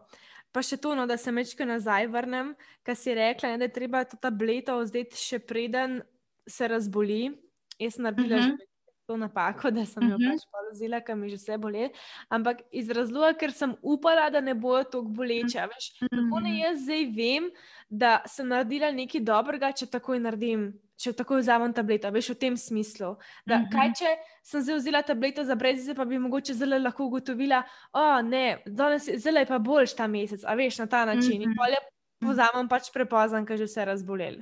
Pa 0.52 0.62
še 0.62 0.76
to, 0.76 0.94
no, 0.94 1.06
da 1.06 1.16
se 1.16 1.32
mečke 1.32 1.66
nazaj 1.66 2.06
vrnem, 2.06 2.54
kar 2.82 2.96
si 2.96 3.14
rekla, 3.14 3.48
ne, 3.48 3.58
da 3.58 3.64
je 3.64 3.72
treba 3.72 4.04
to 4.04 4.16
tableto 4.16 4.78
vzeti 4.78 5.16
še 5.16 5.38
preden 5.38 6.02
se 6.46 6.68
razboli. 6.68 7.42
Jaz 7.78 7.94
sem 7.94 8.02
naredila 8.04 8.36
uh 8.36 8.42
-huh. 8.42 8.50
že 8.58 8.73
to 9.06 9.16
napako, 9.16 9.70
da 9.70 9.86
sem 9.86 10.02
jo 10.02 10.16
uh 10.16 10.20
-huh. 10.20 10.32
pač 10.32 10.42
polozila, 10.50 11.00
ker 11.00 11.16
mi 11.16 11.28
že 11.28 11.36
vse 11.36 11.58
boli. 11.58 11.90
Ampak 12.28 12.62
iz 12.70 12.90
razloga, 12.90 13.32
ker 13.38 13.52
sem 13.52 13.76
upala, 13.82 14.30
da 14.30 14.40
ne 14.40 14.54
bojo 14.54 14.84
tako 14.84 15.02
boleče. 15.02 15.66
Veš, 15.74 15.92
kako 16.00 16.40
ne 16.40 16.58
jaz 16.58 16.78
zdaj 16.82 17.04
vem, 17.04 17.50
da 17.88 18.22
sem 18.26 18.48
naredila 18.48 18.90
nekaj 18.90 19.20
dobrega, 19.20 19.72
če 19.72 19.86
takoj 19.86 20.20
naredim. 20.20 20.72
Če 20.96 21.12
tako 21.12 21.36
vzamem 21.36 21.72
tableto, 21.72 22.10
veš 22.10 22.28
v 22.30 22.34
tem 22.34 22.56
smislu. 22.56 23.16
Da, 23.46 23.54
uh 23.54 23.60
-huh. 23.60 23.72
Kaj, 23.72 23.92
če 23.98 24.06
sem 24.42 24.62
zdaj 24.62 24.76
vzela 24.76 25.02
tableto 25.02 25.44
za 25.44 25.54
brezice, 25.54 25.94
pa 25.94 26.04
bi 26.04 26.18
mogoče 26.18 26.54
zelo 26.54 26.78
lahko 26.78 27.04
ugotovila, 27.04 27.62
da 27.92 28.86
oh, 28.86 28.92
je 28.92 29.18
zelo 29.18 29.38
je 29.38 29.46
pa 29.46 29.58
boljš 29.58 29.94
ta 29.94 30.06
mesec, 30.06 30.44
a 30.44 30.54
veš 30.54 30.78
na 30.78 30.86
ta 30.86 31.04
način. 31.04 31.32
Uh 31.32 31.38
-huh. 31.38 31.42
In 31.42 31.54
bolje 31.56 31.76
vzamem 32.20 32.68
pač 32.68 32.92
prepozno, 32.92 33.44
ker 33.46 33.58
že 33.58 33.64
vse 33.64 33.84
razbolel. 33.84 34.34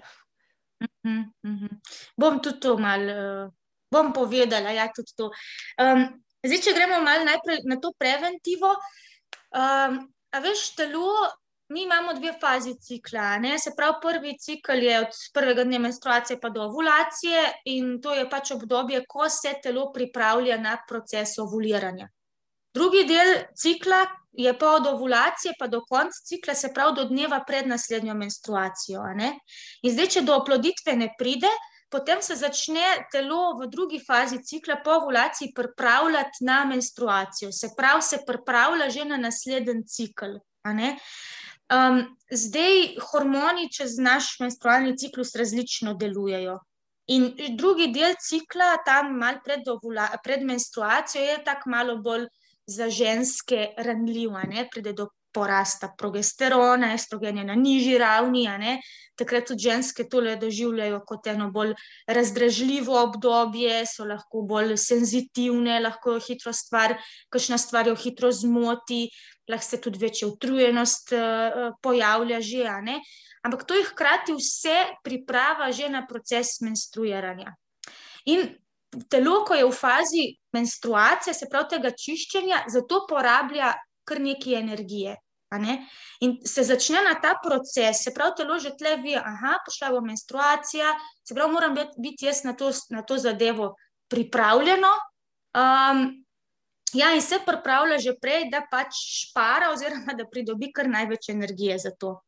Uh 0.80 0.86
-huh. 1.04 1.24
Uh 1.44 1.50
-huh. 1.50 1.68
Bom 2.16 2.42
tudi 2.42 2.60
to 2.60 2.78
malo. 2.78 3.46
Uh 3.46 3.61
bom 3.92 4.12
povedala. 4.16 4.72
Ja, 4.72 4.88
um, 4.88 6.08
zdaj, 6.40 6.60
če 6.64 6.74
gremo 6.76 7.02
malo 7.04 7.28
najprej 7.28 7.62
na 7.68 7.76
to 7.76 7.92
preventivo. 7.98 8.72
Um, 9.52 10.00
a 10.32 10.40
veš, 10.40 10.72
telo, 10.78 11.12
mi 11.72 11.84
imamo 11.84 12.14
dve 12.14 12.32
fazi 12.40 12.74
cikla. 12.80 13.38
Ne? 13.38 13.58
Se 13.58 13.72
pravi, 13.76 14.00
prvi 14.02 14.32
cikl 14.38 14.80
je 14.84 14.98
od 15.00 15.20
prvega 15.34 15.64
dne 15.64 15.78
menstruacije 15.78 16.40
pa 16.40 16.48
do 16.48 16.64
ovulacije, 16.68 17.44
in 17.64 18.00
to 18.02 18.14
je 18.14 18.28
pač 18.30 18.54
obdobje, 18.56 19.04
ko 19.08 19.28
se 19.28 19.54
telo 19.62 19.90
pripravlja 19.92 20.58
na 20.60 20.76
proces 20.88 21.38
ovuliranja. 21.38 22.08
Drugi 22.74 23.04
del 23.04 23.34
cikla 23.56 24.06
je 24.32 24.52
pa 24.58 24.74
od 24.78 24.86
ovulacije 24.86 25.54
pa 25.58 25.66
do 25.68 25.82
konca 25.88 26.24
cikla, 26.24 26.54
se 26.54 26.72
pravi 26.74 26.96
do 26.96 27.04
dneva 27.04 27.42
pred 27.46 27.68
naslednjo 27.68 28.14
menstruacijo. 28.14 29.04
In 29.82 29.92
zdaj, 29.92 30.08
če 30.16 30.24
do 30.28 30.36
oploditve 30.40 30.96
ne 30.96 31.10
pride, 31.18 31.50
potem 31.92 32.22
se 32.22 32.36
začne 32.36 33.04
telo 33.12 33.58
v 33.60 33.68
drugi 33.68 34.00
fazi 34.00 34.40
cikla 34.44 34.80
po 34.84 34.90
ovulaciji 34.90 35.52
pripravljati 35.54 36.44
na 36.44 36.64
menstruacijo, 36.64 37.52
se 37.52 37.68
pravi, 37.76 38.02
se 38.02 38.18
pripravlja 38.26 38.88
že 38.90 39.04
na 39.04 39.16
naslednji 39.16 39.84
cikl. 39.86 40.38
Um, 41.72 42.02
zdaj, 42.30 42.96
hormoni 43.10 43.70
čez 43.72 43.96
naš 43.98 44.36
menstrualni 44.40 44.96
ciklus 44.98 45.34
različno 45.36 45.94
delujejo. 45.94 46.58
In 47.12 47.32
drugi 47.56 47.88
del 47.92 48.14
cikla, 48.20 48.76
tam 48.86 49.16
malo 49.18 49.40
pred, 49.44 49.66
pred 50.24 50.44
menstruacijo, 50.46 51.22
je 51.22 51.38
tako 51.44 51.70
malo 51.70 51.96
bolj 51.96 52.28
za 52.66 52.90
ženske 52.90 53.74
ranljiv, 53.76 54.36
pride 54.70 54.92
do 54.92 55.08
porasta 55.34 55.92
progesterona, 55.98 56.92
estrogen 56.94 57.38
je 57.38 57.44
na 57.44 57.54
nižji 57.54 57.98
ravni, 57.98 58.46
takrat 59.16 59.46
tudi 59.46 59.68
ženske 59.68 60.08
to 60.08 60.20
doživljajo 60.20 61.00
kot 61.06 61.26
eno 61.26 61.50
bolj 61.50 61.74
razdražljivo 62.06 62.96
obdobje, 63.02 63.84
so 63.86 64.04
lahko 64.04 64.42
bolj 64.48 64.76
senzitivne, 64.76 65.80
lahko 65.80 66.16
jo 66.16 66.20
hitro 66.28 66.52
stvar, 66.52 66.96
kakšna 67.30 67.58
stvar 67.58 67.88
jo 67.88 67.94
hitro 67.96 68.32
zmoti, 68.32 69.08
lahko 69.48 69.64
se 69.64 69.80
tudi 69.80 69.98
večja 69.98 70.28
utrujenost 70.28 71.12
uh, 71.12 71.76
pojavlja 71.82 72.40
že, 72.40 72.64
ampak 73.42 73.64
to 73.64 73.74
jih 73.74 73.86
hkrati 73.86 74.32
vse 74.32 74.86
priprava 75.04 75.72
že 75.72 75.88
na 75.88 76.06
proces 76.06 76.60
menstruiranja. 76.60 77.54
In 78.26 78.54
telo, 79.08 79.44
ko 79.44 79.54
je 79.54 79.64
v 79.64 79.72
fazi 79.72 80.24
menstruacije, 80.52 81.34
se 81.34 81.48
pravi 81.50 81.68
tega 81.76 81.90
čiščenja, 81.90 82.64
zato 82.68 83.06
porablja 83.08 83.72
kar 84.04 84.20
nekaj 84.20 84.58
energije. 84.58 85.16
In 86.20 86.38
se 86.48 86.62
začne 86.64 87.02
na 87.04 87.14
ta 87.20 87.34
proces, 87.42 88.00
se 88.04 88.12
pravi, 88.14 88.32
telo 88.36 88.58
že 88.58 88.72
tle 88.78 88.96
vi, 89.02 89.16
aha, 89.16 89.58
pošla 89.66 89.90
bo 89.92 90.00
menstruacija, 90.00 90.94
se 91.28 91.34
pravi, 91.34 91.52
moram 91.52 91.76
biti 91.76 92.26
jaz 92.26 92.44
na 92.44 92.54
to, 92.56 92.70
na 92.90 93.02
to 93.02 93.18
zadevo 93.18 93.74
pripravljeno. 94.08 94.92
Um, 95.52 96.24
ja, 96.92 97.12
in 97.14 97.22
se 97.22 97.38
pripravlja 97.46 97.98
že 97.98 98.16
prej, 98.20 98.48
da 98.52 98.62
pač 98.70 98.96
špara, 98.96 99.72
oziroma 99.72 100.16
da 100.18 100.28
pridobi 100.28 100.72
kar 100.72 100.88
največ 100.88 101.28
energije 101.28 101.78
za 101.78 101.92
to. 102.00 102.20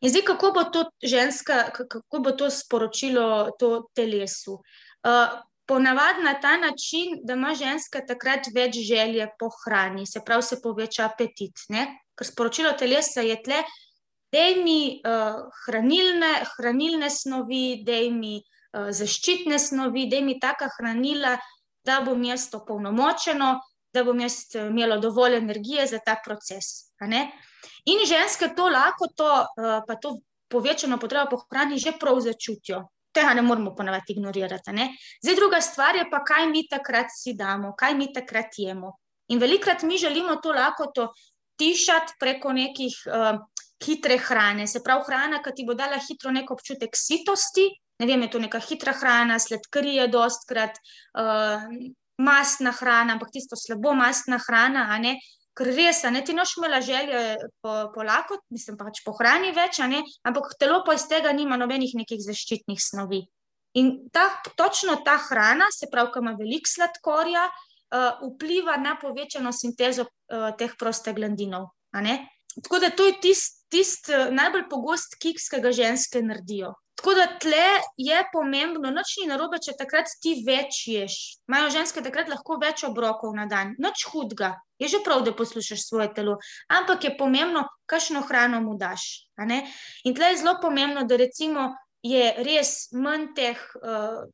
In 0.00 0.10
zdaj, 0.10 0.24
kako 0.24 0.52
bo 0.52 0.64
to 0.72 0.84
ženska, 1.02 1.70
kako 1.72 2.20
bo 2.20 2.32
to 2.32 2.50
sporočilo 2.50 3.56
to 3.58 3.88
telesu? 3.96 4.60
Uh, 5.04 5.40
Ponavadi 5.66 6.22
na 6.22 6.34
ta 6.40 6.56
način, 6.56 7.20
da 7.24 7.32
ima 7.32 7.54
ženska 7.54 8.02
takrat 8.06 8.50
več 8.54 8.76
želje 8.84 9.28
po 9.38 9.48
hrani, 9.62 10.06
se 10.06 10.20
pravi, 10.24 10.42
se 10.42 10.60
poveča 10.62 11.06
apetit. 11.08 11.64
Ne? 11.68 11.86
Ker 12.14 12.28
sporočilo 12.28 12.72
telesa 12.78 13.24
je 13.24 13.38
tle, 13.42 13.62
da 14.34 14.44
mi 14.64 15.00
uh, 15.00 15.40
hranilne, 15.64 16.32
hranilne 16.56 17.10
snovi, 17.10 17.82
da 17.86 17.96
mi 18.12 18.36
uh, 18.40 18.90
zaščitne 18.90 19.58
snovi, 19.58 20.08
da 20.10 20.20
mi 20.20 20.36
taka 20.40 20.68
hranila, 20.76 21.36
da 21.84 22.00
bom 22.04 22.22
jaz 22.24 22.50
to 22.50 22.60
polnomočeno, 22.66 23.54
da 23.94 24.02
bom 24.04 24.20
jaz 24.20 24.38
eh, 24.54 24.66
imela 24.70 24.96
dovolj 24.98 25.36
energije 25.36 25.86
za 25.86 26.00
ta 26.04 26.16
proces. 26.24 26.90
In 27.86 28.00
ženske 28.08 28.48
to 28.56 28.68
lahko, 28.68 29.08
to, 29.16 29.28
uh, 29.28 29.80
pa 29.86 29.96
to 30.00 30.18
povečano 30.48 30.98
potrebo 30.98 31.36
po 31.36 31.44
hrani, 31.44 31.78
že 31.78 31.92
prav 32.00 32.20
začutijo 32.24 32.82
tega 33.14 33.34
ne 33.34 33.42
moramo 33.42 33.74
ponavadi 33.74 34.16
ignorirati. 34.16 34.72
Ne? 34.72 34.88
Zdaj, 35.22 35.36
druga 35.38 35.60
stvar 35.60 35.96
je 35.96 36.04
pa, 36.10 36.20
kaj 36.24 36.48
mi 36.50 36.66
takrat 36.68 37.12
si 37.14 37.34
damo, 37.38 37.74
kaj 37.78 37.94
mi 37.94 38.10
takrat 38.12 38.58
jemo. 38.58 38.96
In 39.32 39.40
velikrat 39.40 39.82
mi 39.82 39.98
želimo 39.98 40.36
to 40.42 40.52
lahko 40.52 40.90
to 40.94 41.08
tišati 41.58 42.18
preko 42.20 42.52
nekih 42.52 42.96
uh, 43.06 43.38
hitre 43.84 44.18
hrane. 44.18 44.66
Se 44.66 44.82
pravi, 44.84 45.06
hrana, 45.06 45.40
ki 45.42 45.54
ti 45.56 45.66
bo 45.66 45.76
dala 45.78 46.00
hitro 46.02 46.32
nek 46.34 46.50
občutek 46.50 46.96
sitosti. 46.98 47.68
Ne 48.02 48.08
vem, 48.10 48.26
je 48.26 48.32
to 48.34 48.40
neka 48.42 48.58
hitra 48.58 48.92
hrana, 48.98 49.38
sladkarije, 49.38 50.08
dostkrat, 50.10 50.80
uh, 51.20 51.62
masna 52.18 52.72
hrana, 52.74 53.14
ampak 53.14 53.30
tisto 53.34 53.56
slabo 53.56 53.94
masna 53.94 54.38
hrana, 54.42 54.88
a 54.90 54.98
ne, 54.98 55.14
ker 55.54 55.70
res, 55.70 56.02
ne 56.10 56.22
ti 56.26 56.34
noš 56.34 56.56
imela 56.58 56.80
želje 56.82 57.22
po, 57.62 57.74
po 57.94 58.02
lakot, 58.06 58.42
mislim 58.50 58.78
pač 58.78 59.02
po 59.06 59.14
hrani 59.18 59.52
več, 59.54 59.78
ne, 59.90 60.02
ampak 60.26 60.56
telo 60.58 60.82
pa 60.86 60.96
iz 60.98 61.06
tega 61.10 61.32
nima 61.32 61.58
nobenih 61.60 61.94
nekih 62.00 62.22
zaščitnih 62.22 62.80
snovi. 62.80 63.22
In 63.78 63.94
ta, 64.14 64.28
točno 64.58 65.00
ta 65.06 65.16
hrana, 65.28 65.66
se 65.74 65.88
pravi, 65.90 66.12
ki 66.14 66.22
ima 66.22 66.34
veliko 66.38 66.70
sladkorja, 66.70 67.48
uh, 67.50 68.22
vpliva 68.34 68.76
na 68.78 68.94
povečano 69.00 69.50
sintezo 69.52 70.06
uh, 70.06 70.52
teh 70.58 70.76
prostaglandinov. 70.78 71.72
Tako 72.54 72.78
da 72.78 72.90
to 72.94 73.06
je 73.08 73.18
tisti 73.22 73.64
tist, 73.74 74.10
uh, 74.12 74.30
najbolj 74.30 74.68
pogost 74.70 75.18
kiks, 75.18 75.48
ki 75.50 75.58
ga 75.64 75.72
ženske 75.74 76.22
naredijo. 76.22 76.74
Tako 76.94 77.14
da 77.14 77.26
tle 77.42 77.68
je 77.98 78.18
pomembno, 78.32 78.90
noč 78.94 79.16
ni 79.20 79.26
narobe, 79.26 79.58
če 79.62 79.74
takrat 79.78 80.12
ti 80.22 80.36
več 80.46 80.84
ješ. 80.88 81.16
Imajo 81.50 81.72
ženske 81.74 82.04
takrat 82.04 82.30
lahko 82.30 82.56
več 82.62 82.84
obrokov 82.86 83.34
na 83.34 83.48
dan, 83.50 83.74
noč 83.82 84.06
hudega. 84.12 84.54
Je 84.78 84.88
že 84.90 85.02
prav, 85.06 85.24
da 85.26 85.34
poslušaš 85.34 85.88
svoje 85.88 86.08
telo, 86.14 86.38
ampak 86.70 87.04
je 87.04 87.16
pomembno, 87.18 87.64
kakšno 87.90 88.22
hrano 88.28 88.62
mu 88.62 88.78
daš. 88.78 89.26
In 90.04 90.14
tle 90.14 90.32
je 90.32 90.40
zelo 90.42 90.56
pomembno, 90.62 91.04
da 91.06 91.18
recimo 91.18 91.72
je 92.04 92.32
res 92.46 92.92
manj 92.92 93.30
teh 93.34 93.60
uh, 93.82 94.24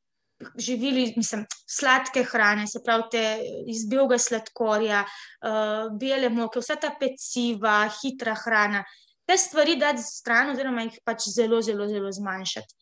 živili, 0.56 1.12
mislim, 1.16 1.44
sladke 1.68 2.24
hrane, 2.24 2.66
se 2.66 2.80
pravi, 2.84 3.24
iz 3.68 3.84
belega 3.88 4.18
sladkorja, 4.18 5.04
uh, 5.04 5.92
bele 6.00 6.28
moke, 6.28 6.61
vsa 6.61 6.76
ta 6.80 6.92
peciva, 7.00 7.84
hitra 8.00 8.34
hrana. 8.44 8.84
Te 9.30 9.36
stvari 9.38 9.76
dati 9.78 10.02
stran, 10.02 10.48
oziroma 10.50 10.82
jih 10.82 10.96
pač 11.06 11.28
zelo, 11.30 11.60
zelo, 11.62 11.86
zelo 11.86 12.10
zmanjšati. 12.10 12.74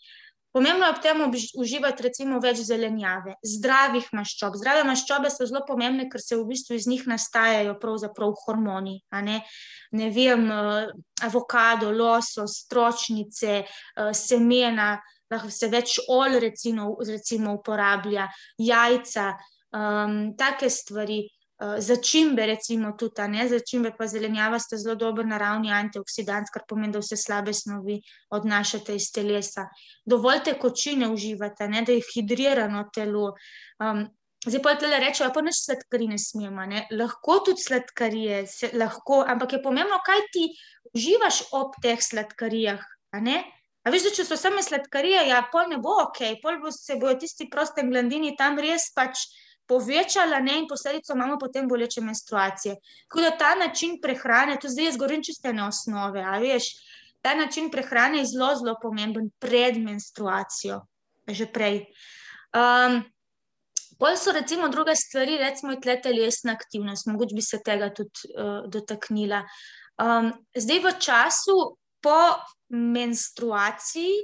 Pomembno 0.56 0.86
je 0.86 0.92
ob 0.94 1.00
tem 1.04 1.18
uživati 1.60 2.02
recimo 2.06 2.38
več 2.40 2.62
zelenjave, 2.64 3.34
zdravih 3.44 4.06
maščob. 4.16 4.56
Zdrave 4.56 4.86
maščobe 4.88 5.28
so 5.28 5.44
zelo 5.44 5.60
pomembne, 5.68 6.06
ker 6.08 6.22
se 6.24 6.38
v 6.38 6.46
bistvu 6.48 6.78
iz 6.78 6.86
njih 6.88 7.04
nastajajo 7.10 7.74
pravzaprav 7.82 8.32
hormoni. 8.46 8.96
Ne? 9.28 9.42
ne 9.92 10.08
vem, 10.14 10.48
eh, 10.48 10.88
avokado, 11.28 11.92
losos, 11.92 12.62
stročnice, 12.64 13.60
eh, 13.60 14.10
semena, 14.16 14.94
lahko 15.28 15.52
se 15.52 15.68
več 15.68 15.98
olj 16.08 16.40
recimo, 16.48 16.94
recimo 17.04 17.58
uporablja, 17.60 18.30
jajca, 18.56 19.34
um, 19.76 20.20
take 20.40 20.72
stvari. 20.72 21.26
Eh, 21.60 21.80
začimbe, 21.80 22.46
recimo, 22.46 22.92
tudi 22.94 23.26
ne, 23.28 23.48
začimbe, 23.48 23.90
pa 23.98 24.06
zelenjava 24.06 24.60
sta 24.62 24.76
zelo 24.78 24.94
dober 24.94 25.26
naravni 25.26 25.72
antioksidant, 25.74 26.52
kar 26.54 26.62
pomeni, 26.68 26.92
da 26.94 27.00
vse 27.02 27.16
slabe 27.18 27.50
snovi 27.52 27.96
odnašate 28.30 28.94
iz 28.94 29.08
telesa. 29.10 29.64
Dovolj 30.06 30.44
tekočine 30.46 31.08
uživate, 31.10 31.66
ne, 31.68 31.82
da 31.82 31.96
je 31.96 32.04
hidrirano 32.12 32.84
telo. 32.94 33.32
Um, 33.82 34.04
zdaj 34.46 34.62
pa 34.62 34.76
tle 34.78 35.00
rečejo, 35.02 35.32
pa 35.34 35.42
neč 35.42 35.58
sladkarije 35.64 36.20
smemo, 36.22 36.68
ne. 36.70 36.84
lahko 36.94 37.40
tudi 37.50 37.66
sladkarije, 37.66 38.44
se, 38.46 38.70
lahko, 38.78 39.24
ampak 39.26 39.58
je 39.58 39.62
pomembno, 39.62 39.98
kaj 40.06 40.22
ti 40.30 40.46
uživaš 40.94 41.42
ob 41.58 41.74
teh 41.82 41.98
sladkarijah. 41.98 42.86
A 43.18 43.90
veš, 43.90 44.06
da 44.06 44.14
če 44.14 44.28
so 44.30 44.38
same 44.38 44.62
sladkarije, 44.62 45.26
ja, 45.32 45.42
pol 45.50 45.66
ne 45.74 45.82
bo 45.82 45.98
ok, 46.04 46.22
pol 46.38 46.62
bo 46.62 46.70
se 46.70 47.00
bojo 47.02 47.18
tisti 47.18 47.50
prosti 47.50 47.82
glandini 47.82 48.36
tam 48.38 48.62
res 48.62 48.92
pač 48.94 49.26
povečala 49.68 50.40
ne, 50.40 50.58
in 50.58 50.66
posledico 50.68 51.12
imamo 51.14 51.38
potem 51.38 51.68
boleče 51.68 52.00
menstruacije. 52.00 52.76
Tako 53.08 53.20
da 53.20 53.30
ta 53.36 53.54
način 53.54 53.98
prehrane, 54.02 54.56
to 54.60 54.68
zdaj 54.68 54.84
je 54.84 54.92
zgornje 54.92 55.22
čistene 55.30 55.66
osnove, 55.66 56.22
a 56.24 56.38
veš, 56.38 56.70
ta 57.20 57.34
način 57.34 57.70
prehrane 57.70 58.22
je 58.22 58.30
zelo, 58.32 58.54
zelo 58.56 58.76
pomemben 58.82 59.30
pred 59.38 59.76
menstruacijo, 59.82 60.80
že 61.28 61.46
prej. 61.52 61.84
Um, 62.56 63.02
Pol 63.98 64.14
so 64.16 64.30
recimo 64.32 64.68
druge 64.70 64.94
stvari, 64.96 65.36
recimo 65.36 65.74
tle 65.82 65.96
telesna 66.00 66.52
aktivnost, 66.54 67.08
mogoče 67.10 67.34
bi 67.34 67.42
se 67.42 67.58
tega 67.66 67.88
tudi 67.90 68.30
uh, 68.30 68.60
dotaknila. 68.70 69.42
Um, 69.98 70.30
zdaj 70.54 70.78
v 70.84 70.92
času 71.02 71.56
po 72.00 72.18
menstruaciji, 72.70 74.20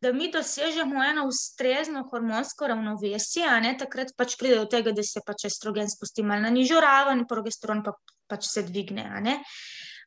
da 0.00 0.12
mi 0.12 0.30
dosežemo 0.32 1.04
eno 1.04 1.26
ustrezno 1.26 2.04
hormonsko 2.10 2.68
ravnovesje, 2.70 3.46
a 3.46 3.58
ne 3.60 3.74
takrat 3.78 4.14
pač 4.16 4.36
pride 4.38 4.60
do 4.60 4.68
tega, 4.70 4.92
da 4.94 5.02
se 5.02 5.22
pač 5.26 5.48
estrogen 5.50 5.90
spusti 5.90 6.22
malo 6.22 6.46
na 6.46 6.52
nižjo 6.54 6.80
raven, 6.80 7.26
progesteron 7.28 7.82
pa 7.86 7.96
pač 8.30 8.46
se 8.46 8.62
dvigne. 8.62 9.08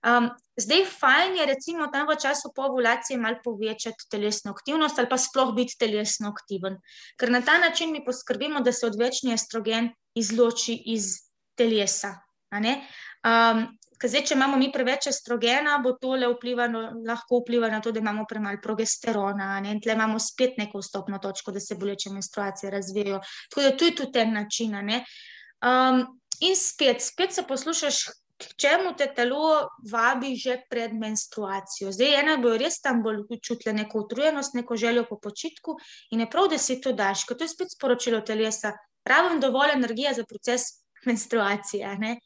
Um, 0.02 0.32
zdaj, 0.58 0.86
fajn 0.98 1.36
je, 1.38 1.46
recimo, 1.46 1.88
tam 1.94 2.08
v 2.10 2.16
času 2.18 2.50
po 2.56 2.66
ovulacije 2.72 3.20
malo 3.22 3.38
povečati 3.44 4.08
telesno 4.10 4.56
aktivnost 4.56 4.98
ali 5.00 5.10
pa 5.10 5.18
sploh 5.18 5.52
biti 5.54 5.78
telesno 5.78 6.32
aktiven, 6.32 6.80
ker 7.20 7.30
na 7.30 7.44
ta 7.46 7.60
način 7.62 7.92
mi 7.92 8.06
poskrbimo, 8.06 8.64
da 8.66 8.74
se 8.74 8.88
odvečni 8.88 9.34
estrogen 9.34 9.92
izloči 10.18 10.74
iz 10.96 11.14
telesa. 11.56 12.16
Um, 12.52 13.68
zdaj, 14.08 14.24
če 14.30 14.36
imamo 14.36 14.58
mi 14.58 14.72
preveč 14.74 15.08
estrogena, 15.12 15.78
bo 15.84 15.94
to 16.02 16.16
vplivalo, 16.36 16.82
lahko 17.08 17.42
vpliva 17.42 17.70
na 17.70 17.82
to, 17.82 17.92
da 17.92 18.00
imamo 18.00 18.26
premalo 18.30 18.58
progesterona. 18.64 19.60
Ne? 19.62 19.76
In 19.76 19.82
tle 19.82 19.94
imamo 19.94 20.20
spet 20.20 20.58
neko 20.58 20.82
vstopno 20.82 21.20
točko, 21.22 21.52
da 21.52 21.60
se 21.60 21.76
boleče 21.76 22.10
menstruacije 22.10 22.72
razvijajo. 22.72 23.22
Tako 23.50 23.68
da 23.68 23.76
tu 23.78 23.86
je 23.86 23.96
tudi 23.96 24.12
ten 24.12 24.34
način. 24.34 24.76
Um, 24.76 26.02
in 26.40 26.56
spet, 26.56 27.02
spet 27.02 27.34
se 27.34 27.44
poslušaš, 27.48 28.04
k 28.42 28.56
čemu 28.58 28.96
te 28.98 29.06
telo 29.14 29.68
vabi 29.92 30.36
že 30.36 30.58
pred 30.70 30.94
menstruacijo. 30.98 31.92
Zdaj, 31.94 32.16
ena 32.20 32.38
bo 32.42 32.56
res 32.58 32.80
tam 32.82 33.04
bolj 33.06 33.28
čutila 33.44 33.76
neko 33.76 34.06
utrujenost, 34.06 34.56
neko 34.58 34.76
željo 34.76 35.06
po 35.10 35.20
počitku 35.22 35.78
in 36.12 36.24
je 36.26 36.30
prav, 36.30 36.50
da 36.50 36.58
si 36.58 36.80
to 36.82 36.94
daš, 36.94 37.26
ker 37.30 37.38
to 37.38 37.46
je 37.46 37.54
spet 37.54 37.76
sporočilo 37.76 38.22
telesa, 38.26 38.74
raven 39.06 39.40
dovolj 39.40 39.76
energije 39.76 40.14
za 40.14 40.26
proces 40.26 40.62
menstruacije. 41.06 41.96
Ne? 42.00 42.18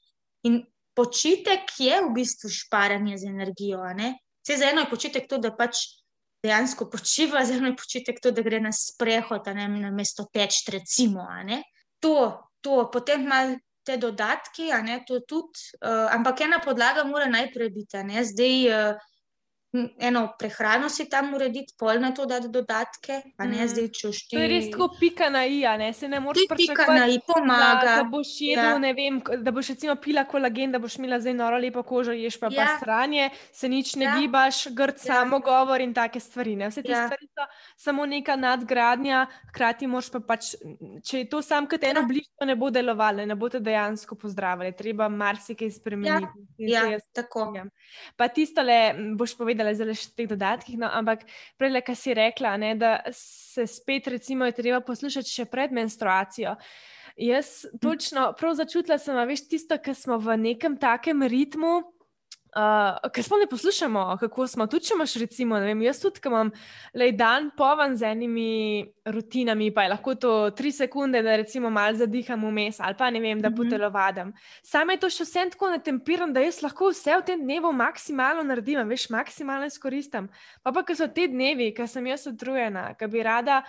In 0.43 0.63
počitek 0.95 1.75
je 1.79 1.99
v 2.01 2.13
bistvu 2.15 2.49
šparanje 2.49 3.17
z 3.17 3.29
energijo. 3.29 3.83
Vse 4.45 4.57
za 4.57 4.71
eno 4.71 4.85
je 4.85 4.89
počitek 4.89 5.29
to, 5.29 5.37
da 5.37 5.51
pač 5.55 5.83
dejansko 6.45 6.89
počiva, 6.89 7.45
za 7.45 7.57
eno 7.57 7.73
je 7.73 7.77
počitek 7.79 8.21
to, 8.21 8.31
da 8.31 8.43
gre 8.45 8.59
na 8.61 8.71
sprehod, 8.71 9.47
ne 9.53 9.67
na 9.67 9.91
mesto 9.91 10.27
teč, 10.33 10.63
recimo. 10.71 11.25
To, 11.99 12.15
to, 12.61 12.89
potem 12.93 13.27
malo 13.27 13.57
te 13.85 13.97
dodatke, 14.01 14.69
ne, 14.83 15.01
to 15.07 15.19
tudi, 15.29 15.61
uh, 15.81 16.09
ampak 16.13 16.41
ena 16.41 16.59
podlaga 16.63 17.03
mora 17.05 17.27
najprej 17.29 17.69
biti. 17.69 18.01
Zdaj, 18.31 18.55
uh, 18.69 19.11
eno 19.99 20.25
prehrano 20.39 20.89
si 20.89 21.07
tam 21.09 21.33
urediti, 21.33 21.73
pol 21.79 21.99
na 21.99 22.11
to 22.11 22.25
dati 22.25 22.49
dodatke, 22.49 23.21
a 23.37 23.45
ne 23.45 23.63
mm. 23.63 23.67
zdaj 23.67 23.87
čušti. 23.99 24.35
To 24.35 24.41
je 24.41 24.47
res 24.47 24.69
tako 24.71 24.89
pika 24.99 25.29
na 25.29 25.45
i, 25.45 25.61
ne 25.77 25.93
se 25.93 26.07
ne 26.07 26.19
moreš 26.19 26.47
pričakovati. 26.49 26.91
Pika 26.91 26.99
na 26.99 27.07
i 27.07 27.19
pomaga. 27.27 27.81
Da, 27.85 27.95
da 27.95 28.03
boš 28.09 28.35
jedel, 28.39 28.71
ja. 28.71 28.77
ne 28.77 28.93
vem, 28.93 29.21
da 29.43 29.51
boš 29.51 29.73
recimo 29.75 29.95
pila 29.95 30.25
kolagen, 30.29 30.71
da 30.71 30.79
boš 30.79 30.97
imela 30.99 31.19
zdaj 31.19 31.33
noro 31.33 31.57
lepo 31.57 31.83
kožo, 31.83 32.11
ješ 32.11 32.39
pa, 32.39 32.49
ja. 32.51 32.65
pa 32.65 32.79
sranje, 32.83 33.29
se 33.53 33.69
nič 33.69 33.95
ne 33.95 34.05
ja. 34.05 34.15
gibaš, 34.19 34.67
grd 34.71 34.99
ja. 34.99 35.13
samo 35.13 35.39
govor 35.39 35.81
in 35.81 35.93
take 35.93 36.19
stvari. 36.19 36.55
Ne? 36.55 36.69
Vse 36.69 36.83
te 36.83 36.91
ja. 36.91 37.05
stvari 37.07 37.27
so 37.27 37.47
samo 37.87 38.05
neka 38.05 38.35
nadgradnja, 38.35 39.25
hkrati 39.49 39.87
moš 39.87 40.11
pa 40.11 40.19
pač, 40.19 40.53
če 41.05 41.23
je 41.23 41.29
to 41.29 41.41
sam 41.41 41.67
kot 41.69 41.83
eno 41.83 42.03
ja. 42.03 42.09
bližnjo, 42.09 42.49
ne 42.49 42.55
bo 42.59 42.69
delovalo, 42.69 43.25
ne 43.25 43.35
bo 43.35 43.49
te 43.49 43.59
dejansko 43.63 44.17
pozdravili, 44.19 44.73
treba 44.77 45.09
marsikaj 45.09 45.71
spremeniti. 45.71 46.45
Ja, 46.57 46.85
ja 46.91 46.99
tako. 47.13 47.47
Pa 48.15 48.27
tisto 48.27 48.63
le 48.63 48.79
boš 49.17 49.35
povedala, 49.37 49.64
povedala 49.65 49.73
zelo 49.77 49.95
še 49.97 50.13
teh 50.13 50.29
dodatkih, 50.29 50.77
no, 50.77 50.89
ampak 50.93 51.25
prej, 51.57 51.81
kar 51.81 51.97
si 51.97 52.13
rekla, 52.13 52.57
ne, 52.57 52.75
da 52.77 53.01
se 53.11 53.65
spet, 53.67 54.07
recimo, 54.07 54.45
je 54.45 54.57
treba 54.61 54.81
poslušati 54.85 55.29
še 55.29 55.45
pred 55.49 55.73
menstruacijo. 55.73 56.55
Jaz 57.15 57.65
točno, 57.81 58.33
prav 58.35 58.57
začutila 58.59 58.99
sem, 58.99 59.15
veš, 59.27 59.47
tisto, 59.49 59.77
kar 59.79 59.95
smo 59.95 60.19
v 60.19 60.37
nekem 60.37 60.75
takem 60.77 61.23
ritmu, 61.23 61.94
Uh, 62.55 63.09
ker 63.11 63.23
smo 63.23 63.37
ne 63.37 63.49
poslušamo, 63.51 64.17
kako 64.19 64.47
smo. 64.47 64.67
Tudi, 64.71 64.85
če 64.87 64.93
imaš, 64.95 65.13
recimo, 65.19 65.57
vem, 65.59 65.81
jaz 65.83 65.97
tudi, 65.99 66.21
ki 66.23 66.29
imam 66.31 66.53
le 66.95 67.09
dan 67.11 67.49
povan 67.57 67.97
z 67.99 68.07
enimi 68.13 68.85
rutinami, 69.11 69.73
pa 69.75 69.83
je 69.83 69.89
lahko 69.91 70.13
to 70.15 70.31
tri 70.55 70.71
sekunde, 70.71 71.19
da 71.21 71.35
recimo 71.35 71.69
malo 71.69 71.97
zadiham 71.99 72.45
vmes 72.47 72.79
ali 72.79 72.95
pa 72.97 73.09
ne 73.11 73.19
vem, 73.19 73.41
da 73.41 73.49
mm 73.49 73.53
-hmm. 73.53 73.57
potelovadim. 73.57 74.33
Sam 74.63 74.89
je 74.89 74.97
to 74.97 75.09
še 75.09 75.23
vse 75.23 75.49
tako 75.51 75.69
natempiran, 75.69 76.33
da 76.33 76.39
jaz 76.39 76.61
lahko 76.63 76.89
vse 76.89 77.17
v 77.17 77.25
tem 77.25 77.43
dnevu 77.43 77.73
maksimalno 77.73 78.43
naredim, 78.43 78.87
veš, 78.87 79.09
maksimalno 79.09 79.65
izkoristim. 79.65 80.29
Pa 80.63 80.71
pa, 80.71 80.83
ker 80.83 80.95
so 80.95 81.07
te 81.07 81.27
dnevi, 81.27 81.73
ker 81.73 81.87
sem 81.87 82.07
jaz 82.07 82.27
utrujena, 82.27 82.93
ker 82.93 83.07
bi 83.07 83.23
rada, 83.23 83.63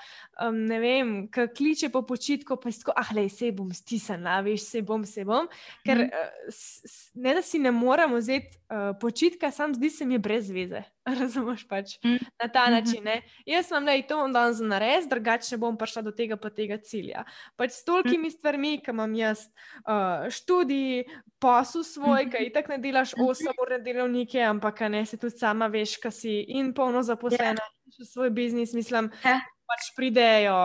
um, 0.47 0.65
ne 0.65 0.81
vem, 0.81 1.29
ker 1.29 1.51
kliče 1.57 1.89
po 1.89 2.03
počitku, 2.03 2.57
pa 2.57 2.69
je 2.69 2.79
tako, 2.79 2.93
ah, 2.97 3.11
le, 3.15 3.29
se 3.29 3.53
bom 3.53 3.73
stisnila, 3.73 4.41
veš, 4.41 4.63
se 4.63 4.83
bom, 4.83 5.05
se 5.05 5.25
bom. 5.25 5.49
Ker 5.85 5.99
mm 5.99 6.03
-hmm. 6.03 6.49
uh, 6.49 6.55
s, 6.55 6.81
s, 6.87 7.11
ne 7.15 7.35
da 7.35 7.43
si 7.43 7.59
ne 7.59 7.71
morem 7.71 8.15
vzeti. 8.15 8.59
Eh, 8.77 8.95
počitka, 9.01 9.51
sam 9.51 9.75
zdi 9.75 9.91
se 9.91 10.05
mi 10.05 10.19
brez 10.19 10.51
veze. 10.51 10.83
Razumeš 11.21 11.63
pač 11.69 11.97
mm. 12.05 12.17
na 12.43 12.49
ta 12.49 12.65
mhm. 12.65 12.73
način. 12.73 13.05
Ne? 13.05 13.23
Jaz 13.47 13.71
sem 13.71 13.85
le 13.85 14.03
to 14.03 14.29
dan 14.29 14.55
za 14.55 14.67
nares, 14.67 15.09
drugače 15.09 15.57
bom 15.57 15.79
prišla 15.79 16.03
do 16.03 16.13
tega 16.13 16.37
pa 16.37 16.51
tega 16.51 16.77
cilja. 16.79 17.25
Pač 17.57 17.79
s 17.79 17.85
tolkimi 17.87 18.29
mm. 18.29 18.35
stvarmi, 18.37 18.75
ki 18.85 18.93
imam 18.93 19.15
jaz, 19.15 19.47
uh, 19.87 20.27
študij, 20.31 21.07
posel 21.39 21.87
svoj, 21.87 22.27
mm. 22.27 22.31
ki 22.35 22.45
itak 22.51 22.69
ne 22.75 22.79
delaš 22.83 23.15
mm. 23.17 23.29
osem 23.31 23.63
ur 23.63 23.77
delovnike, 23.81 24.43
ampak 24.45 24.85
ne 24.91 25.05
se 25.07 25.17
tudi 25.17 25.39
sama 25.39 25.71
veš, 25.73 25.97
kaj 26.03 26.17
si 26.19 26.39
in 26.59 26.75
polno 26.75 27.03
zaposlena, 27.07 27.63
yeah. 27.63 28.01
Ja. 28.01 28.05
svoj 28.13 28.31
biznis, 28.31 28.75
mislim. 28.75 29.13
Yeah. 29.23 29.47
Pač 29.67 29.89
pridejo 29.97 30.57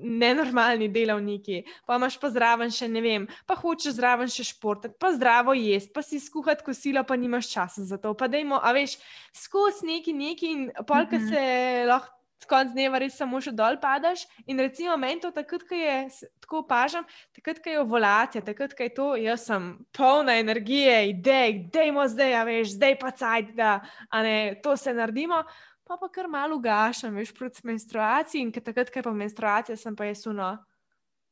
nenormalni 0.00 0.88
delavniki, 0.88 1.62
pa 1.84 1.98
imaš 2.00 2.16
pa 2.20 2.30
zraven 2.32 2.72
še 2.72 2.88
ne 2.88 3.02
vem, 3.04 3.26
pa 3.44 3.56
hočeš 3.58 3.98
zraven 3.98 4.30
še 4.32 4.46
športati, 4.48 4.96
pa 4.96 5.12
zdravo 5.12 5.52
jesti, 5.52 5.92
pa 5.92 6.00
si 6.02 6.20
skuhati 6.22 6.64
kosilo, 6.64 7.04
pa 7.04 7.18
nimaš 7.20 7.50
časa 7.52 7.84
za 7.84 7.98
to. 8.00 8.14
Pa 8.16 8.30
dajmo, 8.32 8.56
a 8.56 8.72
veš, 8.72 8.96
skozi 9.36 9.90
neki 9.90 10.16
neki 10.16 10.52
in 10.52 10.70
polka 10.86 11.18
mm 11.18 11.22
-hmm. 11.22 11.28
se 11.28 11.84
lahko. 11.86 12.14
Konc 12.48 12.70
dneva 12.72 13.00
res 13.02 13.16
samo 13.18 13.40
še 13.40 13.52
dol 13.52 13.76
padaš. 13.82 14.22
In 14.46 14.58
recimo, 14.62 14.96
meni 14.96 15.20
to 15.20 15.30
takrat, 15.34 15.64
ko 15.68 15.74
je 15.74 15.96
tako 16.40 16.62
opažam, 16.62 17.04
takrat, 17.34 17.58
ko 17.64 17.70
je 17.70 17.80
ovulacija, 17.80 18.44
takrat, 18.46 18.74
ko 18.78 18.86
je 18.86 18.94
to, 18.94 19.08
jaz 19.16 19.46
sem 19.50 19.78
polna 19.92 20.38
energije, 20.38 21.08
idej, 21.10 21.68
dejmo 21.74 22.06
zdaj, 22.08 22.34
a 22.34 22.44
veš, 22.48 22.76
zdaj 22.78 22.98
pa 22.98 23.10
cajt, 23.10 23.50
da 23.58 23.80
ne, 24.22 24.54
to 24.62 24.76
se 24.76 24.94
naredimo 24.94 25.42
pa 25.88 25.96
pa 25.96 26.08
kar 26.12 26.28
malo 26.28 26.58
gašam, 26.60 27.16
veš, 27.16 27.32
proti 27.32 27.64
menstruaciji 27.64 28.42
in 28.44 28.52
takrat, 28.52 28.90
ko 28.92 29.00
je 29.00 29.06
pa 29.06 29.12
menstruacija, 29.16 29.76
sem 29.76 29.96
pa 29.96 30.04
jaz 30.04 30.26
uno, 30.28 30.50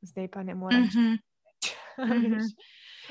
zdaj 0.00 0.30
pa 0.32 0.42
ne 0.42 0.54
morem. 0.54 0.88
Mm 0.88 1.18
-hmm. 1.96 2.48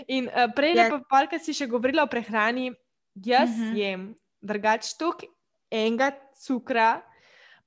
in 0.07 0.25
uh, 0.25 0.49
prej, 0.55 0.75
yeah. 0.75 0.91
Ja. 0.91 1.01
pa, 1.09 1.27
kar 1.27 1.39
si 1.39 1.53
še 1.53 1.67
govorila 1.67 2.03
o 2.03 2.07
prehrani, 2.07 2.71
jaz 3.15 3.49
mm 3.49 3.63
-hmm. 3.63 3.77
jem 3.77 4.15
drugač 4.41 4.97
tok 4.97 5.23
enega 5.71 6.11
cukra, 6.45 7.01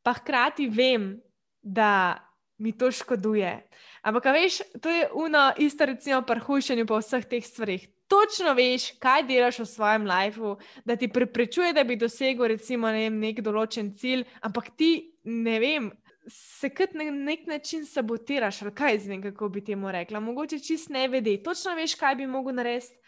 pa 0.03 0.13
hkrati 0.13 0.69
vem, 0.69 1.21
da 1.63 2.19
mi 2.59 2.73
to 2.73 2.91
škoduje. 2.91 3.69
Ampak, 4.03 4.25
veš, 4.25 4.63
to 4.83 4.91
je 4.91 5.09
uno 5.15 5.53
isto, 5.57 5.87
recimo, 5.87 6.23
prhušenju 6.23 6.87
po 6.87 6.99
vseh 6.99 7.25
teh 7.25 7.45
stvarih 7.45 7.89
točno 8.09 8.55
veš, 8.57 8.93
kaj 8.99 9.23
delaš 9.29 9.63
v 9.63 9.67
svojem 9.69 10.07
lifeu, 10.09 10.57
da 10.85 10.97
ti 10.97 11.09
preprečuje, 11.13 11.73
da 11.73 11.85
bi 11.85 11.97
dosegel 11.97 12.49
recimo, 12.55 12.89
ne 12.89 13.07
vem, 13.07 13.19
nek 13.21 13.43
določen 13.45 13.93
cilj, 13.97 14.25
ampak 14.43 14.73
ti 14.77 14.93
ne 15.25 15.59
vem. 15.63 15.91
Se 16.29 16.69
kot 16.69 16.93
na 16.93 17.07
nek 17.09 17.47
način 17.49 17.87
sabotiraš, 17.89 18.61
ali 18.63 18.75
kaj 18.77 18.99
zvem, 19.07 19.23
kako 19.25 19.49
bi 19.49 19.63
temu 19.65 19.89
rekla. 19.93 20.21
Mogoče 20.21 20.59
čist 20.61 20.91
ne 20.93 21.07
vedi, 21.09 21.39
točno 21.45 21.73
veš, 21.79 21.95
kaj 21.97 22.19
bi 22.21 22.27
mogel 22.29 22.59
narediti, 22.59 22.99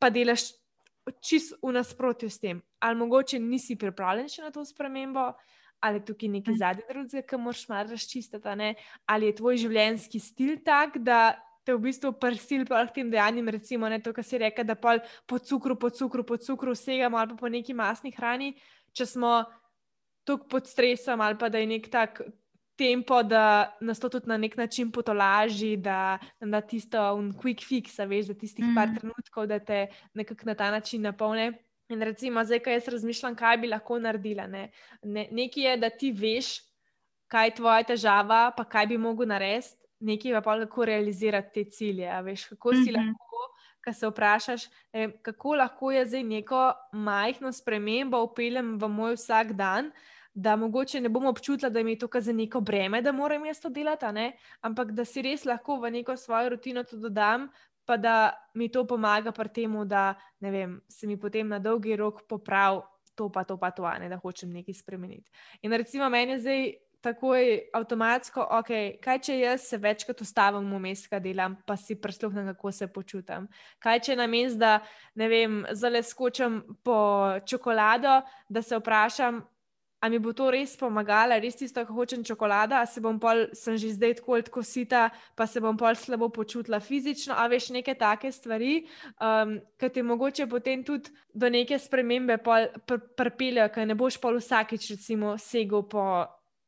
pa 0.00 0.08
delaš 0.08 0.46
čist 1.20 1.58
v 1.60 1.74
nasprotju 1.76 2.30
s 2.30 2.40
tem. 2.40 2.62
Ali 2.80 2.96
mogoče 2.96 3.40
nisi 3.40 3.76
pripravljen 3.76 4.30
še 4.32 4.46
na 4.46 4.52
to 4.54 4.64
spremembo, 4.64 5.26
ali 5.84 6.00
tukaj 6.04 6.28
neki 6.28 6.54
hm. 6.54 6.56
zadnji 6.60 6.88
drugega, 6.88 7.26
ki 7.28 7.40
moraš 7.40 7.66
malo 7.68 7.92
razčistiti, 7.92 8.72
ali 9.06 9.28
je 9.28 9.36
tvoj 9.36 9.60
življenjski 9.60 10.20
stil 10.20 10.56
tak, 10.64 10.96
da 11.04 11.36
te 11.64 11.74
v 11.74 11.82
bistvu 11.84 12.12
prisil 12.16 12.64
pa 12.68 12.82
k 12.86 13.00
tem 13.00 13.10
dejanjem, 13.12 13.48
recimo 13.48 13.88
ne, 13.88 14.00
to, 14.00 14.12
kar 14.16 14.24
si 14.24 14.40
rekel, 14.40 14.64
da 14.64 14.74
pa 14.74 14.98
po 15.26 15.38
cukru, 15.38 15.76
po 15.76 15.90
cukru, 15.90 16.24
po 16.24 16.36
cukru 16.36 16.72
vsegamo 16.72 17.18
ali 17.18 17.34
pa 17.34 17.36
po 17.36 17.48
neki 17.48 17.76
masni 17.76 18.12
hrani, 18.16 18.54
če 18.96 19.06
smo 19.06 19.44
tukaj 20.24 20.48
pod 20.48 20.68
stresom 20.68 21.20
ali 21.20 21.38
pa 21.38 21.48
da 21.48 21.60
je 21.60 21.68
nek 21.68 21.88
tak 21.92 22.22
tempo, 22.80 23.22
da 23.22 23.76
nas 23.84 24.00
to 24.00 24.08
tudi 24.08 24.28
na 24.28 24.38
nek 24.40 24.56
način 24.56 24.92
potolaži, 24.92 25.76
da 25.76 26.18
nam 26.40 26.50
da 26.50 26.60
tisto 26.60 27.00
un 27.14 27.32
quick 27.32 27.66
fix, 27.68 27.98
veš, 28.08 28.30
za 28.32 28.34
tistih 28.34 28.64
mm. 28.64 28.74
par 28.74 28.94
trenutkov, 28.96 29.46
da 29.50 29.58
te 29.58 29.86
nekako 30.14 30.48
na 30.48 30.54
ta 30.54 30.70
način 30.70 31.02
napolne. 31.04 31.52
In 31.90 32.02
recimo, 32.06 32.44
zdaj, 32.44 32.62
kaj 32.64 32.78
jaz 32.78 32.88
razmišljam, 32.88 33.34
kaj 33.36 33.58
bi 33.58 33.68
lahko 33.68 33.98
naredila. 33.98 34.46
Ne? 34.46 34.70
Ne, 35.02 35.26
nekaj 35.30 35.64
je, 35.64 35.76
da 35.76 35.90
ti 35.90 36.12
veš, 36.12 36.54
kaj 37.28 37.50
je 37.50 37.54
tvoja 37.58 37.84
težava, 37.84 38.40
pa 38.56 38.64
kaj 38.64 38.86
bi 38.86 38.98
mogel 38.98 39.28
narediti 39.28 39.76
nekaj 40.00 40.42
pa 40.42 40.58
kako 40.58 40.84
realizirati 40.84 41.52
te 41.54 41.70
cilje. 41.70 42.22
Veš, 42.22 42.44
kako 42.44 42.72
si 42.72 42.78
mm 42.78 42.84
-hmm. 42.84 42.96
lahko, 42.96 43.40
ko 43.84 43.92
se 43.92 44.08
vprašaš, 44.08 44.62
kako 45.22 45.54
lahko 45.54 45.92
jaz 45.92 46.08
zdaj 46.08 46.22
neko 46.22 46.72
majhno 46.92 47.52
spremembo 47.52 48.22
upeljem 48.22 48.78
v 48.78 48.88
moj 48.88 49.14
vsak 49.14 49.52
dan. 49.52 49.92
da 50.34 50.56
mogoče 50.56 51.00
ne 51.00 51.08
bom 51.08 51.26
občutila, 51.26 51.70
da 51.70 51.82
mi 51.82 51.92
je 51.92 51.98
to 51.98 52.08
kar 52.08 52.22
za 52.22 52.32
neko 52.32 52.60
breme, 52.60 53.02
da 53.02 53.12
moram 53.12 53.46
jaz 53.46 53.60
to 53.60 53.68
delati, 53.68 54.06
ampak 54.60 54.92
da 54.92 55.04
si 55.04 55.22
res 55.22 55.44
lahko 55.44 55.76
v 55.80 55.90
neko 55.90 56.16
svojo 56.16 56.48
rutino 56.48 56.84
to 56.84 56.96
dodam, 56.96 57.48
pa 57.84 57.96
da 57.96 58.32
mi 58.54 58.68
to 58.68 58.86
pomaga 58.86 59.32
pri 59.32 59.48
tem, 59.48 59.88
da 59.88 60.14
vem, 60.40 60.80
se 60.88 61.06
mi 61.06 61.16
potem 61.20 61.48
na 61.48 61.58
dolgi 61.58 61.96
rok 61.96 62.22
popravi 62.28 62.80
to, 63.14 63.28
pa 63.28 63.44
to, 63.44 63.56
pa 63.58 63.70
to, 63.70 63.84
ne, 63.98 64.08
da 64.08 64.16
hočem 64.16 64.52
nekaj 64.52 64.74
spremeniti. 64.74 65.30
In 65.62 65.72
recimo 65.72 66.08
meni 66.08 66.32
je 66.32 66.38
zdaj 66.38 66.72
takoj 67.00 67.70
avtomatsko, 67.74 68.44
okay, 68.60 68.94
kaj 69.02 69.20
če 69.26 69.38
jaz 69.40 69.68
se 69.70 69.78
večkrat 69.80 70.20
ustavim 70.20 70.66
v 70.72 70.80
mestu, 70.84 71.10
kaj 71.12 71.22
delam, 71.24 71.56
pa 71.66 71.76
si 71.80 71.96
prisluhnem, 71.96 72.52
kako 72.54 72.72
se 72.72 72.88
počutim. 72.92 73.48
Kaj 73.80 74.02
če 74.08 74.18
na 74.20 74.26
mestu, 74.30 74.60
da 74.60 74.78
ne 75.16 75.28
vem, 75.32 75.62
zale 75.72 76.02
skočim 76.04 76.60
po 76.84 76.98
čokolado, 77.46 78.20
da 78.48 78.62
se 78.62 78.78
vprašam. 78.78 79.40
A 80.00 80.08
mi 80.08 80.16
bo 80.16 80.32
to 80.32 80.46
res 80.48 80.78
pomagalo, 80.80 81.36
res 81.36 81.58
tisto, 81.60 81.82
kar 81.84 81.92
hočem 81.92 82.22
čokolada, 82.24 82.78
a 82.80 82.88
se 82.88 83.02
bom 83.04 83.18
pol, 83.20 83.50
sem 83.52 83.76
že 83.76 83.90
zdaj 83.92 84.14
tako 84.22 84.38
tako 84.40 84.62
sita, 84.64 85.10
pa 85.36 85.44
se 85.44 85.60
bom 85.60 85.76
pol 85.76 85.92
slabo 85.92 86.30
počutila 86.32 86.80
fizično, 86.80 87.36
a 87.36 87.44
veš 87.52 87.68
neke 87.76 87.92
take 88.00 88.32
stvari, 88.32 88.86
um, 89.20 89.58
ki 89.76 89.92
ti 89.92 90.00
mogoče 90.00 90.48
potem 90.48 90.80
tudi 90.88 91.12
do 91.36 91.52
neke 91.52 91.76
spremembe 91.76 92.38
pripeljejo, 92.40 93.68
pr 93.68 93.74
ker 93.76 93.88
ne 93.92 93.94
boš 93.94 94.16
pol 94.16 94.40
vsakič 94.40 94.88
recimo 94.96 95.36
segel 95.36 95.84
po 95.84 96.24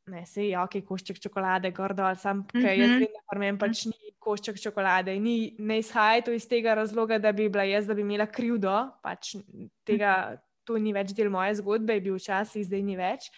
ne, 0.07 0.27
se 0.27 0.47
je, 0.47 0.59
ok, 0.59 0.81
košček 0.87 1.21
čokolade, 1.23 1.71
gordo, 1.71 2.07
sam, 2.19 2.47
ker 2.47 2.61
mm 2.61 2.65
-hmm. 2.65 2.81
jaz 2.81 2.91
mhm. 2.91 2.99
vem, 2.99 3.23
da 3.33 3.39
meni 3.39 3.59
pač 3.59 3.85
ni 3.87 4.13
košček 4.19 4.61
čokolade. 4.61 5.19
Ni, 5.21 5.55
ne 5.59 5.79
izhaja 5.79 6.21
to 6.21 6.33
iz 6.33 6.49
tega 6.49 6.75
razloga, 6.75 7.19
da 7.19 7.33
bi 7.33 7.49
bila 7.49 7.65
jaz, 7.65 7.87
da 7.87 7.95
bi 7.95 8.01
imela 8.01 8.27
krivdo, 8.27 8.91
pač 9.03 9.37
tega, 9.85 10.37
to 10.65 10.79
ni 10.79 10.93
več 10.93 11.13
del 11.13 11.31
moje 11.31 11.55
zgodbe, 11.55 11.95
je 11.95 12.01
bil 12.01 12.15
včasih, 12.15 12.67
zdaj 12.67 12.83
ni 12.83 12.97
več. 12.97 13.31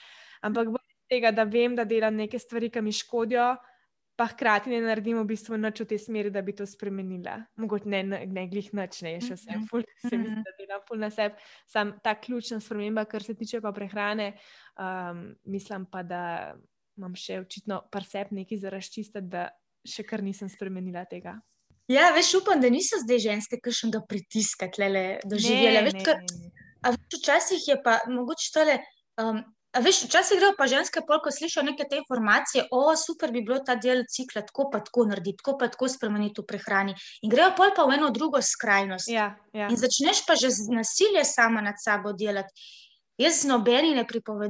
Ampak 0.42 0.68
bolj 0.68 0.94
tega, 1.08 1.30
da 1.30 1.44
vem, 1.44 1.76
da 1.76 1.84
delam 1.84 2.16
neke 2.16 2.38
stvari, 2.38 2.70
ki 2.70 2.80
mi 2.80 2.92
škodijo, 2.92 3.56
pa 4.16 4.26
hkrati 4.30 4.70
ne 4.70 4.80
naredim 4.84 5.18
v 5.18 5.26
bistvu 5.26 5.58
nič 5.58 5.80
v 5.82 5.86
tej 5.90 6.00
smeri, 6.06 6.30
da 6.30 6.42
bi 6.42 6.54
to 6.54 6.66
spremenila. 6.66 7.40
Mogoče 7.58 7.90
ne, 7.90 8.02
ne 8.30 8.44
glih 8.50 8.70
nič, 8.76 9.00
ne, 9.06 9.16
še 9.24 9.38
vse, 9.38 9.56
ful, 9.70 9.82
se 10.04 10.14
mi 10.18 10.28
zdi, 10.30 10.42
da 10.46 10.54
delam 10.58 10.84
ful 10.86 11.02
na 11.02 11.10
sebi. 11.14 11.34
Sam 11.70 11.96
ta 12.04 12.14
ključna 12.14 12.60
sprememba, 12.62 13.06
kar 13.10 13.26
se 13.26 13.34
tiče 13.34 13.60
pa 13.64 13.74
prehrane, 13.74 14.34
um, 14.78 15.26
mislim 15.50 15.88
pa, 15.90 16.04
da 16.06 16.22
imam 16.98 17.16
še 17.18 17.40
očitno 17.42 17.82
parsep 17.90 18.30
nekaj 18.34 18.62
za 18.62 18.70
razčistiti, 18.70 19.26
da 19.32 19.48
še 19.84 20.06
kar 20.06 20.22
nisem 20.22 20.48
spremenila 20.52 21.04
tega. 21.10 21.34
Ja, 21.90 22.12
veš, 22.16 22.38
upam, 22.38 22.62
da 22.62 22.70
niso 22.72 22.96
zdaj 23.02 23.20
ženske, 23.26 23.58
ki 23.60 23.74
še 23.74 23.90
ga 23.92 24.00
pritiskati, 24.08 24.86
le 24.88 25.04
doživele. 25.28 25.90
Včasih 27.12 27.66
je 27.68 27.76
pa 27.82 27.98
mogoče 28.08 28.48
tole. 28.54 28.78
Um, 29.20 29.42
Veš, 29.74 30.04
včasih 30.06 30.38
grejo 30.38 30.54
pa 30.58 30.66
ženske, 30.70 31.00
ko 31.02 31.30
slišijo 31.30 31.62
neke 31.66 31.84
te 31.90 31.96
informacije, 31.98 32.68
o, 32.70 32.94
super 32.96 33.32
bi 33.32 33.42
bilo 33.42 33.58
ta 33.66 33.74
del 33.74 34.04
cikla 34.10 34.44
tako 34.46 34.68
pa 34.70 34.80
tako 34.86 35.06
narediti, 35.10 35.40
tako 35.42 35.56
pa 35.58 35.68
tako 35.68 35.88
spremeniti 35.88 36.42
v 36.42 36.46
prehrani. 36.46 36.94
In 37.22 37.30
grejo 37.30 37.50
pol 37.56 37.74
pa 37.76 37.86
v 37.88 37.98
eno 37.98 38.10
drugo 38.14 38.42
skrajnost. 38.42 39.10
Ja, 39.10 39.32
ja. 39.52 39.66
In 39.66 39.76
začneš 39.76 40.22
pa 40.28 40.38
že 40.38 40.50
z 40.54 40.70
nasilje 40.70 41.24
sama 41.24 41.60
nad 41.60 41.82
sabo 41.82 42.12
delati. 42.12 42.54
Jaz 43.18 43.42
z 43.42 43.50
nobeni 43.50 43.94
ne 43.94 44.02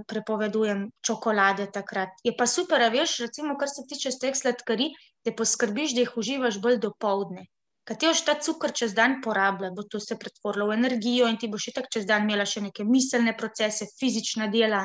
prepovedujem 0.08 0.86
čokolade 1.04 1.66
takrat. 1.72 2.16
Je 2.24 2.32
pa 2.36 2.46
super, 2.46 2.80
veš, 2.92 3.18
recimo, 3.26 3.56
kar 3.60 3.68
se 3.68 3.84
tiče 3.88 4.12
teh 4.20 4.36
sladkarij, 4.36 4.92
da 5.24 5.32
poskrbiš, 5.36 5.96
da 5.96 6.04
jih 6.04 6.16
uživaš 6.16 6.60
bolj 6.60 6.80
do 6.80 6.92
povdne 7.00 7.44
katero 7.88 8.14
še 8.16 8.24
ta 8.26 8.34
cukor 8.40 8.72
čez 8.76 8.94
dan 8.96 9.18
porablja, 9.24 9.70
bo 9.76 9.84
to 9.88 10.00
se 10.00 10.16
pretvorilo 10.20 10.70
v 10.70 10.78
energijo 10.78 11.28
in 11.30 11.38
ti 11.40 11.50
boš 11.52 11.70
tako 11.76 11.92
čez 11.96 12.06
dan 12.08 12.24
imela 12.26 12.46
še 12.48 12.64
neke 12.64 12.84
miselne 12.88 13.36
procese, 13.36 13.88
fizična 14.00 14.48
dela. 14.52 14.82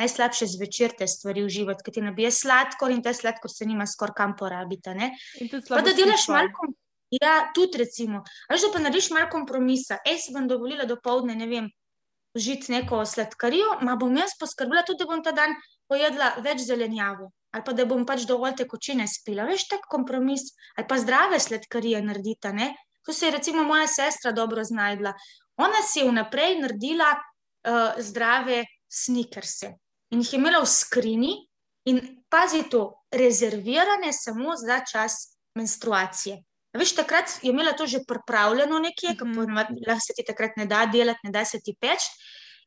Najslabše 0.00 0.46
zvečer 0.48 0.94
te 0.98 1.06
stvari 1.10 1.42
uživati, 1.44 1.84
ker 1.84 1.98
ti 1.98 2.04
nabije 2.04 2.30
sladkor 2.32 2.94
in 2.94 3.02
ta 3.04 3.12
sladkor 3.14 3.52
se 3.52 3.66
nima 3.68 3.86
skoraj 3.86 4.16
kam 4.16 4.36
porabiti. 4.38 5.10
Pa 5.68 5.82
da 5.84 5.92
delaš 5.96 6.28
malo. 6.32 6.70
Ja, 7.10 7.50
tudi 7.54 7.78
recimo. 7.82 8.22
Ali 8.48 8.62
da 8.62 8.68
pa 8.72 8.78
narediš 8.78 9.10
malo 9.10 9.26
kompromisa, 9.32 9.98
ej, 10.06 10.20
si 10.22 10.32
bom 10.32 10.46
dovolila 10.46 10.86
do 10.86 10.94
povdne, 11.02 11.34
ne 11.34 11.48
vem, 11.50 11.66
užiti 12.36 12.72
neko 12.72 13.02
sladkarijo, 13.06 13.80
ma 13.86 13.96
bom 13.96 14.16
jaz 14.16 14.36
poskrbela 14.40 14.84
tudi, 14.86 15.04
da 15.04 15.10
bom 15.10 15.22
ta 15.24 15.32
dan 15.36 15.54
pojedla 15.88 16.36
več 16.44 16.66
zelenjavo 16.68 17.30
ali 17.50 17.64
pa 17.66 17.72
da 17.74 17.84
bom 17.84 18.04
pač 18.06 18.22
dovolj 18.28 18.60
tekočine 18.60 19.08
spila, 19.10 19.42
veš, 19.48 19.66
tak 19.72 19.88
kompromis, 19.90 20.52
ali 20.78 20.86
pa 20.86 21.00
zdrave 21.02 21.40
sladkarije 21.42 22.02
naredita. 22.02 22.52
Ne? 22.54 22.68
Tu 23.02 23.12
se 23.12 23.26
je 23.26 23.34
recimo 23.34 23.64
moja 23.66 23.88
sestra 23.90 24.30
dobro 24.32 24.64
znajdla. 24.64 25.12
Ona 25.58 25.82
si 25.82 25.98
je 25.98 26.06
vnaprej 26.06 26.60
naredila 26.60 27.08
uh, 27.16 27.98
zdrave 27.98 28.64
snikerse 28.86 29.74
in 30.14 30.22
jih 30.22 30.32
je 30.32 30.38
imela 30.38 30.60
v 30.62 30.66
skrini, 30.70 31.32
in 31.90 32.00
pazi 32.30 32.64
to, 32.70 33.02
rezervirane 33.10 34.12
samo 34.12 34.56
za 34.56 34.80
čas 34.86 35.36
menstruacije. 35.54 36.40
Veš, 36.72 36.94
takrat 36.94 37.30
je 37.42 37.50
imela 37.50 37.72
to 37.72 37.86
že 37.86 38.04
pripravljeno 38.08 38.78
nekje, 38.78 39.10
mm 39.10 39.32
-hmm. 39.32 39.86
lahko 39.88 40.00
se 40.06 40.12
ti 40.16 40.24
takrat 40.26 40.56
ne 40.56 40.66
da 40.66 40.86
delati, 40.86 41.20
ne 41.24 41.30
da 41.30 41.44
se 41.44 41.60
ti 41.60 41.74
peč. 41.80 42.00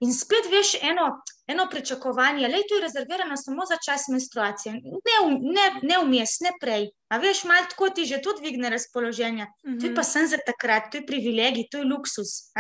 In 0.03 0.11
spet 0.11 0.49
veš 0.51 0.73
eno, 0.81 1.05
eno 1.47 1.67
pričakovanje, 1.71 2.47
je 2.47 2.67
to 2.69 2.79
rezervirano 2.81 3.37
samo 3.37 3.65
za 3.69 3.77
čas 3.85 4.07
menstruacije, 4.11 4.73
ne, 4.73 5.17
ne, 5.57 5.67
ne 5.81 5.99
vmes, 6.05 6.39
ne 6.41 6.51
prej. 6.61 6.89
A 7.09 7.17
veš, 7.17 7.43
malo 7.43 7.67
tako 7.69 7.89
ti 7.89 8.05
že 8.05 8.21
to 8.21 8.33
dvigne 8.39 8.69
razpoloženje. 8.69 9.45
Mm 9.45 9.71
-hmm. 9.71 9.79
To 9.79 9.85
je 9.85 9.95
pa 9.95 10.03
sem 10.03 10.27
za 10.27 10.37
takrat, 10.45 10.91
to 10.91 10.97
je 10.97 11.05
privilegij, 11.05 11.67
to 11.71 11.77
je 11.77 11.85
luksus. 11.85 12.51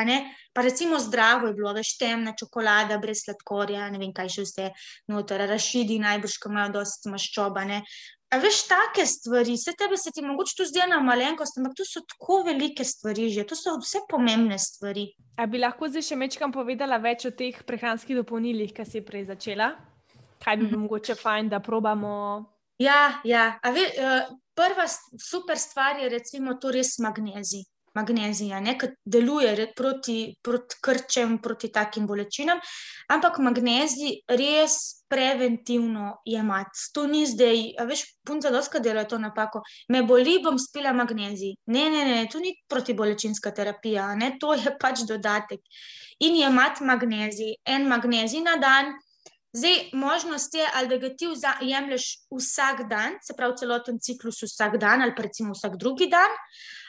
Pa 0.53 0.61
recimo 0.61 0.99
zdravo 0.99 1.47
je 1.47 1.53
bilo, 1.53 1.73
veš, 1.73 1.97
temna 1.97 2.33
čokolada, 2.39 2.97
brez 2.97 3.17
sladkorja, 3.25 3.89
ne 3.89 3.97
vem 3.97 4.13
kaj 4.13 4.29
še 4.29 4.41
vse, 4.41 4.71
noter, 5.07 5.49
rašidi 5.49 5.99
najbrž, 5.99 6.37
ko 6.37 6.49
imajo 6.49 6.71
dosti 6.71 7.09
maščoba. 7.09 7.65
A 8.33 8.37
veš, 8.41 8.63
take 8.65 9.05
stvari, 9.05 9.53
vse 9.53 9.75
tebe 9.77 9.97
se 9.97 10.11
ti 10.11 10.21
mogoče 10.25 10.55
tu 10.57 10.65
zdijo 10.65 10.87
na 10.89 10.99
malenkost, 11.05 11.57
ampak 11.57 11.75
to 11.77 11.85
so 11.85 12.01
tako 12.01 12.39
velike 12.47 12.83
stvari, 12.83 13.27
že 13.29 13.43
to 13.45 13.55
so 13.55 13.75
vse 13.77 14.01
pomembne 14.09 14.57
stvari. 14.59 15.05
A 15.37 15.45
bi 15.45 15.61
lahko 15.61 15.89
zdaj 15.89 16.07
še 16.07 16.17
mečkam 16.17 16.53
povedala 16.53 16.97
več 17.03 17.27
o 17.29 17.31
teh 17.31 17.59
prehranskih 17.67 18.17
dopolnilih, 18.23 18.73
ki 18.73 18.85
si 18.89 19.03
prej 19.05 19.27
začela? 19.29 19.75
Kaj 20.41 20.57
bi 20.57 20.65
mm. 20.65 20.81
mogoče 20.85 21.15
fajn, 21.19 21.51
da 21.53 21.61
probamo? 21.61 22.15
Ja, 22.81 23.21
ja. 23.23 23.51
Ve, 23.69 23.85
uh, 24.01 24.33
prva 24.57 24.87
super 24.89 25.61
stvar 25.61 26.01
je 26.01 26.09
recimo 26.09 26.57
to 26.57 26.73
res 26.73 26.97
magnezij 27.05 27.67
magnezija, 27.95 28.61
ki 28.79 28.87
deluje 29.05 29.67
proti, 29.75 30.35
proti 30.41 30.79
krčem, 30.81 31.37
proti 31.41 31.71
takim 31.71 32.07
bolečinam, 32.07 32.59
ampak 33.09 33.39
magnezij 33.39 34.23
res 34.27 35.03
preventivno 35.09 36.21
jemati. 36.25 36.89
To 36.93 37.05
ni 37.07 37.25
zdaj, 37.29 37.61
veš, 37.87 38.03
punca 38.25 38.49
doska 38.49 38.79
dela 38.79 39.03
to 39.05 39.19
napako. 39.21 39.61
Me 39.89 40.03
boli, 40.03 40.39
bom 40.43 40.57
spila 40.59 40.93
magnezij. 40.93 41.55
Ne, 41.69 41.89
ne, 41.89 42.03
ne, 42.05 42.27
to 42.31 42.41
ni 42.41 42.55
protibolečinska 42.69 43.51
terapija, 43.51 44.13
ne, 44.15 44.33
to 44.41 44.55
je 44.57 44.73
pač 44.79 45.05
dodatek. 45.07 45.61
In 46.25 46.37
jemati 46.39 46.83
magnezij, 46.83 47.57
en 47.65 47.87
magnezij 47.89 48.41
na 48.41 48.57
dan. 48.57 48.93
Zdaj, 49.53 49.89
možnost 49.93 50.53
je, 50.53 50.65
ali 50.73 50.89
da 50.89 50.97
ga 50.97 51.09
ti 51.13 51.27
jemliš 51.61 52.05
vsak 52.33 52.87
dan, 52.89 53.19
se 53.21 53.35
pravi, 53.37 53.53
celoten 53.59 53.99
ciklus 54.01 54.41
vsak 54.41 54.79
dan, 54.81 55.01
ali 55.05 55.13
pa 55.15 55.27
recimo 55.27 55.53
vsak 55.53 55.75
drugi 55.77 56.07
dan, 56.09 56.33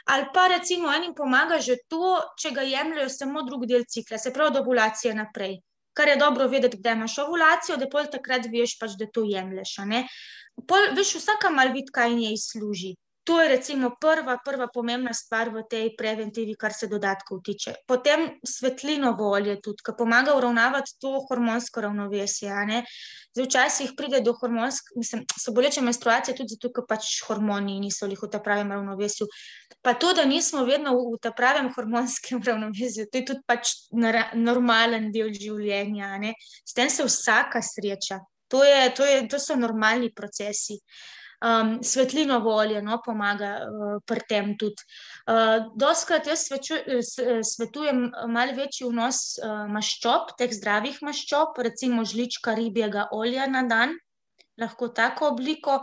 ali 0.04 0.26
pa 0.34 0.46
recimo 0.48 0.92
enim 0.92 1.14
pomaga 1.14 1.58
že 1.60 1.76
to, 1.88 2.18
če 2.38 2.50
ga 2.50 2.62
jemljajo 2.62 3.08
samo 3.08 3.42
drugi 3.42 3.66
del 3.66 3.84
cikla, 3.88 4.18
se 4.18 4.32
pravi, 4.32 4.52
od 4.52 4.60
ovulacije 4.62 5.14
naprej. 5.14 5.58
Kar 5.94 6.08
je 6.08 6.16
dobro 6.16 6.48
vedeti, 6.50 6.76
kdaj 6.76 6.92
imaš 6.98 7.18
ovulacijo, 7.22 7.76
da 7.78 7.88
pol 7.88 8.08
takrat 8.10 8.48
veš, 8.50 8.78
pač, 8.80 8.98
da 8.98 9.06
to 9.06 9.22
jemlješ. 9.24 9.76
Pol, 10.68 10.90
veš, 10.96 11.14
vsaka 11.20 11.50
malvitka 11.54 12.08
in 12.10 12.18
jej 12.26 12.36
služi. 12.40 12.94
To 13.24 13.40
je 13.40 13.48
recimo 13.48 13.90
prva, 14.00 14.36
prva 14.44 14.66
pomembna 14.68 15.14
stvar 15.16 15.48
v 15.48 15.62
tej 15.64 15.94
preventivi, 15.96 16.52
kar 16.60 16.74
se 16.76 16.86
dodatkov 16.86 17.40
tiče. 17.40 17.72
Potem 17.88 18.26
svetlino 18.44 19.14
volje 19.16 19.56
tudi, 19.64 19.80
ki 19.80 19.94
pomaga 19.96 20.34
uravnavati 20.36 20.98
to 21.00 21.22
hormonsko 21.28 21.80
ravnovesje. 21.80 22.52
Zdaj, 23.32 23.46
včasih 23.46 23.94
pride 23.96 24.20
do 24.20 24.34
hormonskih, 24.36 24.98
mislim, 25.00 25.24
so 25.40 25.54
boleče 25.56 25.80
menstruacije 25.80 26.36
tudi 26.36 26.52
zato, 26.52 26.68
ker 26.68 26.84
pač 26.88 27.22
hormoni 27.24 27.78
niso 27.80 28.04
v 28.04 28.28
tem 28.28 28.44
pravem 28.44 28.76
ravnovesju. 28.76 29.26
Pa 29.80 29.96
to, 29.96 30.12
da 30.12 30.28
nismo 30.28 30.66
vedno 30.68 30.92
v 30.92 31.16
tem 31.16 31.32
pravem 31.32 31.72
hormonskem 31.72 32.44
ravnovesju, 32.48 33.08
to 33.08 33.18
je 33.18 33.24
tudi 33.32 33.40
pač 33.46 33.72
normalen 34.36 35.08
del 35.16 35.32
življenja. 35.32 36.12
S 36.60 36.76
tem 36.76 36.92
se 36.92 37.08
vsaka 37.08 37.64
sreča. 37.64 38.20
To, 38.52 38.60
je, 38.60 38.94
to, 38.94 39.04
je, 39.08 39.28
to 39.32 39.40
so 39.40 39.56
normalni 39.56 40.12
procesi 40.12 40.76
um, 41.44 41.82
svetlino 41.82 42.38
volje, 42.40 42.80
no, 42.82 42.98
pomaga 43.04 43.50
uh, 43.64 43.98
pri 44.06 44.24
tem 44.28 44.54
tudi. 44.58 44.86
Uh, 45.28 45.68
doskrat 45.76 46.26
jaz 46.26 46.46
sveču, 46.48 46.78
svetujem 47.44 48.06
malo 48.32 48.56
večji 48.56 48.88
vnos 48.88 49.36
uh, 49.38 49.66
maščob, 49.72 50.34
teh 50.38 50.52
zdravih 50.52 51.00
maščob, 51.04 51.60
recimo 51.66 52.04
žlička 52.04 52.56
ribjega 52.56 53.08
olja 53.12 53.46
na 53.50 53.64
dan, 53.68 53.96
lahko 54.60 54.90
tako 54.94 55.34
obliko. 55.34 55.82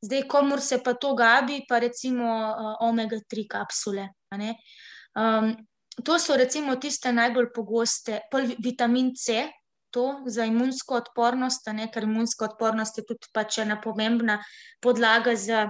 Zdaj, 0.00 0.24
komor 0.32 0.62
se 0.64 0.78
pa 0.80 0.94
to 0.96 1.12
gabi, 1.14 1.60
pa 1.68 1.78
recimo 1.78 2.28
uh, 2.28 2.76
omega-3 2.88 3.44
kapsule. 3.48 4.08
Um, 4.32 5.56
to 6.04 6.18
so 6.18 6.36
recimo 6.36 6.76
tiste 6.80 7.12
najbolj 7.12 7.50
pogoste, 7.52 8.22
vitamin 8.64 9.12
C, 9.14 9.44
to 9.90 10.22
za 10.26 10.44
imunsko 10.44 10.94
odpornost, 10.94 11.66
ne, 11.72 11.88
ker 11.92 12.06
imunska 12.06 12.44
odpornost 12.44 12.98
je 12.98 13.04
tudi 13.06 13.30
pač 13.34 13.58
ena 13.58 13.80
pomembna 13.80 14.38
podlaga 14.80 15.36
za 15.36 15.68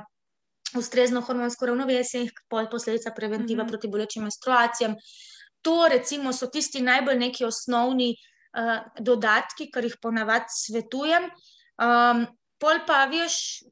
ustrezno 0.76 1.20
hormonsko 1.20 1.66
ravnovesje 1.66 2.20
in 2.20 2.30
posledica 2.70 3.10
preventiva 3.16 3.62
mm 3.62 3.66
-hmm. 3.66 3.70
proti 3.70 3.88
bolečim 3.88 4.22
menstruacijam. 4.22 4.94
To, 5.62 5.88
recimo, 5.88 6.32
so 6.32 6.46
tisti 6.46 6.80
najbolj 6.80 7.18
neki 7.18 7.44
osnovni 7.44 8.14
uh, 8.14 8.78
dodatki, 8.98 9.70
kar 9.70 9.84
jih 9.84 9.96
ponavadi 10.02 10.46
svetujem. 10.48 11.22
Um, 11.24 12.26
pol 12.58 12.80
pa, 12.86 13.04
veš, 13.04 13.62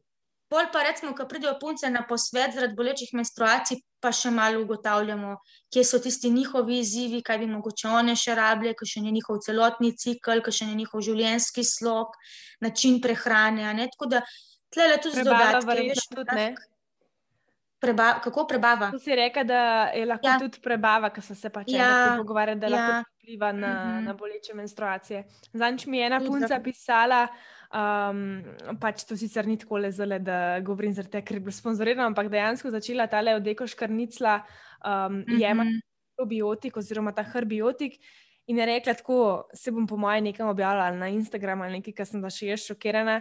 pol 0.49 0.69
pa, 0.73 0.83
recimo, 0.83 1.13
ko 1.15 1.27
pridejo 1.29 1.55
punce 1.61 1.91
na 1.91 2.03
posvet 2.09 2.55
zaradi 2.57 2.77
bolečih 2.77 3.13
menstruacij, 3.13 3.83
pa 4.01 4.13
še 4.15 4.31
malo 4.33 4.63
ugotavljamo, 4.65 5.35
kje 5.73 5.85
so 5.85 6.01
tisti 6.01 6.31
njihovi 6.33 6.79
izzivi, 6.81 7.21
kaj 7.23 7.43
bi 7.43 7.51
mogoče 7.51 7.91
one 8.01 8.17
še 8.17 8.37
rabile, 8.39 8.73
kakšen 8.79 9.11
je 9.11 9.13
njihov 9.19 9.43
celotni 9.45 9.93
cikl, 9.97 10.41
kakšen 10.45 10.73
je 10.73 10.81
njihov 10.81 11.05
življenjski 11.05 11.65
slog, 11.67 12.17
način 12.65 13.01
prehrane. 13.05 13.69
Tako 13.93 14.11
da, 14.15 14.25
tle 14.73 14.89
le 14.89 14.99
tudi 15.05 15.21
z 15.21 15.29
dodatki. 15.29 16.69
Preba, 17.79 18.17
kako 18.19 18.43
prebava? 18.51 18.89
Tu 18.91 18.99
si 18.99 19.15
rekel, 19.15 19.45
da 19.47 19.61
je 19.95 20.07
lahko 20.07 20.27
ja. 20.27 20.39
tudi 20.43 20.59
prebava, 20.59 21.13
ki 21.15 21.23
so 21.23 21.37
se 21.39 21.51
pač 21.55 21.71
ja. 21.71 22.17
pogovarjali, 22.19 22.59
da 22.59 22.67
ja. 22.67 22.75
lahko 22.75 23.13
vpliva 23.21 23.53
na, 23.53 23.69
mm 23.69 23.93
-hmm. 23.93 24.07
na 24.07 24.15
boleče 24.19 24.55
menstruacije. 24.55 25.25
Zanč 25.53 25.87
mi 25.87 25.99
je 25.99 26.07
ena 26.07 26.19
punca 26.19 26.59
pisala, 26.65 27.29
um, 27.75 28.23
pač 28.81 29.05
to 29.09 29.17
sicer 29.17 29.47
ni 29.47 29.59
tako 29.61 29.83
le 29.83 29.91
zale, 29.93 30.19
da 30.19 30.61
govorim 30.65 30.95
zaradi 30.97 31.19
tega, 31.19 31.27
ker 31.27 31.39
je 31.39 31.45
bilo 31.47 31.57
sponzorirano, 31.57 32.09
ampak 32.09 32.31
dejansko 32.33 32.73
začela 32.73 33.09
ta 33.11 33.21
le 33.21 33.37
odeko 33.37 33.67
škrnicla 33.67 34.39
um, 34.39 34.91
mm 34.91 35.25
-hmm. 35.25 35.41
jemati 35.41 35.81
probiotik 36.17 36.77
oziroma 36.77 37.13
ta 37.13 37.23
herbiotik. 37.23 38.01
In 38.49 38.59
je 38.59 38.67
rekla, 38.67 38.95
tako 38.95 39.49
se 39.55 39.71
bom 39.71 39.87
po 39.87 39.97
mojem 39.97 40.25
nekam 40.25 40.49
objavila 40.49 40.91
na 40.91 41.09
Instagramu 41.09 41.65
ali 41.65 41.79
nekaj, 41.79 41.95
kar 41.95 42.07
sem 42.07 42.23
da 42.23 42.31
še 42.31 42.47
jaz 42.47 42.65
šokirana. 42.65 43.21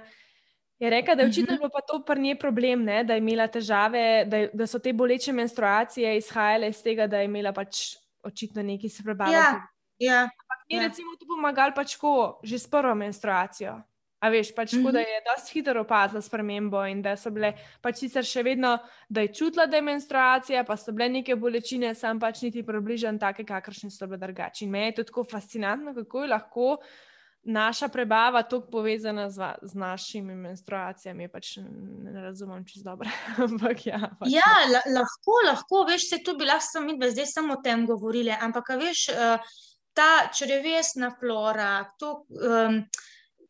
Je 0.80 0.90
rekla, 0.90 1.16
da 1.16 1.24
je 1.24 1.30
očitno 1.30 1.54
mhm. 1.54 1.60
bilo 1.60 1.70
pa 1.74 1.82
to 1.82 2.00
pri 2.06 2.22
njej 2.22 2.40
problem, 2.40 2.84
ne? 2.86 3.04
da 3.04 3.14
je 3.14 3.20
imela 3.20 3.48
težave, 3.48 4.26
da, 4.26 4.48
da 4.54 4.68
so 4.68 4.80
te 4.80 4.94
boleče 4.94 5.34
menstruacije 5.34 6.18
izhajale 6.18 6.70
iz 6.70 6.84
tega, 6.84 7.08
da 7.08 7.20
je 7.20 7.26
imela 7.26 7.52
pač 7.54 7.98
očitno 8.24 8.64
nekaj 8.64 8.90
se 8.90 9.04
prebavati. 9.04 9.36
Ja, 9.36 9.68
ja. 10.00 10.22
Ampak 10.22 10.60
mi 10.70 10.78
ja. 10.78 10.88
recimo 10.88 11.16
to 11.20 11.26
pomagali 11.26 11.74
pač 11.76 11.98
ko, 11.98 12.40
že 12.44 12.60
s 12.60 12.70
prvo 12.70 12.96
menstruacijo. 12.96 13.82
A 14.18 14.32
veš, 14.34 14.50
pač 14.58 14.72
tako, 14.74 14.92
da 14.92 15.04
mhm. 15.04 15.10
je 15.14 15.24
dosti 15.28 15.54
hitro 15.54 15.82
opazila 15.82 16.22
spremembo 16.26 16.82
in 16.90 17.04
da 17.06 17.14
so 17.18 17.30
bile 17.34 17.52
pač 17.86 18.00
sicer 18.02 18.26
še 18.26 18.42
vedno, 18.48 18.72
da 19.10 19.22
je 19.22 19.34
čutila, 19.40 19.68
da 19.70 19.78
je 19.78 19.86
menstruacija, 19.86 20.64
pa 20.66 20.78
so 20.78 20.94
bile 20.96 21.12
neke 21.20 21.36
bolečine, 21.38 21.94
sam 21.96 22.18
pač 22.20 22.42
niti 22.48 22.66
približen 22.66 23.20
take, 23.22 23.46
kakršne 23.46 23.92
so 23.94 24.08
bile 24.10 24.18
drugače. 24.24 24.66
In 24.66 24.74
me 24.74 24.88
je 24.88 24.96
to 24.98 25.06
tako 25.12 25.28
fascinantno, 25.30 25.94
kako 25.94 26.24
je 26.26 26.32
lahko 26.34 26.72
naša 27.48 27.88
prebava 27.94 28.42
tako 28.44 28.72
povezana 28.72 29.30
z, 29.30 29.54
z 29.62 29.78
našimi 29.80 30.36
menstruacijami, 30.36 31.30
pač 31.32 31.54
ne, 31.62 31.70
ne 32.12 32.24
razumem 32.26 32.66
čez 32.66 32.84
dobro. 32.84 33.10
ja, 33.86 34.02
pač 34.20 34.34
ja 34.34 34.56
lahko, 34.90 35.38
lahko, 35.46 35.84
veš, 35.88 36.10
se 36.10 36.20
tu 36.26 36.34
bi 36.40 36.50
lahko 36.50 36.82
mi 36.84 36.98
zdaj 36.98 37.30
samo 37.30 37.60
o 37.60 37.62
tem 37.64 37.86
govorili, 37.86 38.34
ampak 38.34 38.74
veš, 38.82 39.06
uh, 39.14 39.62
ta 39.94 40.28
črevesna 40.34 41.14
flora, 41.20 41.86
to. 42.00 42.26
Um, 42.42 42.82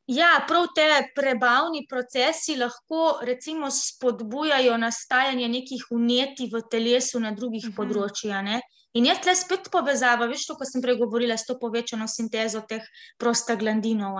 Ja, 0.07 0.45
prav 0.47 0.69
te 0.75 0.87
prebavni 1.15 1.81
procesi 1.89 2.55
lahko 2.55 3.19
recimo 3.27 3.67
spodbujajo 3.71 4.77
nastajanje 4.79 5.49
nekih 5.51 5.83
uneti 5.91 6.47
v 6.53 6.61
telesu 6.71 7.19
na 7.19 7.31
drugih 7.31 7.65
uh 7.65 7.69
mhm. 7.69 7.73
-huh. 7.73 7.75
področjih. 7.75 8.61
In 8.93 9.05
je 9.05 9.15
tle 9.21 9.35
spet 9.35 9.69
povezava, 9.71 10.25
veš, 10.25 10.45
to, 10.47 10.55
ko 10.55 10.65
sem 10.65 10.81
prej 10.81 10.97
govorila, 10.97 11.37
s 11.37 11.45
to 11.45 11.57
povečano 11.59 12.07
sintezo 12.07 12.61
teh 12.61 12.83
prostaglandinov. 13.17 14.15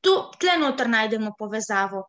Tu 0.00 0.12
tle 0.40 0.58
noter 0.58 0.88
najdemo 0.88 1.32
povezavo. 1.38 2.02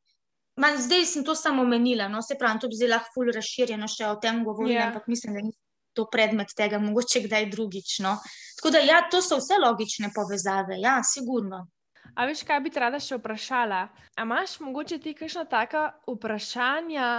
Man, 0.57 0.81
zdaj 0.81 1.05
sem 1.05 1.23
to 1.23 1.35
samo 1.35 1.61
omenila, 1.61 2.07
no 2.07 2.21
se 2.21 2.35
pravi, 2.35 2.59
to 2.59 2.67
bi 2.67 2.75
zdaj 2.75 2.89
lahko 2.89 3.23
razširjeno 3.23 3.87
še 3.87 4.07
o 4.07 4.15
tem 4.15 4.43
govorila, 4.43 4.75
yeah. 4.75 4.83
Ja. 4.83 4.87
ampak 4.87 5.07
mislim, 5.07 5.33
da 5.33 5.41
ni 5.41 5.51
to 5.93 6.05
predmet 6.11 6.51
tega, 6.57 6.79
mogoče 6.79 7.21
kdaj 7.21 7.49
drugič. 7.49 7.99
No. 7.99 8.17
Tako 8.57 8.69
da 8.75 8.79
ja, 8.79 9.07
to 9.11 9.21
so 9.21 9.37
vse 9.37 9.55
logične 9.61 10.11
povezave, 10.15 10.79
ja, 10.83 10.99
sigurno. 11.03 11.67
A 12.15 12.25
veš, 12.25 12.43
kaj 12.47 12.61
bi 12.63 12.71
rada 12.75 12.99
še 12.99 13.17
vprašala? 13.19 13.81
A 14.15 14.23
imaš 14.25 14.59
mogoče 14.59 14.99
ti 14.99 15.13
kakšna 15.17 15.45
taka 15.49 15.89
vprašanja, 16.07 17.09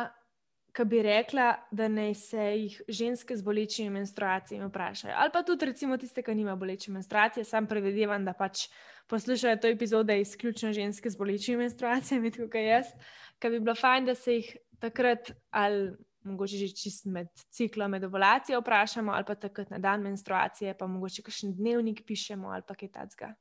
ki 0.73 0.85
bi 0.87 1.03
rekla, 1.03 1.49
da 1.75 1.89
naj 1.91 2.15
se 2.15 2.45
jih 2.45 2.77
ženske 2.89 3.37
z 3.37 3.43
bolečimi 3.43 3.91
menstruacijami 3.91 4.69
vprašajo. 4.69 5.15
Ali 5.17 5.33
pa 5.35 5.43
tudi, 5.43 5.67
recimo, 5.67 5.97
tiste, 5.99 6.23
ki 6.23 6.35
nima 6.35 6.55
boleče 6.57 6.93
menstruacije, 6.95 7.45
sam 7.45 7.67
predvidevam, 7.67 8.25
da 8.25 8.35
pač 8.39 8.69
poslušajo 9.11 9.59
to 9.63 9.73
epizodo 9.73 10.15
izključno 10.15 10.73
ženske 10.73 11.11
z 11.11 11.19
bolečimi 11.19 11.65
menstruacijami, 11.65 12.31
tako 12.31 12.47
kot 12.53 12.63
jaz. 12.63 12.95
Kaj 13.43 13.51
bi 13.51 13.61
bilo 13.61 13.75
fajn, 13.75 14.07
da 14.13 14.15
se 14.15 14.39
jih 14.39 14.55
takrat 14.81 15.33
ali 15.51 15.91
mogoče 16.25 16.57
že 16.57 16.69
čist 16.77 17.07
med 17.09 17.29
ciklom, 17.51 17.91
med 17.91 18.05
ovulacijo 18.05 18.61
vprašamo, 18.61 19.13
ali 19.13 19.25
pa 19.27 19.35
takrat 19.35 19.71
na 19.71 19.79
dan 19.79 20.03
menstruacije, 20.05 20.77
pa 20.79 20.87
mogoče 20.87 21.23
kakšen 21.23 21.57
dnevnik 21.57 22.05
pišemo 22.07 22.53
ali 22.53 22.63
pa 22.67 22.75
kaj 22.75 22.93
takega. 22.93 23.35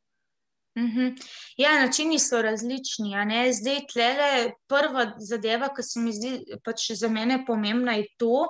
Ja, 1.58 1.80
načini 1.80 2.20
so 2.20 2.42
različni. 2.42 3.16
Zdaj, 3.54 3.80
tlele, 3.94 4.52
prva 4.68 5.14
zadeva, 5.18 5.72
ki 5.76 5.84
se 5.84 6.00
mi 6.00 6.14
zdi 6.14 6.60
pač 6.64 6.92
za 6.96 7.10
mene 7.10 7.44
pomembna, 7.46 7.98
je 8.00 8.08
to, 8.18 8.48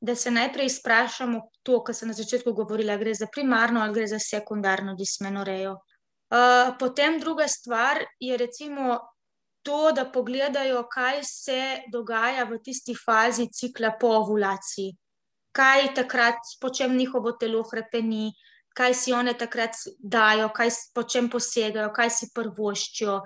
da 0.00 0.14
se 0.14 0.30
najprej 0.30 0.70
sprašujemo 0.70 1.40
to, 1.62 1.82
kar 1.84 1.94
sem 1.94 2.08
na 2.08 2.14
začetku 2.14 2.52
govorila, 2.52 2.96
gre 2.96 3.14
za 3.14 3.26
primarno 3.32 3.80
ali 3.80 3.94
gre 3.94 4.06
za 4.06 4.18
sekundarno 4.18 4.94
dismenorejo. 4.94 5.76
Uh, 6.26 6.74
potem 6.78 7.20
druga 7.20 7.48
stvar 7.48 8.02
je 8.20 8.36
recimo 8.36 8.98
to, 9.62 9.92
da 9.92 10.04
pogledajo, 10.10 10.84
kaj 10.90 11.20
se 11.24 11.60
dogaja 11.92 12.44
v 12.44 12.58
tisti 12.62 12.94
fazi 12.94 13.48
cikla 13.52 13.96
po 14.00 14.12
ovulaciji, 14.20 14.94
kaj 15.52 15.94
takrat, 15.94 16.38
po 16.60 16.70
čem 16.70 16.96
njihovo 16.96 17.32
telo 17.32 17.62
hrepeni, 17.70 18.30
kaj 18.76 18.94
si 18.94 19.12
one 19.16 19.34
takrat 19.38 19.78
dajo, 19.98 20.50
kaj 20.54 20.70
po 20.94 21.06
čem 21.08 21.30
posegajo, 21.32 21.90
kaj 21.96 22.12
si 22.12 22.30
prvoščijo, 22.34 23.18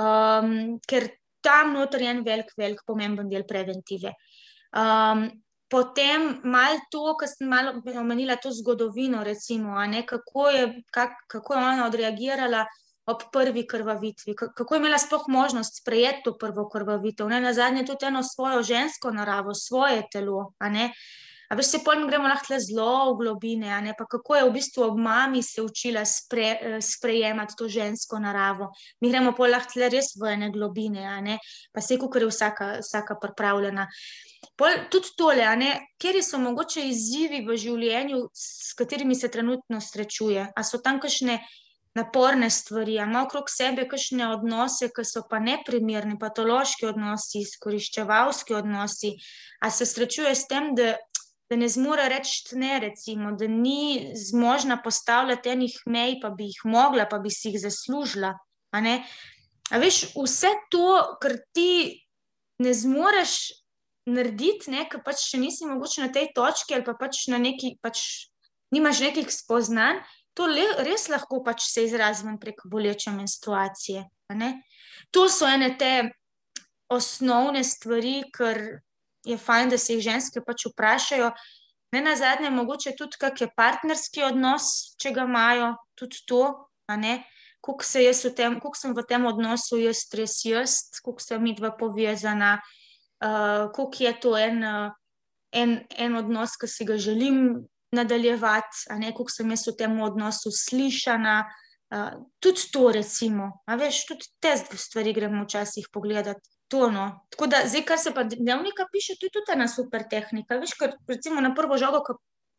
um, 0.00 0.54
ker 0.88 1.08
tam 1.44 1.74
noter 1.76 2.06
je 2.06 2.12
en 2.14 2.22
velik, 2.24 2.52
velik 2.56 2.84
pomemben 2.86 3.28
del 3.28 3.44
preventive. 3.48 4.14
Um, 4.74 5.26
potem 5.70 6.40
malo 6.48 6.80
to, 6.90 7.12
kar 7.20 7.28
sem 7.28 7.50
malo 7.50 7.76
omenila, 8.00 8.38
to 8.40 8.52
zgodovino, 8.54 9.20
recimo, 9.26 9.76
ne, 9.90 10.04
kako, 10.08 10.48
je, 10.54 10.64
kak, 10.94 11.26
kako 11.28 11.54
je 11.54 11.66
ona 11.74 11.90
odreagirala. 11.90 12.64
Ob 13.04 13.20
prvi 13.28 13.66
krvavitvi, 13.68 14.32
kako 14.32 14.74
je 14.74 14.78
imela 14.80 14.96
sploh 14.96 15.26
možnost 15.28 15.74
sprejeti 15.82 16.22
to 16.24 16.32
prvo 16.40 16.62
krvavitev, 16.72 17.28
ne 17.28 17.36
na 17.44 17.50
zadnje, 17.52 17.82
tudi 17.84 18.06
eno 18.08 18.22
svojo 18.24 18.62
žensko 18.64 19.10
naravo, 19.12 19.52
svoje 19.52 20.06
telo. 20.08 20.38
Uh, 20.56 20.94
A 21.50 21.56
veš, 21.58 21.66
se 21.74 21.80
pojem, 21.84 22.06
gremo 22.08 22.28
lahko 22.28 22.58
zelo 22.60 23.12
v 23.12 23.16
globine, 23.22 23.72
ne 23.84 23.94
pa 23.98 24.06
kako 24.10 24.36
je 24.36 24.44
v 24.44 24.52
bistvu 24.54 24.84
ob 24.86 24.98
mami 24.98 25.42
se 25.42 25.62
učila 25.62 26.04
spre, 26.08 26.80
sprejemati 26.80 27.56
to 27.58 27.68
žensko 27.68 28.18
naravo. 28.18 28.70
Mi 29.00 29.10
gremo 29.12 29.34
pa 29.36 29.48
lahko 29.50 29.88
res 29.92 30.14
v 30.20 30.32
ene 30.34 30.50
globine, 30.54 31.04
ne 31.22 31.38
pa 31.72 31.80
se 31.84 31.98
kukar 32.00 32.24
je 32.24 32.30
vsaka, 32.32 32.70
vsaka 32.80 33.18
pripravljena. 33.20 33.88
Pol, 34.56 34.86
tudi 34.92 35.12
tole, 35.18 35.44
kjer 36.00 36.20
so 36.22 36.38
mogoče 36.38 36.84
izzivi 36.88 37.44
v 37.46 37.56
življenju, 37.58 38.24
s 38.32 38.72
katerimi 38.78 39.16
se 39.16 39.28
trenutno 39.28 39.80
srečuje. 39.80 40.48
A 40.56 40.64
so 40.64 40.80
tam 40.84 41.00
kakšne 41.00 41.40
naporne 41.94 42.50
stvari, 42.50 42.96
ima 42.98 43.22
okrog 43.22 43.50
sebe 43.50 43.86
kakšne 43.88 44.28
odnose, 44.34 44.90
ki 44.94 45.04
so 45.06 45.22
pa 45.30 45.38
neprimerni, 45.42 46.18
patološki 46.18 46.88
odnosi, 46.90 47.44
izkoriščevalski 47.46 48.56
odnosi, 48.58 49.14
a 49.62 49.70
se 49.70 49.86
srečuje 49.86 50.34
s 50.34 50.48
tem, 50.50 50.72
da 50.74 50.96
da 51.54 51.60
ne 51.60 51.68
zmore 51.70 52.08
reči 52.10 52.56
ne, 52.58 52.80
recimo, 52.82 53.32
da 53.38 53.46
ni 53.46 54.10
zmožna 54.18 54.80
postavljati 54.82 55.52
enih 55.54 55.76
mej, 55.86 56.18
pa 56.22 56.30
bi 56.34 56.48
jih 56.50 56.64
mogla, 56.64 57.06
pa 57.06 57.20
bi 57.22 57.30
si 57.30 57.52
jih 57.52 57.60
zaslužila. 57.62 58.32
A, 58.74 58.80
a 59.70 59.78
veš, 59.78 60.00
vse 60.18 60.50
to, 60.70 60.88
kar 61.22 61.36
ti 61.54 62.02
ne 62.58 62.74
zmoreš 62.74 63.36
narediti, 64.10 64.72
ne, 64.74 64.82
ker 64.90 65.04
pač 65.06 65.22
še 65.30 65.38
nisi 65.38 65.68
mogoče 65.70 66.02
na 66.02 66.10
tej 66.12 66.32
točki 66.34 66.74
ali 66.74 66.84
pa 66.84 66.96
pač 66.98 67.28
na 67.30 67.38
neki, 67.38 67.76
pač 67.82 68.02
nimaš 68.74 69.04
nekih 69.06 69.30
spoznanj. 69.30 70.02
To 70.34 70.48
le, 70.50 70.66
res 70.82 71.06
lahko 71.12 71.44
pač 71.46 71.68
se 71.70 71.84
izrazi 71.86 72.26
prek 72.42 72.66
boleče 72.66 73.14
menstruacije. 73.14 74.02
To 75.14 75.28
so 75.30 75.46
ene 75.46 75.70
te 75.78 75.92
osnovne 76.90 77.62
stvari, 77.62 78.24
ker 78.34 78.82
je 79.24 79.38
fajn, 79.38 79.70
da 79.72 79.78
se 79.78 79.94
jih 79.94 80.04
ženske 80.04 80.42
pač 80.46 80.66
vprašajo. 80.70 81.30
Ne 81.94 82.00
na 82.02 82.16
zadnje, 82.16 82.50
mogoče 82.50 82.94
tudi 82.98 83.18
kak 83.20 83.40
je 83.40 83.48
partnerski 83.56 84.24
odnos, 84.26 84.96
če 84.98 85.14
ga 85.14 85.26
imajo, 85.28 85.74
tudi 85.94 86.24
to, 86.26 86.42
kako 87.64 87.84
se 87.86 88.02
jaz 88.04 88.24
v 88.24 88.34
tem, 88.36 88.56
kako 88.60 88.76
sem 88.76 88.94
v 88.96 89.04
tem 89.08 89.26
odnosu, 89.26 89.78
jaz 89.80 90.02
stres, 90.04 90.40
jaz, 90.44 90.78
kako 91.04 91.22
sem 91.22 91.42
mi 91.42 91.54
dva 91.54 91.70
povezana, 91.78 92.58
uh, 93.22 93.70
kako 93.72 94.04
je 94.04 94.12
to 94.20 94.34
en, 94.36 94.64
en, 95.52 95.78
en 95.96 96.18
odnos, 96.18 96.58
ki 96.60 96.68
si 96.68 96.84
ga 96.84 96.98
želim 96.98 97.62
nadaljevati, 97.94 98.90
kako 98.90 99.30
sem 99.30 99.54
jaz 99.54 99.68
v 99.70 99.78
tem 99.78 100.00
odnosu 100.02 100.52
slišana, 100.52 101.44
Uh, 101.94 102.24
tudi 102.40 102.64
to, 102.72 102.88
recimo, 102.90 103.60
veš, 103.68 104.00
tudi 104.08 104.26
te 104.42 104.56
stvari 104.56 105.12
gremo 105.14 105.44
včasih 105.44 105.86
pogledati. 105.92 106.48
To, 106.74 106.90
no. 106.90 107.20
Tako 107.30 107.46
da, 107.46 107.60
zdaj, 107.70 107.84
kar 107.86 107.98
se 108.02 108.10
pa 108.14 108.24
dnevnika 108.26 108.88
piše, 108.92 109.14
to 109.20 109.28
je 109.28 109.30
tudi 109.36 109.52
ena 109.54 109.68
super 109.70 110.02
tehnika. 110.10 110.56
Veš, 110.58 110.72
ker 110.80 110.96
recimo 111.06 111.38
na 111.44 111.52
prvo 111.54 111.78
žogo, 111.78 112.00
ko 112.02 112.16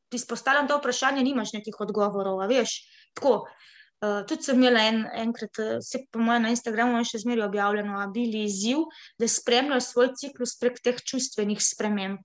ti 0.08 0.16
izpostavljam 0.22 0.70
to 0.72 0.78
vprašanje, 0.80 1.24
nimaš 1.24 1.52
nekih 1.58 1.76
odgovorov, 1.84 2.40
veš. 2.48 2.78
Tako, 3.20 3.34
uh, 3.44 4.24
tudi 4.30 4.48
sem 4.48 4.62
imela 4.62 4.86
en, 4.88 5.04
enkrat, 5.26 5.60
vse 5.84 6.06
po 6.16 6.24
mojem 6.24 6.48
na 6.48 6.56
Instagramu, 6.56 7.04
še 7.04 7.26
zmeraj 7.26 7.50
objavljeno, 7.50 8.00
a 8.00 8.08
bili 8.08 8.46
izziv, 8.48 8.88
da 9.20 9.28
spremljajo 9.28 9.84
svoj 9.84 10.14
ciklus 10.16 10.56
prek 10.64 10.80
teh 10.80 11.04
čustvenih 11.12 11.60
sprememb. 11.60 12.24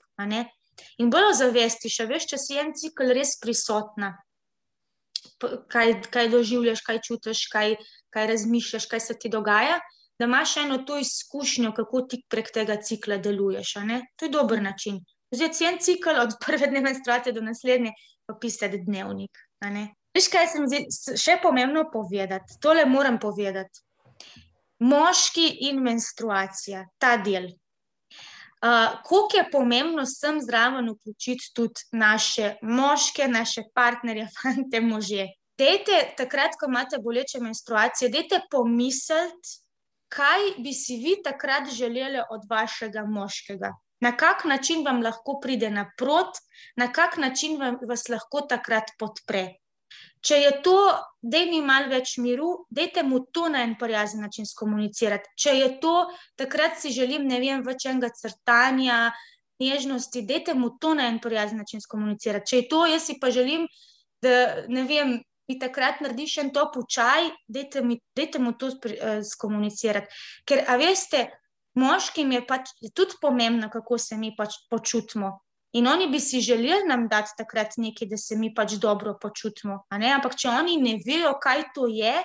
In 1.03 1.11
bolj 1.11 1.33
ozavestiš, 1.35 2.05
veš, 2.07 2.31
če 2.31 2.39
si 2.39 2.61
en 2.63 2.71
cikl 2.79 3.11
res 3.19 3.35
prisotna, 3.43 4.15
kaj, 5.43 6.05
kaj 6.07 6.31
doživljaš, 6.39 6.87
kaj 6.87 7.03
čutiš, 7.09 7.49
kaj, 7.51 7.81
kaj 8.15 8.37
razmišljaš, 8.37 8.87
kaj 8.87 9.11
se 9.11 9.19
ti 9.19 9.33
dogaja 9.33 9.81
da 10.21 10.27
imaš 10.27 10.57
eno 10.57 10.79
to 10.79 10.99
izkušnjo, 10.99 11.73
kako 11.73 12.01
ti 12.03 12.23
prek 12.29 12.51
tega 12.53 12.77
cikla 12.83 13.17
deluješ. 13.17 13.73
To 14.17 14.25
je 14.25 14.31
dober 14.31 14.63
način. 14.63 14.99
Vzeti 15.33 15.65
en 15.65 15.79
cikl 15.81 16.21
od 16.21 16.35
prve 16.47 16.67
dne 16.67 16.81
menstruacije 16.81 17.33
do 17.33 17.41
naslednje, 17.41 17.93
pa 18.27 18.35
pisati 18.41 18.83
dnevnik. 18.85 19.39
Veš, 20.15 20.29
kaj 20.29 20.47
sem 20.53 20.67
zdaj 20.69 21.17
še 21.17 21.39
pomembno 21.43 21.87
povedati? 21.93 22.59
Tole 22.61 22.85
moram 22.85 23.17
povedati. 23.19 23.81
Moški 24.81 25.47
in 25.71 25.81
menstruacija, 25.85 26.85
ta 26.99 27.17
del. 27.17 27.49
Uh, 28.61 29.01
Kako 29.01 29.37
je 29.37 29.47
pomembno 29.53 30.05
sem 30.07 30.41
zraven 30.45 30.91
vključiti 30.91 31.53
tudi 31.57 31.87
naše 31.93 32.55
moške, 32.63 33.29
naše 33.29 33.63
partnerje, 33.75 34.29
fante, 34.37 34.81
može. 34.81 35.27
Dejte, 35.57 36.05
takrat, 36.17 36.61
ko 36.61 36.69
imate 36.69 37.01
boleče 37.01 37.41
menstruacije, 37.41 38.09
dejte 38.13 38.41
pomisliti, 38.51 39.61
kaj 40.11 40.59
bi 40.59 40.75
si 40.75 40.99
vi 41.03 41.17
takrat 41.25 41.71
želeli 41.71 42.23
od 42.31 42.45
vašega 42.51 43.05
moškega, 43.07 43.73
na 44.01 44.17
kak 44.17 44.45
način 44.45 44.85
vam 44.87 45.03
lahko 45.03 45.39
pride 45.43 45.71
naprot, 45.71 46.39
na 46.77 46.93
kak 46.93 47.17
način 47.17 47.59
vam, 47.61 47.79
vas 47.89 48.09
lahko 48.09 48.41
takrat 48.49 48.95
podpre. 48.99 49.47
Če 50.21 50.37
je 50.37 50.51
to, 50.65 50.77
da 51.23 51.41
mi 51.49 51.63
malo 51.65 51.89
več 51.89 52.19
miru, 52.21 52.51
dajte 52.71 53.03
mu 53.03 53.23
to 53.33 53.49
na 53.49 53.63
en 53.65 53.75
prijazen 53.81 54.21
način 54.21 54.47
skomunicirati. 54.47 55.33
Če 55.37 55.55
je 55.57 55.71
to, 55.81 55.95
takrat 56.37 56.77
si 56.81 56.93
želim, 56.93 57.25
ne 57.29 57.41
vem, 57.41 57.65
več 57.65 57.87
enega 57.89 58.11
crtanja, 58.17 58.99
nežnosti, 59.61 60.23
dajte 60.29 60.55
mu 60.55 60.75
to 60.81 60.93
na 60.99 61.09
en 61.09 61.19
prijazen 61.25 61.61
način 61.61 61.81
skomunicirati. 61.81 62.53
Če 62.53 62.61
je 62.61 62.69
to, 62.69 62.85
jaz 62.93 63.09
si 63.09 63.17
pa 63.21 63.33
želim, 63.33 63.67
da 64.21 64.67
ne 64.69 64.85
vem, 64.89 65.17
mi 65.51 65.59
takrat 65.59 66.01
narediš 66.05 66.37
en 66.45 66.53
top 66.55 66.79
čaj, 66.87 67.31
dajte 67.51 68.39
mu 68.39 68.53
to 68.55 68.71
eh, 68.87 69.21
skomunicirati. 69.27 70.07
Ker, 70.47 70.63
a 70.69 70.79
veste, 70.79 71.27
moškim 71.75 72.33
je 72.37 72.43
pač 72.47 72.71
je 72.81 72.91
tudi 72.95 73.19
pomembno, 73.23 73.71
kako 73.73 73.99
se 73.99 74.17
mi 74.17 74.31
pač 74.37 74.63
počutimo. 74.71 75.41
In 75.73 75.87
oni 75.87 76.09
bi 76.11 76.19
si 76.21 76.41
želeli 76.43 76.87
nam 76.87 77.07
dati 77.09 77.35
takrat 77.39 77.77
nekaj, 77.79 78.09
da 78.11 78.17
se 78.19 78.37
mi 78.37 78.53
pač 78.55 78.75
dobro 78.83 79.15
počutimo. 79.23 79.85
Ampak, 79.91 80.35
če 80.39 80.51
oni 80.51 80.79
ne 80.83 80.97
vejo, 81.07 81.37
kaj 81.43 81.69
to 81.75 81.87
je, 81.91 82.17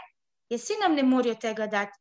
jaz 0.50 0.66
si 0.66 0.78
nam 0.82 0.96
ne 0.98 1.04
morajo 1.06 1.38
tega 1.42 1.68
dati. 1.70 1.98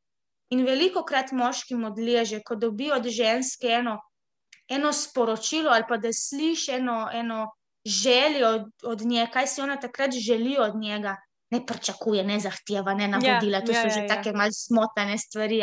In 0.53 0.65
veliko 0.65 1.03
krat 1.05 1.33
moškim 1.33 1.85
odleže, 1.89 2.41
ko 2.45 2.57
dobijo 2.57 2.97
od 2.97 3.09
ženske 3.09 3.69
eno, 3.81 3.99
eno 4.69 4.93
sporočilo 4.93 5.73
ali 5.73 5.85
pa 5.89 5.97
da 6.01 6.13
slišiš 6.13 6.69
eno, 6.79 7.09
eno 7.13 7.47
željo 7.85 8.49
od, 8.49 8.65
od 8.83 9.01
nje, 9.01 9.27
kaj 9.33 9.47
si 9.47 9.61
ona 9.61 9.77
takrat 9.81 10.13
želi 10.13 10.57
od 10.59 10.77
njega. 10.77 11.17
Ne 11.51 11.67
pričakuje, 11.67 12.25
ne 12.25 12.41
zahteva, 12.41 12.95
ne 12.95 13.09
navodila, 13.09 13.59
ja, 13.59 13.65
to 13.65 13.73
ja, 13.73 13.81
so 13.81 13.87
ja, 13.87 13.95
že 13.95 14.01
ja. 14.01 14.09
tako 14.09 14.37
malo 14.37 14.51
smotane 14.53 15.19
stvari. 15.19 15.61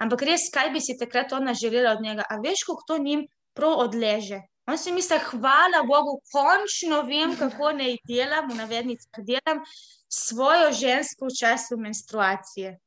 Ampak 0.00 0.22
res, 0.22 0.48
kaj 0.54 0.70
bi 0.70 0.80
si 0.80 0.96
takrat 0.98 1.32
ona 1.32 1.54
želela 1.54 1.92
od 1.92 2.02
njega? 2.02 2.24
A 2.30 2.38
veš, 2.44 2.62
kako 2.66 2.82
to 2.86 2.98
njim 2.98 3.26
prav 3.54 3.78
odleže? 3.78 4.40
On 4.68 4.78
si 4.78 4.92
misli, 4.92 5.18
hvala 5.18 5.82
Bogu, 5.88 6.20
končno 6.32 7.02
vem, 7.02 7.36
kako 7.36 7.72
naj 7.80 7.96
delam, 8.08 8.50
v 8.50 8.56
navednicah 8.56 9.24
delam 9.24 9.64
svojo 10.08 10.72
žensko 10.72 11.26
v 11.26 11.36
času 11.40 11.76
menstruacije. 11.76 12.78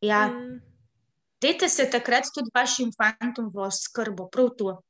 Ja. 0.00 0.28
Mm. 0.28 0.60
Dajte 1.40 1.68
se 1.68 1.90
takrat 1.90 2.26
tudi 2.34 2.50
vašim 2.54 2.90
fantom 2.92 3.50
v 3.54 3.70
skrbo, 3.70 4.26
prav 4.28 4.50
to. 4.58 4.82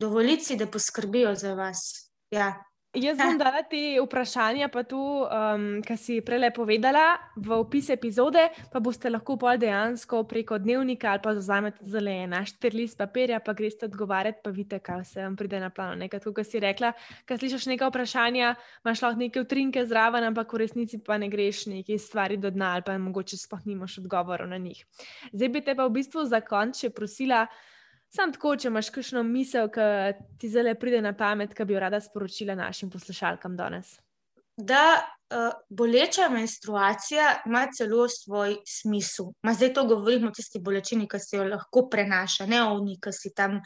Dovolite, 0.00 0.56
da 0.56 0.66
poskrbijo 0.66 1.34
za 1.34 1.54
vas. 1.54 2.05
Ja. 2.30 2.66
Jaz 2.96 3.18
bom 3.20 3.36
dala 3.36 3.60
ti 3.68 3.98
vprašanja, 4.00 4.70
pa 4.72 4.80
tu, 4.88 4.96
um, 4.96 5.64
kar 5.84 5.98
si 6.00 6.22
prej 6.24 6.48
povedala, 6.56 7.18
v 7.36 7.52
opis 7.52 7.90
epizode, 7.92 8.40
pa 8.72 8.80
boste 8.80 9.10
lahko 9.12 9.36
pol 9.36 9.60
dejansko 9.60 10.22
preko 10.24 10.56
dnevnika 10.56 11.10
ali 11.12 11.20
pa 11.20 11.34
zauzamete 11.36 11.84
zelo 11.84 12.08
en 12.08 12.32
štiri 12.32 12.80
list 12.80 12.96
papirja, 12.96 13.42
pa 13.44 13.52
greste 13.52 13.84
odgovarjati, 13.90 14.40
pa 14.40 14.50
vidite, 14.50 14.80
kaj 14.80 15.04
se 15.04 15.20
vam 15.20 15.36
pride 15.36 15.60
na 15.60 15.68
plano. 15.68 15.98
Nekaj, 16.00 16.24
kot 16.24 16.48
si 16.48 16.60
rekla, 16.62 16.94
kad 17.28 17.38
slišiš 17.38 17.68
nekaj 17.74 17.92
vprašanja, 17.92 18.54
imaš 18.86 19.04
lahko 19.04 19.20
neke 19.20 19.44
utrinke 19.44 19.84
zraven, 19.84 20.24
ampak 20.24 20.56
v 20.56 20.64
resnici 20.64 21.02
pa 21.04 21.20
ne 21.20 21.28
greš 21.28 21.66
neki 21.68 22.00
stvari 22.00 22.40
do 22.40 22.50
dna 22.50 22.78
ali 22.78 22.86
pa 22.86 22.96
mogoče 22.96 23.36
sploh 23.36 23.66
nimaš 23.68 24.00
odgovorov 24.00 24.48
na 24.48 24.56
njih. 24.56 24.86
Zdaj 25.36 25.48
bi 25.52 25.60
te 25.60 25.76
pa 25.76 25.84
v 25.84 25.98
bistvu 26.00 26.24
za 26.24 26.40
konč 26.40 26.86
še 26.86 26.94
prosila. 26.96 27.44
Sam 28.16 28.32
tako, 28.32 28.54
če 28.56 28.70
imaš 28.70 28.88
kakšno 28.94 29.20
misel, 29.26 29.68
ki 29.72 29.86
ti 30.40 30.48
zelo 30.48 30.72
pride 30.80 31.02
na 31.04 31.12
pamet, 31.16 31.52
ki 31.52 31.66
bi 31.68 31.74
jo 31.74 31.80
rada 31.82 32.00
sporočila 32.00 32.54
našim 32.56 32.88
poslušalkam 32.90 33.56
danes. 33.58 33.98
Da 34.56 34.84
uh, 34.96 35.50
boleča 35.68 36.30
menstruacija 36.32 37.42
ima 37.44 37.66
celo 37.76 38.06
svoj 38.08 38.56
smisel. 38.64 39.34
Ma 39.44 39.52
zdaj 39.52 39.74
to 39.76 39.84
govorimo 39.90 40.30
o 40.30 40.36
tisti 40.36 40.62
bolečini, 40.64 41.08
ki 41.08 41.20
se 41.20 41.36
jo 41.36 41.44
lahko 41.50 41.84
prenaša, 41.92 42.48
ne 42.48 42.62
o 42.64 42.78
njih, 42.80 43.02
ki 43.04 43.12
si 43.12 43.34
tam 43.36 43.60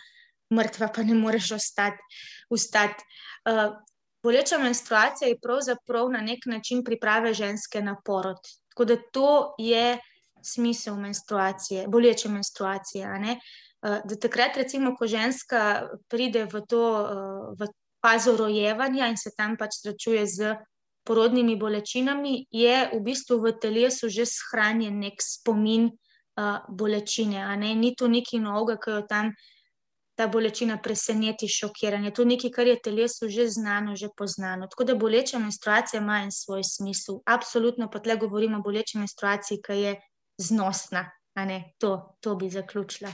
mrtva, 0.51 0.90
pa 0.96 1.07
ne 1.07 1.14
moreš 1.14 1.53
ostati. 1.61 2.03
Uh, 2.51 3.62
boleča 4.26 4.59
menstruacija 4.59 5.30
je 5.30 5.38
pravzaprav 5.38 6.11
na 6.11 6.26
nek 6.26 6.51
način 6.51 6.82
priprave 6.84 7.34
ženske 7.38 7.86
na 7.86 7.94
porod. 8.05 8.42
Tako 8.74 8.84
da 8.84 8.98
to 9.14 9.32
je 9.62 9.98
smisel 10.42 10.98
menstruacije, 10.98 11.86
boleče 11.86 12.28
menstruacije. 12.28 13.07
Uh, 13.07 13.42
da 13.83 14.16
takrat, 14.20 14.57
recimo, 14.57 14.93
ko 14.97 15.07
ženska 15.07 15.89
pride 16.09 16.45
v 16.45 16.61
to 16.68 16.83
eh, 17.01 17.55
v 17.57 17.68
fazo 18.01 18.37
rojevanja 18.37 19.09
in 19.09 19.16
se 19.16 19.31
tam 19.37 19.57
pač 19.57 19.81
srečuje 19.81 20.26
z 20.26 20.57
porodnimi 21.05 21.57
bolečinami, 21.57 22.45
je 22.53 22.76
v 22.93 23.01
bistvu 23.01 23.41
v 23.41 23.57
telesu 23.57 24.09
že 24.09 24.28
shranjen 24.28 25.01
nek 25.01 25.16
spomin 25.24 25.89
eh, 25.89 26.59
bolečine. 26.68 27.41
Ni 27.57 27.97
to 27.97 28.09
nekaj 28.09 28.41
novega, 28.41 28.76
ki 28.76 28.91
jo 28.91 29.03
tam 29.09 29.33
ta 30.12 30.28
bolečina 30.28 30.76
preseneti, 30.76 31.49
šokiranje. 31.49 32.12
To 32.12 32.22
je 32.22 32.37
nekaj, 32.37 32.51
kar 32.53 32.66
je 32.68 32.76
telesu 32.85 33.33
že 33.33 33.49
znano, 33.49 33.97
že 33.97 34.12
poznano. 34.12 34.68
Tako 34.68 34.85
da 34.85 34.95
boleča 34.95 35.41
menstruacija 35.41 36.01
ima 36.01 36.20
en 36.20 36.33
svoj 36.33 36.61
smisel. 36.64 37.24
Absolutno 37.24 37.89
pa 37.89 38.05
tle 38.05 38.20
govorimo 38.20 38.61
o 38.61 38.62
boleči 38.62 39.01
menstruaciji, 39.01 39.62
ki 39.64 39.72
je 39.72 39.97
znosna. 40.37 41.09
To, 41.81 42.18
to 42.20 42.35
bi 42.37 42.51
zaključila. 42.51 43.09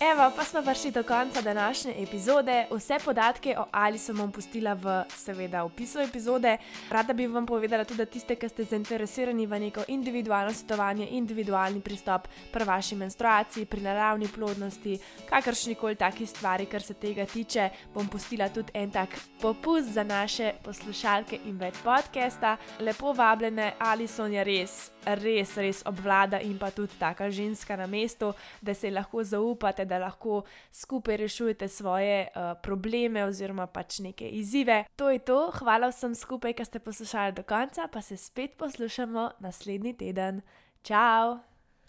Evo, 0.00 0.30
pa 0.36 0.44
smo 0.44 0.62
prišli 0.62 0.90
do 0.90 1.02
konca 1.02 1.42
današnje 1.42 1.94
epizode. 1.98 2.66
Vse 2.70 2.98
podatke 3.04 3.56
o 3.58 3.64
Alisu 3.72 4.14
bom 4.14 4.32
pustila 4.32 4.74
v, 4.74 5.02
seveda, 5.16 5.64
opisu 5.64 5.98
epizode. 6.00 6.56
Rada 6.90 7.12
bi 7.12 7.26
vam 7.26 7.46
povedala 7.46 7.84
tudi 7.84 8.06
tiste, 8.06 8.36
ki 8.36 8.48
ste 8.48 8.64
zainteresirani 8.64 9.46
v 9.46 9.58
neko 9.58 9.82
individualno 9.88 10.54
svetovanje, 10.54 11.08
individualni 11.10 11.80
pristop 11.80 12.28
pri 12.52 12.64
vaši 12.64 12.94
menstruaciji, 12.94 13.66
pri 13.66 13.80
naravni 13.80 14.28
plodnosti, 14.28 14.98
kakršni 15.30 15.74
koli 15.74 15.96
taki 15.96 16.26
stvari, 16.26 16.66
kar 16.66 16.82
se 16.82 16.94
tega 16.94 17.26
tiče. 17.26 17.70
Bom 17.94 18.08
pustila 18.08 18.48
tudi 18.48 18.70
en 18.74 18.90
tak 18.90 19.08
popust 19.40 19.88
za 19.88 20.02
naše 20.02 20.52
poslušalke 20.62 21.40
in 21.44 21.58
več 21.58 21.74
podcasta. 21.82 22.56
Lepo 22.80 23.12
vabljene, 23.12 23.74
Alison 23.78 24.32
je 24.32 24.44
res 24.44 24.78
res, 25.14 25.56
res 25.56 25.82
obvlada 25.86 26.40
in 26.44 26.58
pa 26.58 26.70
tudi 26.70 26.98
taka 26.98 27.30
ženska 27.30 27.76
na 27.76 27.86
mestu, 27.86 28.32
da 28.60 28.74
se 28.74 28.90
lahko 28.90 29.24
zaupate, 29.24 29.84
da 29.84 29.98
lahko 29.98 30.42
skupaj 30.72 31.16
rešujete 31.16 31.68
svoje 31.68 32.28
uh, 32.28 32.54
probleme 32.62 33.24
oziroma 33.24 33.66
pač 33.66 33.98
neke 34.04 34.28
izzive. 34.28 34.84
To 34.96 35.10
je 35.10 35.18
to, 35.18 35.50
hvala 35.60 35.88
vsem 35.92 36.14
skupaj, 36.14 36.54
ki 36.54 36.64
ste 36.64 36.78
poslušali 36.78 37.32
do 37.32 37.42
konca, 37.42 37.88
pa 37.92 38.02
se 38.02 38.16
spet 38.16 38.56
poslušamo 38.58 39.30
naslednji 39.40 39.94
teden. 39.96 40.42
Ciao! 40.82 41.47